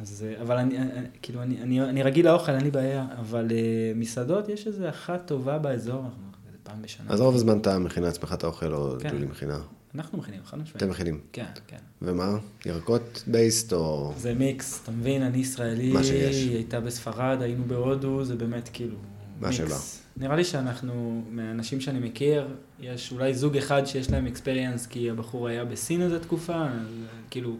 [0.00, 0.88] אז, אה, אבל אני, אני-
[1.22, 3.52] כאילו, אני, אני, אני רגיל לאוכל, אין לי בעיה, אבל uh,
[3.98, 7.06] מסעדות, יש איזה אחת טובה באזור, אנחנו איזה פעם בשנה.
[7.08, 9.08] אז רוב הזמן אתה מכין לעצמך את האוכל, או כן.
[9.10, 9.58] ג'ולי מכינה.
[9.94, 10.76] אנחנו מכינים, חד משמעית.
[10.76, 11.20] אתם מכינים.
[11.32, 11.76] כן, כן.
[12.02, 12.38] ומה?
[12.66, 14.12] ירקות בייסט או...
[14.16, 16.36] זה מיקס, אתה מבין, אני ישראלי, מה שיש.
[16.36, 18.96] היא הייתה בספרד, היינו בהודו, זה באמת כאילו
[19.40, 19.56] מה מיקס.
[19.58, 19.76] שבא.
[20.16, 22.48] נראה לי שאנחנו, מהאנשים שאני מכיר,
[22.80, 26.86] יש אולי זוג אחד שיש להם אקספריאנס, כי הבחור היה בסין איזה תקופה, אז
[27.30, 27.56] כאילו,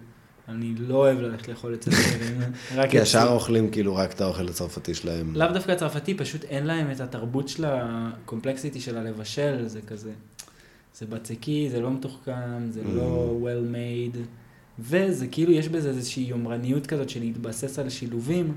[0.50, 2.40] אני לא אוהב ללכת לאכול אצל אחרים.
[2.76, 3.00] רק כי.
[3.00, 5.36] השאר אוכלים כאילו רק את האוכל הצרפתי שלהם.
[5.36, 10.10] לאו דווקא הצרפתי, פשוט אין להם את התרבות של הקומפלקסיטי של הלבשל, זה כזה,
[10.98, 13.44] זה בצקי, זה לא מתוחכם, זה לא Mm.
[13.44, 14.18] well made,
[14.78, 18.54] וזה כאילו, יש בזה איזושהי יומרניות כזאת של להתבסס על שילובים,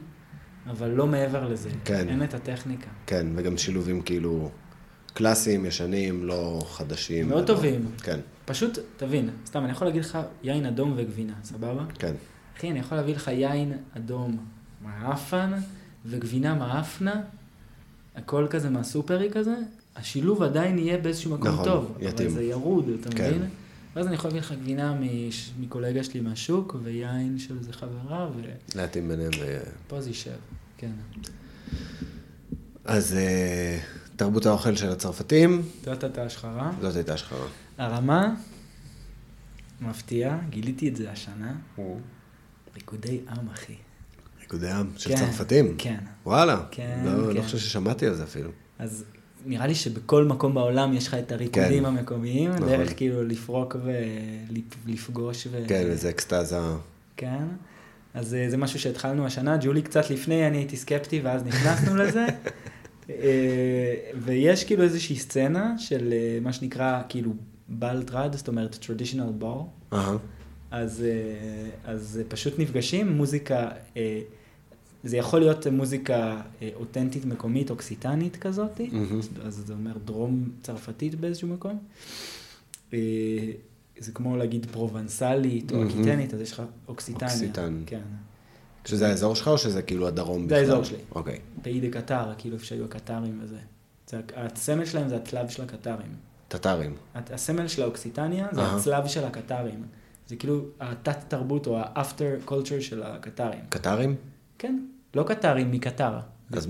[0.70, 1.70] אבל לא מעבר לזה.
[1.86, 2.10] כן.
[2.10, 2.88] אין את הטכניקה.
[3.08, 4.50] כן, וגם שילובים כאילו
[5.14, 7.30] קלאסיים, ישנים, לא חדשים.
[7.30, 7.86] מאוד טובים.
[8.04, 11.84] כן, פשוט, תבין, סתם, אני יכול להגיד לך יין אדום וגבינה, סבבה?
[12.00, 12.14] כן.
[12.58, 14.46] אחי, אני יכול להביא לך יין אדום
[14.82, 15.52] מעפן
[16.06, 17.22] וגבינה מעפנה,
[18.16, 19.56] הכל כזה מהסופרי כזה,
[19.96, 22.28] השילוב עדיין יהיה באיזשהו מקום נכון, טוב, יתאים.
[22.28, 23.28] אבל זה ירוד, אתה כן.
[23.30, 23.50] מבין?
[23.96, 28.30] ואז אני יכול להביא לך גבינה מש- מקולגה שלי מהשוק, ויין של איזה חברה,
[28.76, 29.32] להתאים ביניהם.
[29.40, 30.32] ו- ופה זה יישב,
[30.78, 30.92] כן.
[32.86, 33.80] אז אה,
[34.16, 36.72] תרבות האוכל של הצרפתים, זאת הייתה השחרה.
[36.82, 37.48] זאת הייתה השחרה.
[37.78, 38.36] הרמה,
[39.82, 41.56] מפתיע, גיליתי את זה השנה,
[42.76, 43.76] ריקודי עם, אחי.
[44.42, 45.76] ריקודי עם של כן, צרפתים.
[45.78, 46.00] כן.
[46.26, 46.64] וואלה.
[46.72, 47.38] כן, לא, כן.
[47.38, 48.50] לא חושב ששמעתי על זה אפילו.
[48.80, 49.06] אז
[49.46, 51.86] נראה לי שבכל מקום בעולם יש לך את הריקודים כן.
[51.86, 52.68] המקומיים, נכון.
[52.68, 55.64] דרך כאילו לפרוק ולפגוש ו...
[55.68, 56.58] כן, איזה אקסטזה.
[57.18, 57.46] כן.
[58.14, 62.26] אז אה, זה משהו שהתחלנו השנה, ג'ולי קצת לפני, אני הייתי סקפטי ואז נכנסנו לזה.
[63.10, 67.34] אה, ויש כאילו איזושהי סצנה של אה, מה שנקרא כאילו
[67.70, 69.94] בלטרד, זאת אומרת traditional bar.
[69.94, 70.18] אהה.
[70.72, 74.22] אז, אה, אז פשוט נפגשים, מוזיקה, אה,
[75.04, 79.20] זה יכול להיות מוזיקה אה, אותנטית מקומית, אוקסיטנית כזאת, מהמם.
[79.44, 81.80] אז זה אומר דרום צרפתית באיזשהו מקום.
[82.94, 83.00] אה,
[84.00, 85.90] זה כמו להגיד פרובנסלית או מהמם.
[85.90, 87.32] אקיטנית, אז יש לך אוקסיטניה.
[87.32, 87.84] אוקסיטן.
[87.86, 88.02] כן.
[88.86, 90.60] שזה האזור שלך או שזה כאילו הדרום זה בכלל?
[90.60, 90.98] האזור שלי.
[91.16, 91.40] אוקיי.
[91.62, 93.58] פאי דה קטר, כאילו איפה שהיו הקטרים וזה.
[94.10, 96.16] זה, הסמל שלהם זה הצלב של הקטרים.
[96.58, 96.96] טטרים.
[97.16, 98.76] הסמל של האוקסיטניה זה אהה.
[98.76, 99.84] הצלב של הקטרים.
[100.28, 103.60] זה כאילו התת תרבות או האפטר קולצ'ר של הקטרים.
[103.70, 104.16] קטרים?
[104.60, 104.80] כן,
[105.16, 106.20] לא קטרים מקטר.
[106.54, 106.68] אז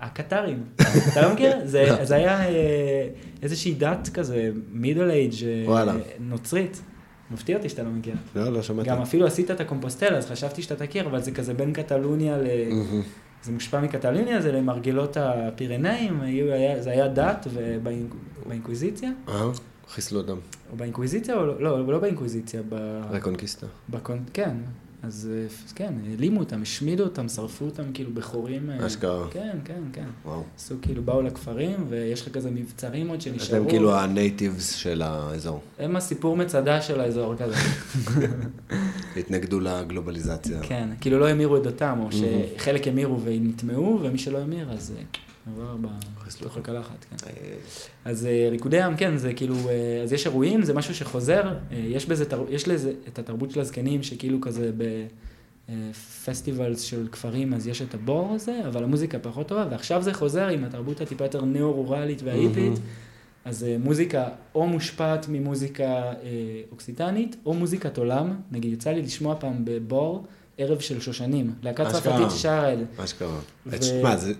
[0.00, 0.64] הקטרים.
[1.12, 1.56] אתה לא מכיר?
[1.64, 3.08] זה, זה היה אה,
[3.42, 5.34] איזושהי דת כזה, מידל אייג'
[5.66, 5.92] וואלה.
[6.20, 6.82] נוצרית.
[7.30, 8.14] מפתיע אותי שאתה לא מכיר.
[8.34, 8.88] לא, לא שמעתי.
[8.88, 12.46] גם אפילו עשית את הקומפוסטלה, אז חשבתי שאתה תכיר, אבל זה כזה בין קטלוניה ל...
[13.46, 16.20] זה מושפע מקטלוניה, זה למרגלות הפירנאים,
[16.80, 19.50] זה היה דת ובאינקוויזיציה, אהה,
[19.88, 20.22] חיסלו.
[20.70, 23.00] או באינקוויזיציה, או לא, לא, לא באינקוויזיציה, ב...
[23.10, 23.66] רקונקיסטה.
[23.88, 24.18] בקונ...
[24.32, 24.56] כן,
[25.02, 28.70] אז אה, כן, העלימו אותם, השמידו אותם, שרפו אותם כאילו בחורים.
[28.70, 29.26] אה, אשכרה.
[29.30, 30.06] כן, כן, כן.
[30.24, 30.42] וואו.
[30.56, 33.62] עשו כאילו, באו לכפרים, ויש לך כזה מבצרים עוד שנשארו.
[33.62, 35.60] אתם כאילו הנייטיבס של האזור.
[35.78, 37.54] הם הסיפור מצדה של האזור כזה.
[39.16, 40.60] התנגדו לגלובליזציה.
[40.62, 44.92] כן, כאילו לא המירו את דתם, או שחלק המירו ונטמעו, ומי שלא המיר, אז
[46.18, 47.16] חיסלו בתוך הקלחת, כן.
[47.26, 47.54] אה,
[48.04, 52.06] אז אה, ריקודי עם, כן, זה כאילו, אה, אז יש אירועים, זה משהו שחוזר, יש
[52.06, 54.70] בזה, יש לזה את התרבות של הזקנים, שכאילו כזה
[55.68, 60.48] בפסטיבלס של כפרים, אז יש את הבור הזה, אבל המוזיקה פחות טובה, ועכשיו זה חוזר
[60.48, 62.72] עם התרבות הטיפה יותר ניאו-רורלית וההיפית.
[63.44, 66.12] אז מוזיקה או מושפעת ממוזיקה
[66.70, 70.26] אוקסיטנית, או מוזיקת עולם, נגיד יצא לי לשמוע פעם בבור
[70.58, 71.90] ערב של שושנים, להקה.
[71.90, 72.84] צרפתית ששרה את זה.
[73.04, 73.38] אשכרה.
[73.66, 74.32] ו- תשמע, זה...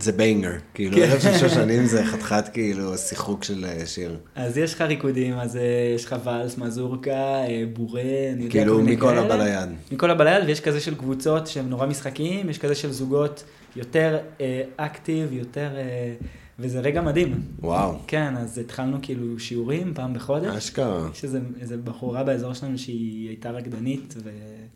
[0.00, 0.98] זה ביינגר, כאילו.
[0.98, 4.16] ערב של שושנים זה חתיכת כאילו שיחוק של אה, שיר.
[4.34, 5.62] אז יש לך ריקודים, אז אה,
[5.94, 9.20] יש לך ואלס, מזורקה, אה, בורה, אני יודע, כאילו כל מיני מכל כאלה.
[9.20, 9.68] הבא ליד.
[9.92, 13.44] מכל הבא ליד, ויש כזה של קבוצות שהם נורא משחקיים, יש כזה של זוגות
[13.76, 14.18] יותר
[14.76, 15.68] אקטיב, יותר...
[16.62, 17.42] וזה רגע מדהים.
[17.60, 20.56] וואו, כן, אז התחלנו כאילו שיעורים פעם בחודש.
[20.56, 21.08] אשכרה.
[21.12, 21.24] יש
[21.60, 24.30] איזה, בחורה באזור שלנו שהיא הייתה רקדנית, ו...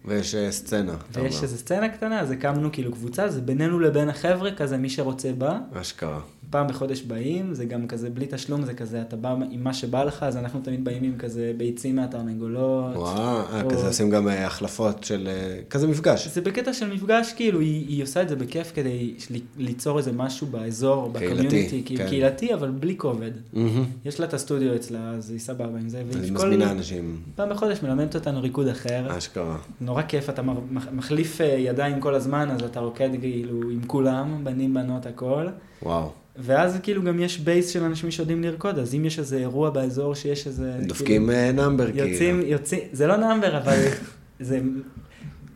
[0.04, 0.96] ויש אה, סצנה.
[1.12, 1.42] ויש.
[1.42, 5.58] איזה סצנה קטנה, אז הקמנו כאילו קבוצה, זה בינינו לבין החבר'ה, כזה מי שרוצה בא,
[5.74, 6.20] אשכרה.
[6.50, 10.04] פעם בחודש באים, זה גם כזה בלי תשלום, זה כזה, אתה בא עם מה שבא
[10.04, 12.96] לך, אז אנחנו תמיד באים עם כזה ביצים מהתרנגולות.
[12.96, 15.28] וואו, אה, או- כזה עושים גם אה, החלפות של...
[15.30, 16.28] אה, כזה מפגש.
[16.28, 19.14] זה בקטע של מפגש, כאילו, היא, היא עושה את זה בכיף כדי
[19.58, 22.08] ליצור איזה משהו באזור, בקומיוניטי, כאילו, כן.
[22.08, 23.30] קהילתי, אבל בלי כובד.
[23.52, 23.84] מהמם.
[24.04, 25.98] יש לה את הסטודיו אצלה, אז היא סבבה עם זה.
[26.22, 29.18] היא מזמינה אנשים, פעם בחודש מלמדת אותנו ריקוד אחר.
[29.18, 29.56] אשכרה.
[29.80, 34.40] נורא כיף, אתה מח- מח- מחליף ידיים כל הזמן, אז אתה רוקד כאילו עם כולם,
[34.44, 35.46] בנים, בנות, הכל.
[35.82, 36.10] וואו.
[36.38, 40.14] ואז כאילו גם יש base של אנשים שיודעים לרקוד, אז אם יש איזה אירוע באזור
[40.14, 40.72] שיש איזה...
[40.86, 42.52] דופקים אה, number כאילו, יוצאים, כאילו.
[42.52, 43.78] יוצאים, זה לא number, אבל
[44.40, 44.60] זה...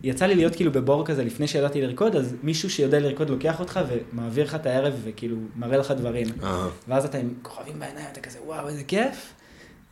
[0.02, 3.80] יצא לי להיות כאילו בבור כזה לפני שידעתי לרקוד, אז מישהו שיודע לרקוד לוקח אותך
[3.88, 6.26] ומעביר לך את הערב וכאילו מראה לך דברים.
[6.42, 9.34] אה, ואז אתה עם כוכבים בעיניים, אתה כזה, וואו, איזה כיף.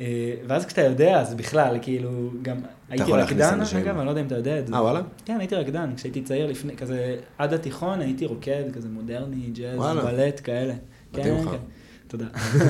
[0.01, 2.57] אה, ואז כשאתה יודע, אז בכלל, כאילו, גם
[2.89, 3.61] הייתי רקדן.
[3.79, 4.75] אגב, אני לא יודע אם אתה יודע את זה.
[4.75, 5.01] אה, וואלה?
[5.25, 9.79] כן, הייתי רקדן, כשהייתי צעיר לפני, כזה, עד התיכון הייתי רוקד, כזה מודרני, ג'אז.
[9.79, 10.75] בלט, כאלה.
[11.13, 11.51] מתאים כן, לך.
[11.51, 11.57] כן.
[12.09, 12.27] תודה.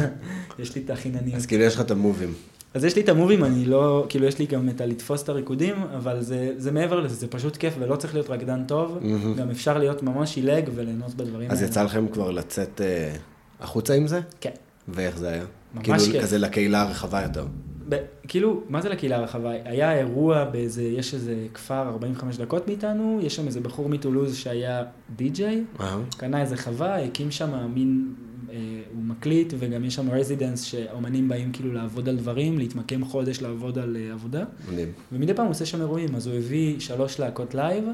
[0.59, 1.35] יש לי את החינניות.
[1.35, 2.35] אז כאילו יש לך את המובים.
[2.75, 5.75] אז יש לי את המובים, אני לא, כאילו יש לי גם את הלתפוס את הריקודים,
[5.97, 8.99] אבל זה, זה מעבר לזה, זה פשוט כיף ולא צריך להיות רקדן טוב.
[9.37, 11.71] גם אפשר להיות ממש עילג וליהנות בדברים אז האלה.
[11.71, 13.17] יצא לכם כבר לצאת אה,
[13.61, 14.21] החוצה עם זה?
[14.41, 14.51] כן.
[14.89, 15.45] ואיך זה היה?
[15.75, 16.23] ממש כאילו כיף.
[16.23, 17.47] כזה לקהילה הרחבה יותר.
[17.89, 17.97] ב-
[18.29, 19.51] כאילו, מה זה לקהילה הרחבה?
[19.65, 24.83] היה אירוע באיזה, יש איזה כפר 45 דקות מאיתנו, יש שם איזה בחור מטולוז שהיה
[25.17, 28.15] די-ג'יי, אה, קנה איזה חווה, הקים שם מין,
[28.51, 28.57] אה,
[28.95, 33.79] הוא מקליט, וגם יש שם residence שאומנים באים כאילו לעבוד על דברים, להתמקם חודש לעבוד
[33.79, 34.89] על אה, עבודה, מדהים.
[35.13, 37.85] ומדי פעם הוא עושה שם אירועים, אז הוא הביא שלוש להקות לייב,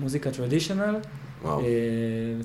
[0.00, 0.96] מוזיקה traditional,
[1.42, 1.60] וואו.
[1.60, 1.64] אה,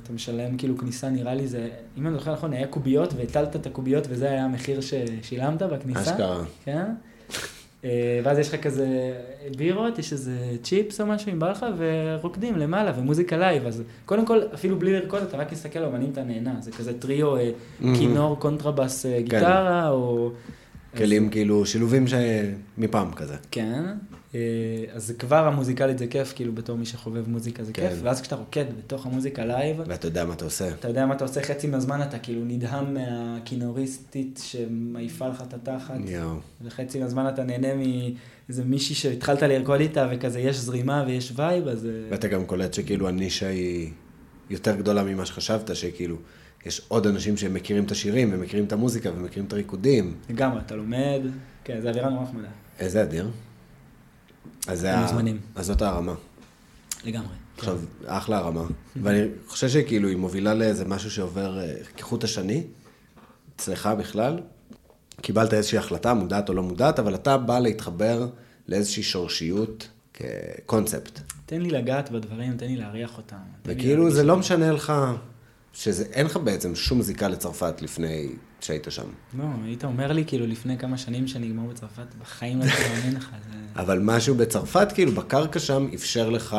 [0.03, 3.65] אתה משלם כאילו כניסה, נראה לי זה, אם אני זוכר נכון, היה קוביות, והטלת את
[3.65, 6.01] הקוביות, וזה היה המחיר ששילמת בכניסה.
[6.01, 6.43] אשכרה.
[6.65, 6.85] כן?
[7.85, 9.13] אה, ואז יש לך כזה
[9.57, 13.67] בירות, יש איזה צ'יפס או משהו, אם בא לך, ורוקדים למעלה, ומוזיקה לייב.
[13.67, 16.55] אז קודם כל, אפילו בלי לרקוד, אתה רק מסתכל על אומנים, אתה נהנה.
[16.59, 17.51] זה כזה טריו, אה.
[17.79, 20.31] כינור, קונטרבס, אה, גיטרה, או...
[20.97, 23.35] כלים כאילו, שילובים שמפעם כזה.
[23.51, 23.83] כן.
[24.35, 24.39] אה,
[24.93, 27.89] אז כבר המוזיקלית זה כיף, כאילו בתור מי שחובב מוזיקה זה כן.
[27.89, 30.69] כיף, ואז כשאתה רוקד בתוך המוזיקה לייב, ואתה יודע מה אתה עושה.
[30.69, 35.95] אתה יודע מה אתה עושה חצי מהזמן, אתה כאילו נדהם מהכינוריסטית שמעיפה לך את התחת.
[36.05, 36.35] יואו.
[36.61, 41.85] וחצי מהזמן אתה נהנה מאיזה מישהי שהתחלת לרקוד איתה, וכזה יש זרימה ויש vibe, אז...
[41.85, 43.91] אה, ואתה גם קולט שכאילו הנישה היא
[44.49, 46.15] יותר גדולה ממה שחשבת, שכאילו,
[46.65, 50.15] יש עוד אנשים שמכירים את השירים, ומכירים את המוזיקה, ומכירים את הריקודים.
[50.29, 51.21] לגמרי, אתה לומד,
[51.63, 52.47] כן, זה אווירה נורא חמודה.
[52.79, 53.29] איזה אדיר.
[54.67, 55.07] אז ה...
[55.61, 56.13] זאת הרמה.
[57.05, 57.33] לגמרי.
[57.57, 58.63] עכשיו, אחלה הרמה.
[58.95, 62.63] ואני חושב שכאילו היא מובילה לאיזה משהו שעובר אה, כחוט השני,
[63.55, 64.39] אצלך בכלל.
[65.21, 68.27] קיבלת איזושהי החלטה, מודעת או לא מודעת, אבל אתה בא להתחבר
[68.67, 71.19] לאיזושהי שורשיות כקונספט.
[71.45, 73.35] תן לי לגעת בדברים, תן לי להריח אותם.
[73.65, 74.37] וכאילו זה לא.
[74.37, 74.93] משנה לך,
[75.73, 78.29] שזה, אין לך בעצם שום זיקה לצרפת לפני
[78.61, 79.07] שהיית שם.
[79.37, 83.15] לא, היית אומר לי כאילו לפני כמה שנים שאני אגמור בצרפת, בחיים לא הייתי מאמין
[83.15, 83.29] לך.
[83.51, 83.81] זה...
[83.81, 86.57] אבל משהו בצרפת, כאילו בקרקע שם, אפשר לך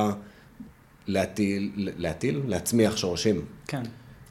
[1.07, 3.45] להטיל, להטיל, להצמיח שורשים.
[3.67, 3.83] כן,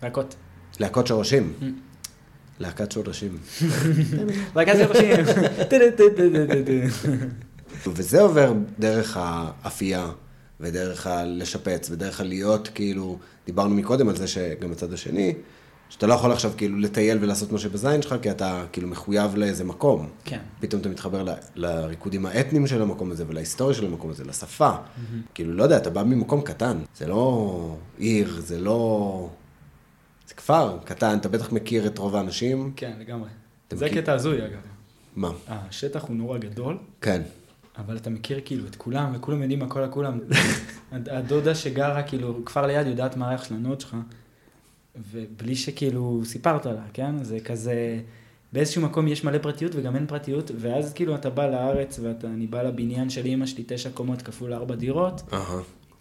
[0.04, 0.36] להקות.
[0.80, 1.54] להקות שורשים.
[1.60, 1.64] Mm.
[2.60, 3.38] להקת שורשים.
[4.56, 5.16] להקת שורשים.
[7.96, 10.12] וזה עובר דרך האפייה,
[10.62, 15.34] ודרך הלשפץ, ודרך הלהיות, כאילו, דיברנו מקודם על זה שגם הצד השני,
[15.90, 19.64] שאתה לא יכול עכשיו כאילו לטייל ולעשות מה שבזין שלך, כי אתה כאילו מחויב לאיזה
[19.64, 20.10] מקום.
[20.26, 20.40] כן.
[20.60, 24.72] פתאום אתה מתחבר ל- לריקודים האתניים של המקום הזה, ולהיסטוריה של המקום הזה, לשפה.
[25.34, 29.30] כאילו, לא יודע, אתה בא ממקום קטן, זה לא עיר, זה לא...
[30.28, 32.74] זה כפר קטן, אתה בטח מכיר את רוב האנשים.
[32.76, 33.30] כן, לגמרי.
[33.72, 34.60] זה מכיר- קטע הזוי אגב.
[35.16, 35.32] מה?
[35.48, 37.22] השטח הוא נורא גדול, כן.
[37.78, 40.20] אבל אתה מכיר כאילו את כולם, וכולם יודעים הכל על כולם.
[40.92, 43.96] הד- הדודה שגרה כאילו כפר ליד יודעת מה הריח של הנוד שלך,
[45.12, 47.24] ובלי שכאילו סיפרת לה, כן?
[47.24, 48.00] זה כזה,
[48.54, 52.62] באיזשהו מקום יש מלא פרטיות וגם אין פרטיות, ואז כאילו אתה בא לארץ ואני בא
[52.62, 55.22] לבניין של אימא שלי, תשע קומות כפול ארבע דירות.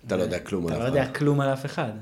[0.07, 0.97] אתה לא יודע כלום על אתה אף לא אחד.
[0.97, 1.93] יודע כלום על אף אחד.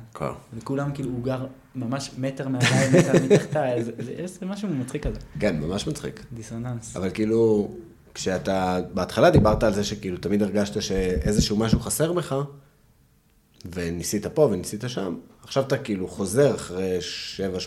[0.55, 3.93] וכולם כאילו, הוא גר ממש מטר מעליי, מטר מתחתיי, זה
[4.27, 6.25] זה משהו מצחיק כזה, כן, ממש מצחיק.
[6.33, 6.97] דיסוננס.
[6.97, 7.71] אבל כאילו,
[8.19, 12.35] כשאתה, בהתחלה דיברת על זה שכאילו תמיד הרגשת שאיזשהו משהו חסר בך,
[13.75, 16.99] וניסית פה וניסית שם, עכשיו אתה כאילו חוזר אחרי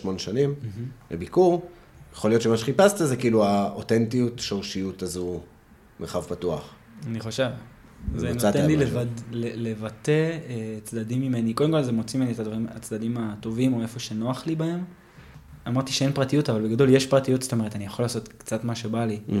[0.04, 0.54] 7-8 שנים
[1.10, 1.66] לביקור,
[2.12, 5.40] יכול להיות שמה שחיפשת זה כאילו האותנטיות, שורשיות הזו,
[6.00, 6.74] מרחב פתוח.
[7.06, 7.48] אני חושב.
[8.16, 8.76] זה נותן לי.
[8.76, 10.10] לבד, לבטא
[10.48, 11.54] אה, צדדים ממני.
[11.54, 14.84] קודם כל זה מוציא ממני את הדברים, הצדדים הטובים, או איפה שנוח לי בהם.
[15.68, 19.04] אמרתי שאין פרטיות, אבל בגדול יש פרטיות, זאת אומרת, אני יכול לעשות קצת מה שבא
[19.04, 19.20] לי.
[19.26, 19.40] כאילו,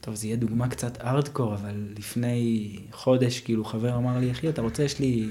[0.00, 4.62] טוב, זה יהיה דוגמה קצת ארדקור, אבל לפני חודש, כאילו, חבר אמר לי, אחי, אתה
[4.62, 5.28] רוצה, יש לי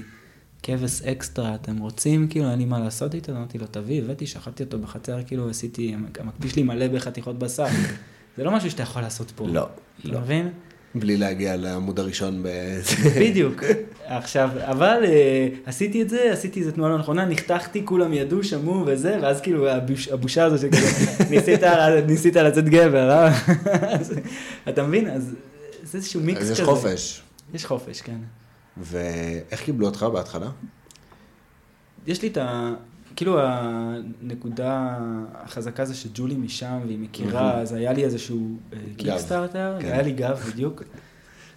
[0.62, 2.28] כבש אקסטרה, אתם רוצים?
[2.28, 5.94] כאילו, אין לי מה לעשות איתו, אמרתי לו, תביא, הבאתי, שחטתי אותו בחצר, כאילו, עשיתי,
[6.20, 7.66] המקפיא שלי מלא בחתיכות בשר.
[8.36, 9.46] זה לא משהו שאתה יכול לעשות פה.
[9.48, 9.68] לא,
[10.00, 10.20] אתה לא.
[10.20, 10.50] מבין?
[10.94, 12.48] בלי להגיע לעמוד הראשון ב...
[13.20, 13.62] בדיוק.
[14.06, 18.84] עכשיו, אבל אה, עשיתי את זה, עשיתי איזה תנועה לא נכונה, נחתכתי, כולם ידעו, שמעו
[18.86, 20.86] וזה, ואז כאילו הבוש, הבושה הזו שכזה,
[21.30, 21.60] ניסית,
[22.06, 23.38] ניסית לצאת גבר, אה?
[23.82, 24.14] אז,
[24.68, 25.10] אתה מבין?
[25.10, 25.34] אז
[25.82, 26.62] זה איזשהו מיקס אז כזה.
[26.62, 27.22] יש חופש.
[27.54, 28.18] יש חופש, כן.
[28.76, 30.48] ואיך קיבלו אותך בהתחלה?
[32.06, 32.74] יש לי את ה...
[33.18, 34.98] כאילו הנקודה
[35.34, 39.86] החזקה זה שג'ולי משם והיא מכירה, אז היה לי איזשהו אה, קיקסטארטר, כן.
[39.86, 40.82] היה לי גב בדיוק.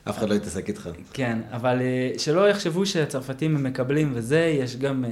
[0.10, 0.90] אף אחד לא התעסק איתך.
[1.14, 5.10] כן, אבל אה, שלא יחשבו שהצרפתים הם מקבלים וזה, יש גם, אה,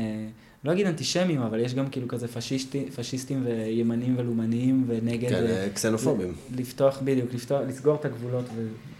[0.63, 5.29] לא אגיד אנטישמים, אבל יש גם כאילו כזה פשיסטים, פשיסטים וימנים ולאומניים ונגד...
[5.29, 6.33] כן, אה, קסנופובים.
[6.55, 8.45] לפתוח, בדיוק, לפתוח, לסגור את הגבולות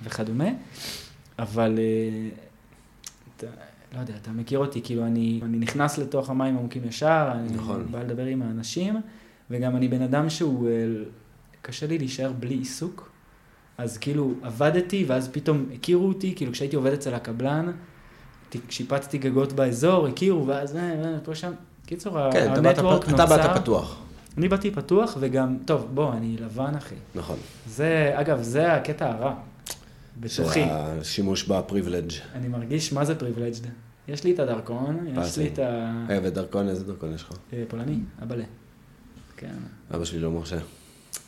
[0.04, 0.50] וכדומה,
[1.40, 1.80] אבל
[3.44, 3.50] אה,
[3.96, 7.88] לא יודע, אתה מכיר אותי, כאילו אני, אני נכנס לתוך המים עמוקים ישר, אני נכון.
[7.92, 9.02] בא לדבר עם האנשים,
[9.50, 10.74] וגם אני בן אדם שהוא, אה,
[11.62, 13.10] קשה לי להישאר בלי עיסוק,
[13.78, 17.72] אז כאילו עבדתי, ואז פתאום הכירו אותי, כאילו כשהייתי עובד אצל הקבלן,
[18.70, 21.52] שיפצתי גגות באזור, הכירו, ואז אה, אה, פה שם,
[21.86, 23.38] קיצור, כן, הנטוורק פ- אתה נוצר.
[23.48, 24.00] באת פתוח.
[24.38, 26.96] אני באתי פתוח, וגם, טוב, בוא, אני לבן, אחי.
[27.16, 27.38] נכון.
[27.68, 29.34] זה, אגב, זה הקטע הרע.
[30.20, 30.64] בתוכי.
[30.64, 32.12] של השימוש ב privilege.
[32.36, 33.68] אני מרגיש מה זה privileged.
[34.08, 35.38] יש לי את הדרכון, יש.
[35.38, 36.06] לי את ה...
[36.10, 37.32] אה, ודרכון, איזה דרכון יש לך?
[37.54, 38.44] אה, פולני, אבאלה.
[39.38, 39.56] כן.
[39.96, 40.58] אבא שלי לא מרשה.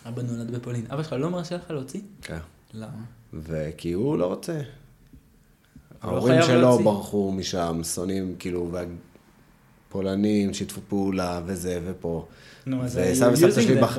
[0.07, 0.85] אבא נולד בפולין.
[0.89, 2.01] אבא שלך לא מרשה לך להוציא?
[2.21, 2.37] כן.
[2.73, 3.03] למה?
[3.33, 4.61] וכי הוא לא רוצה.
[6.03, 6.79] לא ההורים שלו.
[6.79, 8.71] ברחו משם, שונאים, כאילו,
[9.91, 12.25] והפולנים שיתפו פעולה וזה ופה.
[12.65, 13.83] נו, אז using שלי them.
[13.83, 13.97] בח...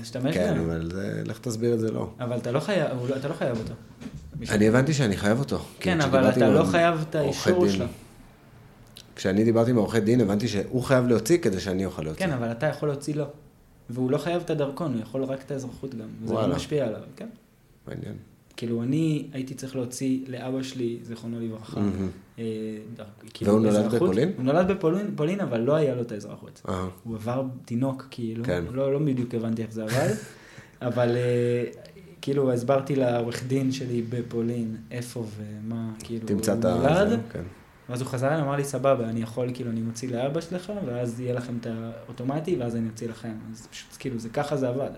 [0.00, 0.64] משתמש כן, בהם.
[0.70, 2.10] אבל זה, לך תסביר את זה לא.
[2.20, 3.74] אבל אתה לא חייב, לא- אתה לא חייב אותו.
[4.50, 5.58] אני הבנתי שאני חייב אותו.
[5.80, 7.86] כן, אבל אתה לא חייב את האישור שלו.
[9.16, 12.26] כשאני דיברתי עם עורכי דין, הבנתי שהוא חייב להוציא כדי שאני אוכל להוציא.
[12.26, 13.24] כן, אבל אתה יכול להוציא לו.
[13.90, 16.06] והוא לא חייב את הדרכון, הוא יכול רק את האזרחות גם.
[16.22, 16.54] וזה לא וואלה.
[16.54, 17.28] משפיע עליו, כן.
[17.88, 18.14] מעניין.
[18.56, 21.80] כאילו, אני הייתי צריך להוציא לאבא שלי, זיכרונו לברכה.
[21.80, 22.08] מהמם.
[22.38, 22.44] אה,
[23.34, 23.94] כאילו, והוא נולד.
[23.94, 24.32] בפולין?
[24.36, 26.62] הוא נולד בפולין, פולין, אבל לא היה לו את האזרחות.
[26.68, 28.64] אה, הוא עבר תינוק, כאילו, כן.
[28.70, 30.14] לא, לא בדיוק הבנתי איך זה עבד,
[30.88, 31.64] אבל אה,
[32.20, 37.06] כאילו הסברתי לעורך דין שלי בפולין איפה ומה, כאילו, תמצא את הוא ה...
[37.32, 37.42] כן.
[37.88, 41.20] ואז הוא חזר אליי, אמר לי, סבבה, אני יכול, כאילו, אני מוציא לאבא שלך, ואז
[41.20, 43.32] יהיה לכם את האוטומטי, ואז אני אוציא לכם.
[43.52, 44.90] אז פשוט, כאילו, זה ככה זה עבד.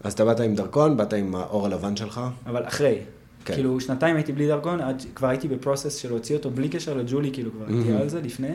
[0.00, 2.20] אז אתה באת עם דרכון, באת עם האור הלבן שלך.
[2.46, 2.98] אבל אחרי.
[3.44, 3.54] כן.
[3.54, 7.30] כאילו, שנתיים הייתי בלי דרכון, עד כבר הייתי בפרוסס של להוציא אותו בלי קשר לג'ולי,
[7.32, 8.00] כאילו, כבר הייתי מהמם.
[8.00, 8.54] על זה לפני.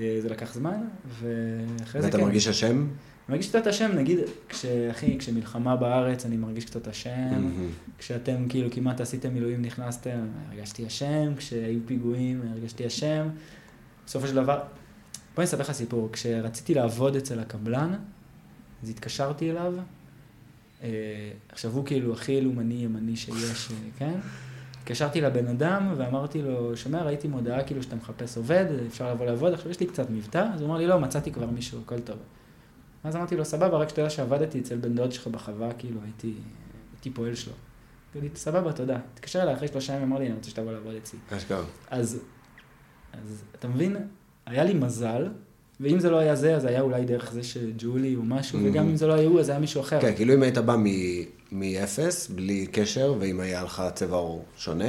[0.00, 2.24] אה, זה לקח זמן, ואחרי זה ואתה כן.
[2.24, 2.86] מרגיש אשם?
[3.28, 4.18] אני מרגיש קצת אשם, נגיד,
[4.48, 7.30] כשאחי, כשמלחמה בארץ, אני מרגיש קצת אשם.
[7.30, 7.68] מהמם.
[7.98, 11.32] כשאתם כאילו כמעט עשיתם מילואים, נכנסתם, הרגשתי אשם.
[11.36, 13.28] כשהיו פיגועים, הרגשתי אשם.
[14.06, 14.62] בסופו של דבר, בוא
[15.38, 16.08] אני אספר לך סיפור.
[16.12, 17.94] כשרציתי לעבוד אצל הקבלן,
[18.82, 19.74] אז התקשרתי אליו.
[20.84, 20.90] אה,
[21.48, 24.14] עכשיו הוא כאילו הכי לאומני ימני שיש, אה, כן?
[24.78, 29.52] התקשרתי לבן אדם ואמרתי לו, שומע, ראיתי מודעה כאילו שאתה מחפש עובד, אפשר לבוא לעבוד,
[29.52, 32.16] עכשיו יש לי קצת מבטא, אז הוא אמר לי, לא, מצאתי כבר מישהו, הכל טוב.
[33.04, 36.34] אז אמרתי לו, סבבה, רק שתדע שעבדתי אצל בן דוד שלך בחווה, כאילו הייתי,
[36.92, 37.52] הייתי פועל שלו.
[38.14, 38.98] אמרתי לי, סבבה, תודה.
[39.14, 41.18] התקשר אליי אחרי שלושה ימים, אמר לי, אני רוצה שתבוא לעבוד אצלי.
[41.30, 41.64] אשכרה.
[41.90, 42.20] אז,
[43.12, 43.96] אז אתה מבין,
[44.46, 45.28] היה לי מזל,
[45.80, 48.90] ואם זה לא היה זה, אז היה אולי דרך זה שג'ולי או משהו, וגם Mhm.
[48.90, 50.00] אם זה לא היה הוא, אז היה מישהו אחר.
[50.00, 51.22] כן, כאילו אם היית בא מ-
[51.52, 54.84] מאפס, בלי קשר, ואם היה לך צבע עור שונה,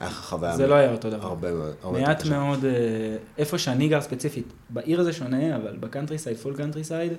[0.00, 1.26] היה לך חוויה זה לא היה אותו דבר.
[1.26, 2.26] הרבה מאוד מעט.
[2.26, 2.70] מאוד, אה,
[3.38, 7.12] איפה שאני גר ספציפית, בעיר זה שונה, אבל ב countryside, full countryside,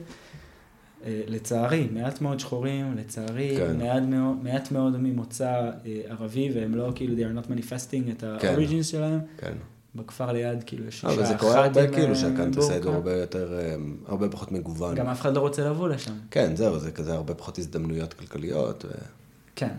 [1.06, 3.78] אה, לצערי, מעט מאוד שחורים, לצערי, כן.
[3.78, 5.72] מעט מאוד, מעט מאוד ממוצא אה,
[6.10, 8.48] ערבי, והם לא כאילו, they are not manifesting את כן.
[8.48, 9.20] ה-origins שלהם.
[9.38, 9.54] כן.
[9.96, 12.94] בכפר ליד, כאילו, יש אבל אישה זה אחת קורה הרבה כאילו אה, שה countryside הוא.
[12.94, 13.76] הרבה יותר, אה,
[14.08, 14.96] הרבה פחות מגוון.
[14.96, 16.14] גם אף אחד לא רוצה לבוא לשם.
[16.32, 18.86] כן, זהו, זה כזה הרבה פחות הזדמנויות כלכליות.
[18.86, 18.90] ו...
[19.56, 19.72] כן,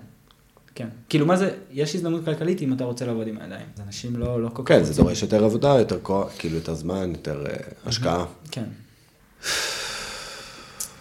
[0.75, 0.89] כן.
[1.09, 3.67] כאילו, מה זה, יש הזדמנות כלכלית אם אתה רוצה לעבוד עם הידיים.
[3.87, 5.03] אנשים לא, לא כל כך כן, זה.
[5.03, 7.57] דורש יותר עבודה, יותר כוח, כאילו יותר זמן, יותר אה,
[7.87, 8.25] השקעה.
[8.51, 8.65] כן.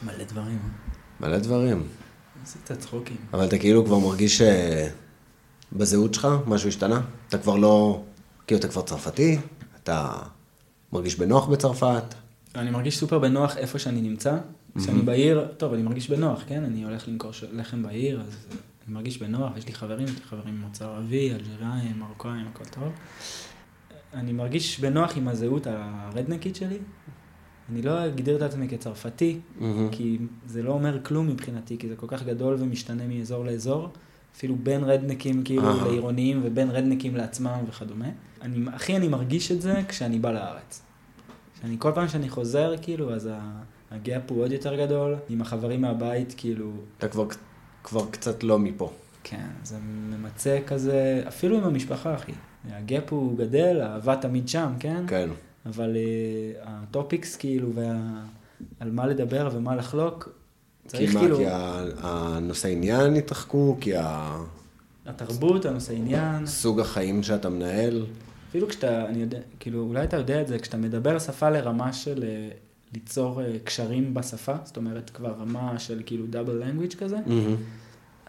[0.04, 0.60] מלא דברים?
[1.20, 1.84] מלא דברים.
[2.46, 3.18] זה קצת צחוקים.
[3.34, 4.42] אבל אתה כאילו כבר מרגיש
[5.72, 7.02] שבזהות שלך משהו השתנה?
[7.30, 8.04] אתה כבר לא,
[8.52, 9.38] כאילו אתה כבר צרפתי,
[9.84, 10.12] אתה
[10.94, 12.04] מרגיש בנוח בצרפת.
[12.56, 14.38] אני מרגיש סופר בנוח איפה שאני נמצא.
[14.78, 16.64] כשאני בעיר, טוב, אני מרגיש בנוח, כן?
[16.64, 18.48] אני הולך למכור לחם בעיר, אז
[18.86, 22.94] אני מרגיש בנוח, יש לי חברים, יש לי חברים ממוצא ערבי, אלג'יראים, מרוקאים, הכל טוב.
[24.14, 26.78] אני מרגיש בנוח עם הזהות הרדנקית שלי.
[27.70, 29.40] אני לא אגדיר את עצמי כצרפתי,
[29.92, 33.90] כי זה לא אומר כלום מבחינתי, כי זה כל כך גדול ומשתנה מאזור לאזור,
[34.36, 35.88] אפילו בין רדנקים כאילו אהה.
[35.88, 38.10] לעירוניים ובין רדנקים לעצמם וכדומה.
[38.42, 40.82] אני, הכי אני מרגיש את זה כשאני בא לארץ.
[41.62, 43.30] שאני, כל פעם שאני חוזר, כאילו, אז
[43.92, 47.28] ה gap הוא עוד יותר גדול, עם החברים מהבית, כאילו, אתה כבר,
[47.84, 48.92] כבר קצת לא מפה.
[49.24, 49.78] כן, זה
[50.10, 52.32] ממצה כזה, אפילו עם המשפחה, אחי.
[52.70, 55.04] ה gap הוא גדל, האהבה תמיד שם, כן?
[55.08, 55.30] כן.
[55.66, 58.24] אבל אה, ה topics, כאילו, וה...
[58.80, 60.30] על מה לדבר ומה לחלוק,
[60.92, 61.38] צריך כי מה, כאילו...
[61.38, 63.92] כי ה- הנושא עניין התרחקו, כי
[65.06, 68.06] התרבות, הנושא עניין, הסוג החיים שאתה מנהל,
[68.50, 72.24] אפילו כשאתה, אני יודע, כאילו, אולי אתה יודע את זה, כשאתה מדבר שפה לרמה של
[72.24, 72.50] אה,
[72.94, 77.18] ליצור אה, קשרים בשפה, זאת אומרת, כבר רמה של כאילו דאבל לנגוויץ' כזה,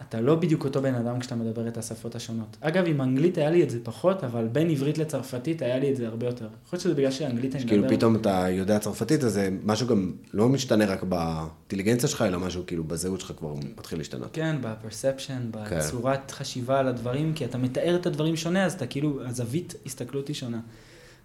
[0.01, 2.57] אתה לא בדיוק אותו בן אדם כשאתה מדבר את השפות השונות.
[2.61, 5.95] אגב, עם אנגלית היה לי את זה פחות, אבל בין עברית לצרפתית היה לי את
[5.95, 6.45] זה הרבה יותר.
[6.45, 7.95] יכול להיות שזה בגלל שאנגלית אני כאילו מדבר...
[7.95, 12.63] פתאום אתה יודע צרפתית, אז זה משהו גם לא משתנה רק באינטליגנציה שלך, אלא משהו
[12.67, 14.29] כאילו בזהות שלך כבר מתחיל להשתנות.
[14.33, 15.77] כן, בפרספשן, כן.
[15.77, 20.27] בצורת חשיבה על הדברים, כי אתה מתאר את הדברים שונה, אז אתה כאילו, הזווית הסתכלות
[20.27, 20.59] היא שונה.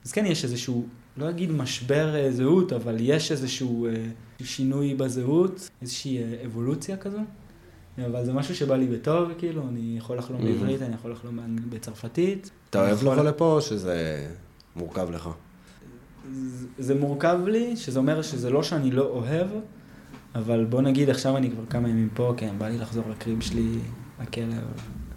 [0.04, 0.86] אז כן, יש איזשהו,
[1.16, 3.92] לא אגיד משבר אה, זהות, אבל יש איזשהו אה,
[4.42, 7.18] שינוי בזהות, איזושהי אה, אבולוציה כזו.
[8.06, 10.44] אבל זה משהו שבא לי בטוב, כאילו, אני יכול לחלום.
[10.44, 11.38] בעברית, אני יכול לחלום
[11.70, 12.50] בצרפתית.
[12.70, 14.26] אתה אוהב לבוא לפה או שזה
[14.76, 15.28] מורכב לך?
[16.78, 19.46] זה- מורכב לי, שזה אומר שזה לא שאני לא אוהב,
[20.34, 23.78] אבל בוא נגיד עכשיו אני כבר כמה ימים פה, כן, בא לי לחזור לקריב שלי,
[24.22, 24.64] לכלב,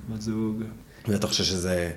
[0.10, 0.64] בזוג.
[1.08, 1.92] ואתה חושב שזה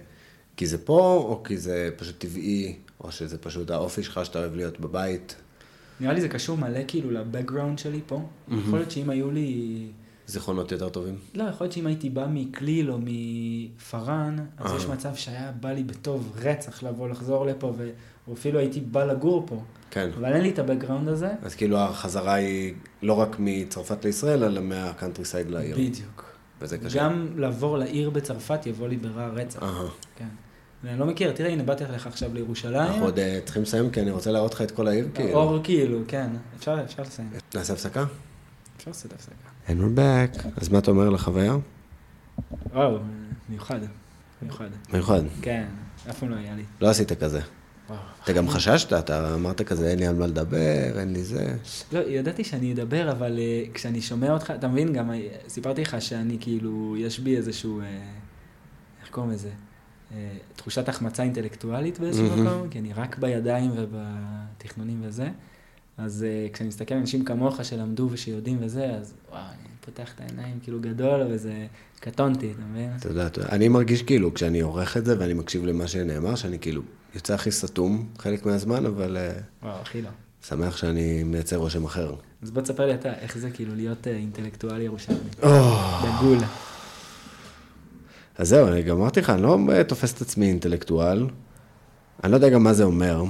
[0.57, 4.55] כי זה פה, או כי זה פשוט טבעי, או שזה פשוט האופי שלך שאתה אוהב
[4.55, 5.37] להיות בבית?
[6.01, 8.23] נראה לי זה קשור מלא כאילו לבקגראונד שלי פה.
[8.49, 9.87] יכול להיות שאם היו לי...
[10.27, 11.19] זיכרונות יותר טובים?
[11.35, 14.77] לא, יכול להיות שאם הייתי בא מכליל או מפארן, אז אה.
[14.77, 17.91] יש מצב שהיה בא לי בטוב רצח לבוא לחזור לפה, ו...
[18.29, 19.63] או אפילו הייתי בא לגור פה.
[19.91, 20.11] כן.
[20.19, 21.33] אבל אין לי את ה background הזה.
[21.43, 25.77] אז כאילו החזרה היא לא רק מצרפת לישראל, אלא מה countryside לעיר.
[25.77, 26.25] בדיוק.
[26.61, 26.99] וזה קשה.
[26.99, 29.63] גם לעבור לעיר בצרפת יבוא לי ברע רצח.
[29.63, 29.89] אהה.
[30.17, 30.29] כן.
[30.85, 32.77] ואני לא מכיר, תראה, הנה באתי לך עכשיו לירושלים.
[32.77, 35.31] אנחנו עוד אה, צריכים לסיים, כי אני רוצה להראות לך את כל העיר, כאילו.
[35.31, 36.31] אור כאילו, כן.
[36.57, 37.31] אפשר, אפשר לסיים.
[37.55, 38.05] נעשה הפסקה?
[38.77, 39.54] אפשר לעשות הפסקה.
[39.67, 40.49] And we're back.
[40.57, 41.57] אז מה אתה אומר לחוויה?
[42.73, 42.99] וואו,
[43.49, 43.81] מיוחד.
[44.43, 44.69] מיוחד.
[44.93, 45.21] מיוחד.
[45.43, 45.65] כן,
[46.11, 46.63] אף פעם לא היה לי.
[46.81, 47.41] לא עשית כזה.
[47.89, 47.99] וואו.
[48.25, 51.57] אתה גם חששת, אתה אמרת כזה, אין לי על מה לדבר, אין לי זה.
[51.93, 55.15] לא, ידעתי שאני אדבר, אבל uh, כשאני שומע אותך, אתה מבין, גם uh,
[55.49, 57.85] סיפרתי לך שאני כאילו, יש בי איזשהו, uh,
[59.03, 59.51] איך קוראים לזה?
[60.11, 60.15] Uh,
[60.57, 62.37] תחושת החמצה אינטלקטואלית באיזשהו.
[62.37, 65.29] מקום, כי אני רק בידיים ובתכנונים וזה.
[65.99, 70.21] אז uh, כשאני מסתכל על אנשים כמוך שלמדו ושיודעים וזה, אז וואו, אני פותח את
[70.21, 71.67] העיניים כאילו גדול, וזה,
[72.01, 72.91] קטונתי, אתה מבין?
[72.97, 76.83] אתה יודע, אני מרגיש כאילו, כשאני עורך את זה ואני מקשיב למה שנאמר, שאני כאילו
[77.15, 80.09] יוצא הכי סתום חלק מהזמן, אבל אה, וואו, הכי לא.
[80.49, 82.15] שמח שאני מייצר רושם אחר.
[82.43, 85.19] אז בוא תספר לי אתה, איך זה כאילו להיות uh, אינטלקטואל ירושלמי.
[85.43, 85.49] או,
[86.03, 86.39] דגול.
[88.39, 91.27] אז זהו, אני גם אמרתי לך, אני לא אה, תופס את עצמי אינטלקטואל.
[92.25, 93.25] אני לא יודע גם מה זה אומר.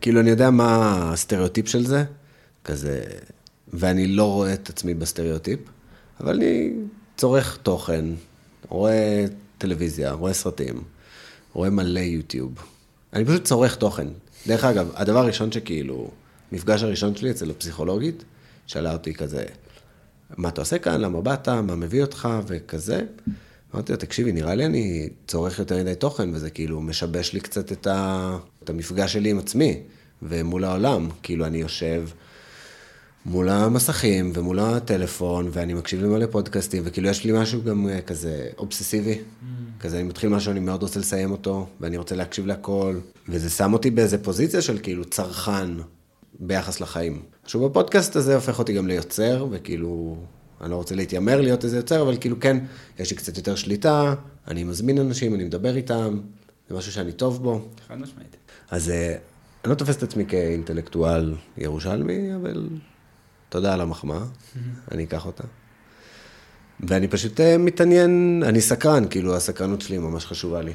[0.00, 2.04] כאילו, אני יודע מה הסטריאוטיפ של זה,
[2.64, 3.02] כזה,
[3.72, 5.60] ואני לא רואה את עצמי בסטריאוטיפ,
[6.20, 6.70] אבל אני
[7.16, 8.04] צורך תוכן,
[8.68, 9.24] רואה
[9.58, 10.82] טלוויזיה, רואה סרטים,
[11.52, 12.52] רואה מלא יוטיוב.
[13.12, 14.08] אני פשוט צורך תוכן.
[14.46, 16.10] דרך אגב, הדבר הראשון שכאילו,
[16.52, 18.24] מפגש הראשון שלי אצל הפסיכולוגית,
[18.66, 19.44] שאלה אותי כזה,
[20.36, 23.00] מה אתה עושה כאן, למה באת, מה מביא אותך, וכזה.
[23.74, 27.72] אמרתי לו, תקשיבי, נראה לי אני צורך יותר מדי תוכן, וזה כאילו משבש לי קצת
[27.72, 28.38] את, ה...
[28.64, 29.80] את המפגש שלי עם עצמי,
[30.22, 31.08] ומול העולם.
[31.22, 32.08] כאילו, אני יושב
[33.26, 38.48] מול המסכים ומול הטלפון, ואני מקשיב למלא פודקאסטים, וכאילו יש לי משהו גם אה, כזה
[38.58, 39.18] אובססיבי.
[39.80, 42.96] כזה, אני מתחיל משהו, אני מאוד רוצה לסיים אותו, ואני רוצה להקשיב להכל,
[43.28, 45.68] וזה שם אותי באיזה פוזיציה של כאילו צרכן
[46.40, 47.22] ביחס לחיים.
[47.44, 50.16] עכשיו, בפודקאסט הזה הופך אותי גם ליוצר, וכאילו,
[50.62, 52.58] אני לא רוצה להתיימר להיות איזה יוצר, אבל כאילו כן,
[52.98, 54.14] יש לי קצת יותר שליטה,
[54.48, 56.20] אני מזמין אנשים, אני מדבר איתם,
[56.68, 57.68] זה משהו שאני טוב בו.
[57.88, 58.36] חד משמעית.
[58.70, 59.16] אז אה,
[59.64, 62.68] אני לא תופס את עצמי כאינטלקטואל ירושלמי, אבל
[63.48, 64.24] תודה על המחמאה,
[64.90, 65.44] אני אקח אותה.
[66.80, 70.72] ואני פשוט אה, מתעניין, אני סקרן, כאילו הסקרנות שלי ממש חשובה לי.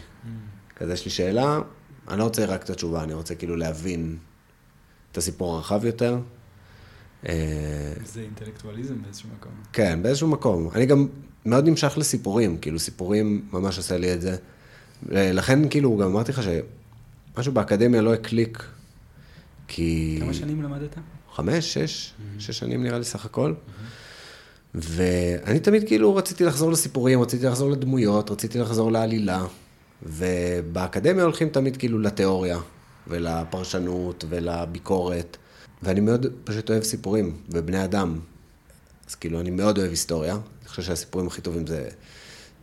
[0.76, 1.59] כזה יש לי שאלה,
[2.07, 4.18] אני לא רוצה רק את התשובה, אני רוצה כאילו להבין
[5.11, 6.18] את הסיפור הרחב יותר.
[7.28, 7.34] אה,
[8.06, 9.52] זה אינטלקטואליזם באיזשהו מקום.
[9.74, 10.70] כן, באיזשהו מקום.
[10.76, 11.08] אני גם
[11.45, 14.36] מאוד נמשך לסיפורים, כאילו סיפורים ממש עושה לי את זה.
[15.10, 18.64] לכן כאילו, גם אמרתי לך שמשהו באקדמיה לא הקליק,
[19.68, 20.18] כי...
[20.22, 20.95] כמה שנים למדת?
[21.36, 23.54] חמש, שש, שש שנים נראה לי סך הכל.
[24.76, 29.45] ואני תמיד כאילו רציתי לחזור לסיפורים, רציתי לחזור לדמויות, רציתי לחזור לעלילה.
[30.04, 32.60] ובאקדמיה הולכים תמיד כאילו לתיאוריה,
[33.08, 35.38] ולפרשנות, ולביקורת.
[35.84, 38.20] ואני מאוד פשוט אוהב סיפורים, ובני אדם.
[39.10, 40.34] אז כאילו, אני מאוד אוהב היסטוריה.
[40.34, 41.90] אני חושב שהסיפורים הכי טובים זה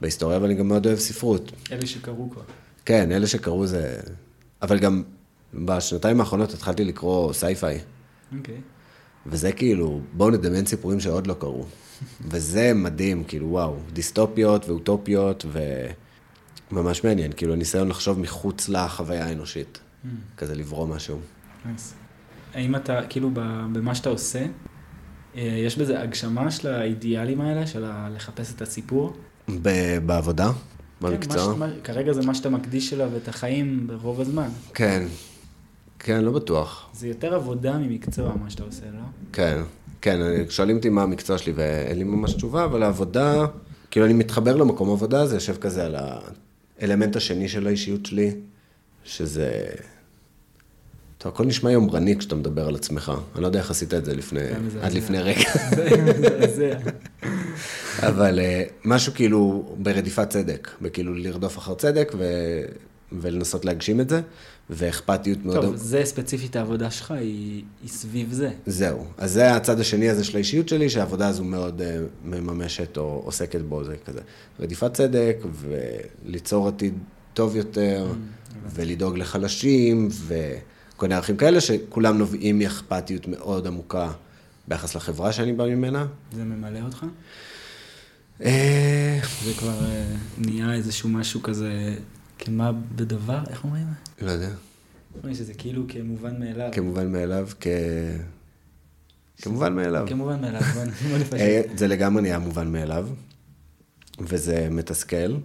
[0.00, 1.52] בהיסטוריה, אבל אני גם מאוד אוהב ספרות.
[1.72, 2.42] אלה שקראו כבר.
[2.84, 4.00] כן, אלה שקראו זה...
[4.62, 5.02] אבל גם
[5.54, 7.80] בשנתיים האחרונות התחלתי לקרוא sci-fi.
[8.38, 8.60] אוקיי.
[9.26, 11.66] וזה כאילו, בואו נדמיין סיפורים שעוד לא קרו.
[12.30, 15.44] וזה מדהים, כאילו, וואו, דיסטופיות ואוטופיות,
[16.72, 19.78] וממש מעניין, כאילו, ניסיון לחשוב מחוץ לחוויה האנושית,
[20.36, 21.20] כזה לברוא משהו.
[21.64, 21.94] נייס.
[22.54, 23.30] האם אתה, כאילו,
[23.72, 24.46] במה שאתה עושה,
[25.36, 27.84] אה, יש בזה הגשמה של האידיאלים האלה, של
[28.16, 29.16] לחפש את הסיפור?
[30.06, 31.54] בעבודה, כן, במקצוע.
[31.54, 34.48] ש- מה- כרגע זה מה שאתה מקדיש אליו את החיים ברוב הזמן.
[34.74, 35.02] כן,
[35.98, 36.90] כן, לא בטוח.
[36.94, 39.00] זה יותר עבודה ממקצוע, מה שאתה עושה, לא?
[39.32, 39.62] כן,
[40.00, 40.18] כן,
[40.48, 43.46] שואלים אותי מה המקצוע שלי ואין לי ממש תשובה, אבל העבודה,
[43.90, 45.96] כאילו אני מתחבר למקום עבודה, זה יושב כזה על
[46.80, 48.30] האלמנט השני של האישיות שלי,
[49.04, 49.50] שזה...
[51.24, 53.12] טוב, הכל נשמע יומרני כשאתה מדבר על עצמך.
[53.34, 54.40] אני לא יודע איך עשית את זה לפני.
[54.82, 55.50] עד לפני רגע.
[58.08, 62.24] אבל אה, משהו כאילו ברדיפת צדק, בכאילו לרדוף אחר צדק ו...
[63.12, 64.20] ולנסות להגשים את זה,
[64.70, 65.64] ואכפתיות מאוד...
[65.64, 68.50] טוב, זה ספציפית העבודה שלך, היא, היא סביב זה.
[68.66, 69.06] זהו.
[69.18, 71.84] אז זה הצד השני הזה של האישיות שלי, שהעבודה הזו מאוד uh,
[72.24, 74.20] מממשת או עוסקת בו, זה כזה
[74.60, 75.36] רדיפת צדק,
[76.24, 76.94] וליצור עתיד
[77.34, 78.06] טוב יותר,
[78.74, 80.08] ולדאוג לחלשים,
[80.96, 84.12] וכל מיני ערכים כאלה, שכולם נובעים מאכפתיות מאוד עמוקה
[84.68, 86.06] ביחס לחברה שאני בא ממנה.
[86.32, 87.06] זה ממלא אותך?
[88.42, 91.94] אה, זה כבר אה, נהיה איזשהו משהו כזה,
[92.38, 93.86] כמה בדבר, איך אומרים?
[94.22, 94.50] לא יודע,
[95.16, 96.68] אומרים שזה כאילו כמובן מאליו.
[96.72, 97.66] כמובן מאליו, כ...
[99.42, 100.06] כמובן מאליו.
[100.08, 101.34] כמובן מאליו, בוא בוא נפשט.
[101.34, 103.08] אה, זה לגמרי נהיה מובן מאליו,
[104.20, 105.36] וזה מתסכל.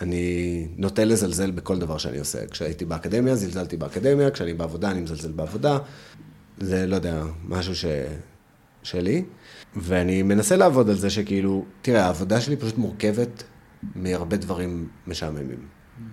[0.00, 2.46] אני נוטה לזלזל בכל דבר שאני עושה.
[2.46, 5.78] כשהייתי באקדמיה, זלזלתי באקדמיה, כשאני בעבודה, אני מזלזל בעבודה.
[6.58, 7.84] זה, לא יודע, משהו ש...
[8.82, 9.24] שלי.
[9.76, 13.42] ואני מנסה לעבוד על זה שכאילו, תראה, העבודה שלי פשוט מורכבת
[13.94, 15.58] מהרבה דברים משעממים.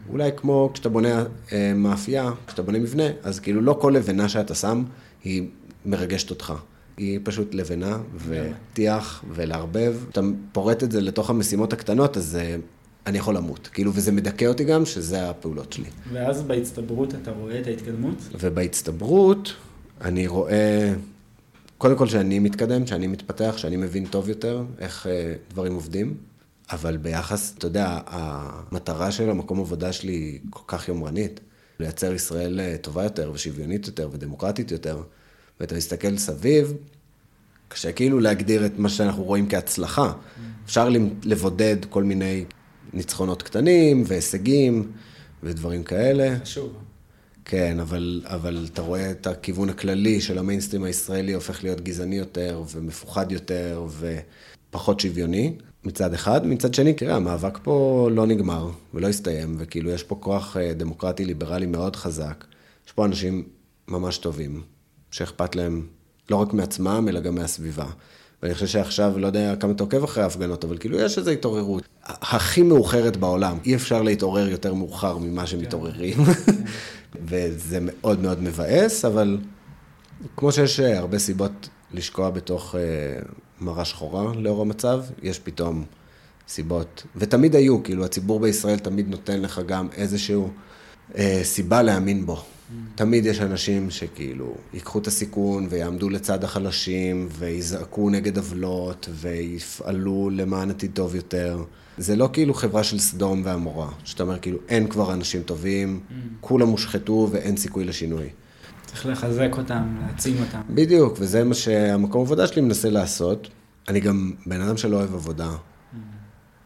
[0.10, 4.56] אולי כמו כשאתה בונה אה, מאפייה, כשאתה בונה מבנה, אז כאילו לא כל לבנה שאתה
[4.56, 4.84] שם
[5.24, 5.49] היא
[5.86, 6.53] מרגשת אותך.
[6.98, 9.98] היא פשוט לבנה וטיח ולערבב.
[10.10, 10.22] אתה
[10.52, 12.56] פורט את זה לתוך המשימות הקטנות, אז אה,
[13.07, 13.69] אני יכול למות.
[13.73, 15.90] כאילו, וזה מדכא אותי גם, שזה הפעולות שלי.
[16.14, 18.15] ואז בהצטברות אתה רואה את ההתקדמות?
[18.40, 19.53] ובהצטברות,
[20.02, 20.94] אני רואה,
[21.78, 26.18] קודם כל שאני מתקדם, שאני מתפתח, שאני מבין טוב יותר איך אה, דברים עובדים,
[26.72, 31.40] אבל ביחס, אתה יודע, המטרה של המקום עבודה שלי היא כל כך יומרנית,
[31.80, 35.02] לייצר ישראל אה, טובה יותר ושוויונית יותר ודמוקרטית יותר,
[35.60, 36.73] ואתה מסתכל סביב,
[37.68, 40.14] קשה כאילו להגדיר את מה שאנחנו רואים כהצלחה.
[40.65, 40.90] אפשר
[41.23, 42.45] לבודד כל מיני
[42.94, 44.92] ניצחונות קטנים והישגים
[45.44, 46.36] ודברים כאלה.
[46.42, 46.74] חשוב.
[47.46, 52.64] כן, אבל, אבל אתה רואה את הכיוון הכללי של המיינסטרים הישראלי הופך להיות גזעני יותר
[52.72, 53.86] ומפוחד יותר
[54.70, 55.54] ופחות שוויוני
[55.84, 56.48] מצד אחד.
[56.48, 61.26] מצד שני, תראה, המאבק פה לא נגמר ולא הסתיים, וכאילו יש פה כוח אה, דמוקרטי
[61.26, 62.46] ליברלי מאוד חזק.
[62.88, 63.44] יש פה אנשים
[63.88, 64.62] ממש טובים,
[65.12, 65.88] שאכפת להם
[66.30, 67.86] לא רק מעצמם, אלא גם מהסביבה.
[68.44, 71.84] ואני חושב שעכשיו, לא יודע כמה אתה עוקב אחרי ההפגנות, אבל כאילו יש איזו התעוררות.
[72.06, 76.18] הכי מאוחרת בעולם, אי אפשר להתעורר יותר מאוחר ממה שמתעוררים.
[77.28, 79.38] וזה מאוד מאוד מבאס, אבל
[80.38, 82.82] כמו שיש אה, הרבה סיבות לשקוע בתוך אה,
[83.62, 85.84] מרה שחורה לאור המצב, יש פתאום
[86.48, 90.50] סיבות, ותמיד היו, כאילו הציבור בישראל תמיד נותן לך גם איזשהו
[91.18, 92.44] אה, סיבה להאמין בו.
[92.95, 100.69] תמיד יש אנשים שכאילו ייקחו את הסיכון ויעמדו לצד החלשים ויזעקו נגד עוולות ויפעלו למען
[100.69, 101.64] עתיד טוב יותר.
[101.98, 105.99] זה לא כאילו חברה של סדום ועמורה, שאתה אומר כאילו אין כבר אנשים טובים,
[106.41, 108.30] כולם הושחתו ואין סיכוי לשינוי.
[108.85, 110.61] צריך לחזק אותם, להעצים אותם.
[110.69, 113.48] בדיוק, וזה מה שהמקום עבודה שלי מנסה לעשות.
[113.88, 115.52] אני גם בן אדם שלא אוהב עבודה.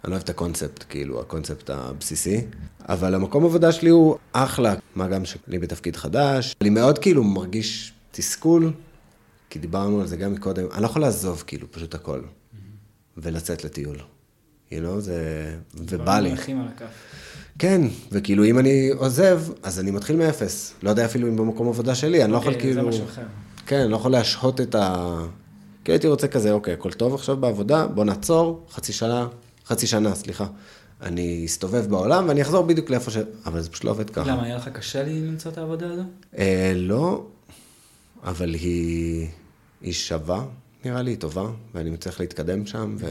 [0.06, 2.42] אני לא אוהב את הקונספט, כאילו, הקונספט הבסיסי.
[2.90, 6.56] אבל המקום עבודה שלי הוא אחלה, מה גם שאני בתפקיד חדש.
[6.62, 8.72] אני מאוד כאילו מרגיש תסכול,
[9.50, 10.66] כי דיברנו על זה גם מקודם.
[10.74, 12.22] אני לא יכול לעזוב כאילו פשוט הכל,
[13.18, 13.98] ולצאת לטיול.
[14.72, 15.56] you know, זה...
[15.74, 16.34] ובא לי.
[17.60, 20.74] כן, וכאילו אם אני עוזב, אז אני מתחיל מאפס.
[20.84, 22.90] לא יודע אפילו אם במקום עבודה שלי, אני לא יכול אוקיי, זה כאילו...
[22.90, 23.24] משהו אחר.
[23.66, 25.16] כן, אני לא יכול להשהות את ה...
[25.84, 29.28] כי הייתי רוצה כזה, אוקיי, הכל טוב עכשיו בעבודה, בוא נעצור, חצי שנה,
[29.68, 30.46] חצי שנה, סליחה.
[31.02, 33.18] אני אסתובב בעולם ואני אחזור בדיוק לאיפה ש...
[33.46, 34.32] אבל זה פשוט לא עובד ככה.
[34.32, 36.02] למה, היה לך קשה לי למצוא את העבודה הזו?
[36.38, 37.26] אה, לא,
[38.24, 39.28] אבל היא,
[39.82, 40.46] היא שווה,
[40.86, 43.08] נראה לי, היא טובה, ואני מצליח להתקדם שם, ו...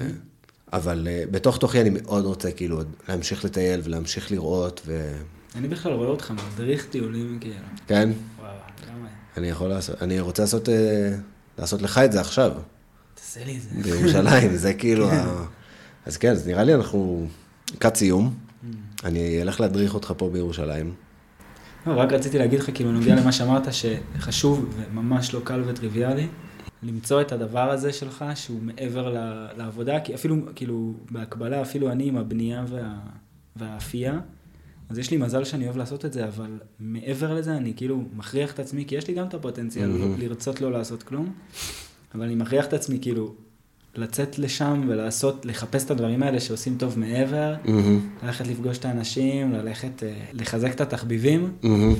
[0.72, 5.12] אבל אה, בתוך תוכי אני מאוד רוצה כאילו להמשיך לטייל ולהמשיך לראות, ו...
[5.54, 7.54] אני בכלל רואה אותך מדריך טיולים כאילו.
[7.86, 8.10] כן,
[8.40, 8.52] וואו,
[8.88, 9.08] למה?
[9.36, 11.14] אני יכול לעשות, אני רוצה לעשות, אה,
[11.58, 12.52] לעשות לך את זה עכשיו.
[13.14, 13.90] תעשה לי את זה.
[13.90, 15.44] בירושלים, זה כאילו ה...
[16.06, 17.26] אז כן, אז נראה לי אנחנו
[17.74, 18.34] לקראת סיום.
[19.04, 20.92] אני אלך להדריך אותך פה בירושלים.
[21.86, 26.26] לא, רק רציתי להגיד לך, כאילו, נוגע למה שאמרת, שחשוב וממש לא קל וטריוויאלי,
[26.82, 29.08] למצוא את הדבר הזה שלך, שהוא מעבר
[29.56, 32.94] לעבודה, כי אפילו, כאילו, בהקבלה, אפילו אני עם הבנייה וה,
[33.56, 34.20] והאפייה,
[34.88, 38.52] אז יש לי מזל שאני אוהב לעשות את זה, אבל מעבר לזה, אני כאילו מכריח
[38.52, 40.14] את עצמי, כי יש לי גם את הפוטנציאל מהמם.
[40.18, 41.32] לרצות לא לעשות כלום,
[42.14, 43.34] אבל אני מכריח את עצמי, כאילו,
[43.96, 49.52] לצאת לשם ולעשות, לחפש את הדברים האלה שעושים טוב מעבר, מהמם, ללכת לפגוש את האנשים,
[49.52, 51.94] ללכת אה, לחזק את התחביבים, מהמם.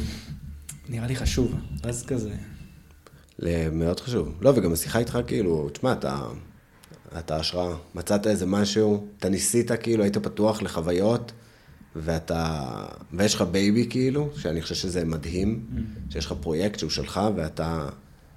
[0.89, 1.55] נראה לי חשוב.
[1.83, 2.35] אז כזה,
[3.73, 4.35] מאוד חשוב.
[4.41, 6.23] לא, וגם השיחה איתך, כאילו, תשמע, אתה,
[7.19, 7.75] אתה השראה.
[7.95, 11.33] מצאת איזה משהו, אתה ניסית, כאילו, היית פתוח לחוויות,
[11.97, 12.61] ואתה,
[13.13, 15.67] ויש לך baby, כאילו, שאני חושב שזה מדהים,
[16.11, 17.89] שיש לך פרויקט שהוא שלך, ואתה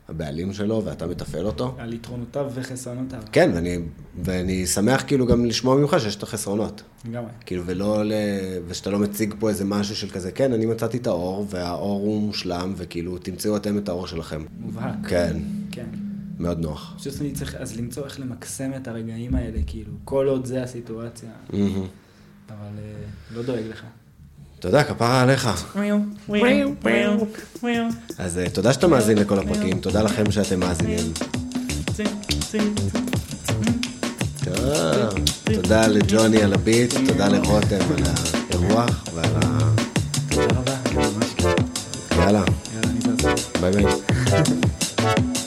[0.09, 1.75] הבעלים שלו, ואתה מתפעל אותו.
[1.77, 3.21] על יתרונותיו וחסרונותיו.
[3.31, 3.77] כן, ואני,
[4.23, 6.81] ואני שמח כאילו גם לשמוע ממך שיש את החסרונות.
[7.09, 7.31] לגמרי.
[7.45, 8.11] כאילו, ולא ל...
[8.67, 12.21] ושאתה לא מציג פה איזה משהו של כזה, כן, אני מצאתי את האור, והאור הוא
[12.21, 14.45] מושלם, וכאילו, תמצאו אתם את האור שלכם.
[14.59, 14.95] מובהק.
[15.07, 15.37] כן,
[15.71, 15.87] כן.
[16.39, 16.95] מאוד נוח.
[16.97, 21.29] פשוט אני צריך אז למצוא איך למקסם את הרגעים האלה, כאילו, כל עוד זה הסיטואציה,
[21.53, 21.87] מהמם.
[22.49, 23.03] אבל אה,
[23.35, 23.83] לא דואג לך.
[24.59, 25.49] תודה, כפרה עליך.
[28.17, 31.13] אז אה, תודה שאתה מאזין לכל הפרקים, תודה לכם שאתם מאזינים.
[35.53, 35.87] תודה.
[35.87, 39.59] לג'וני על הביט, תודה לרותם על האירוח ועל ה...
[40.29, 41.55] תודה רבה, ממש כיף.
[42.19, 42.43] יאללה.
[43.61, 43.85] ביי ביי.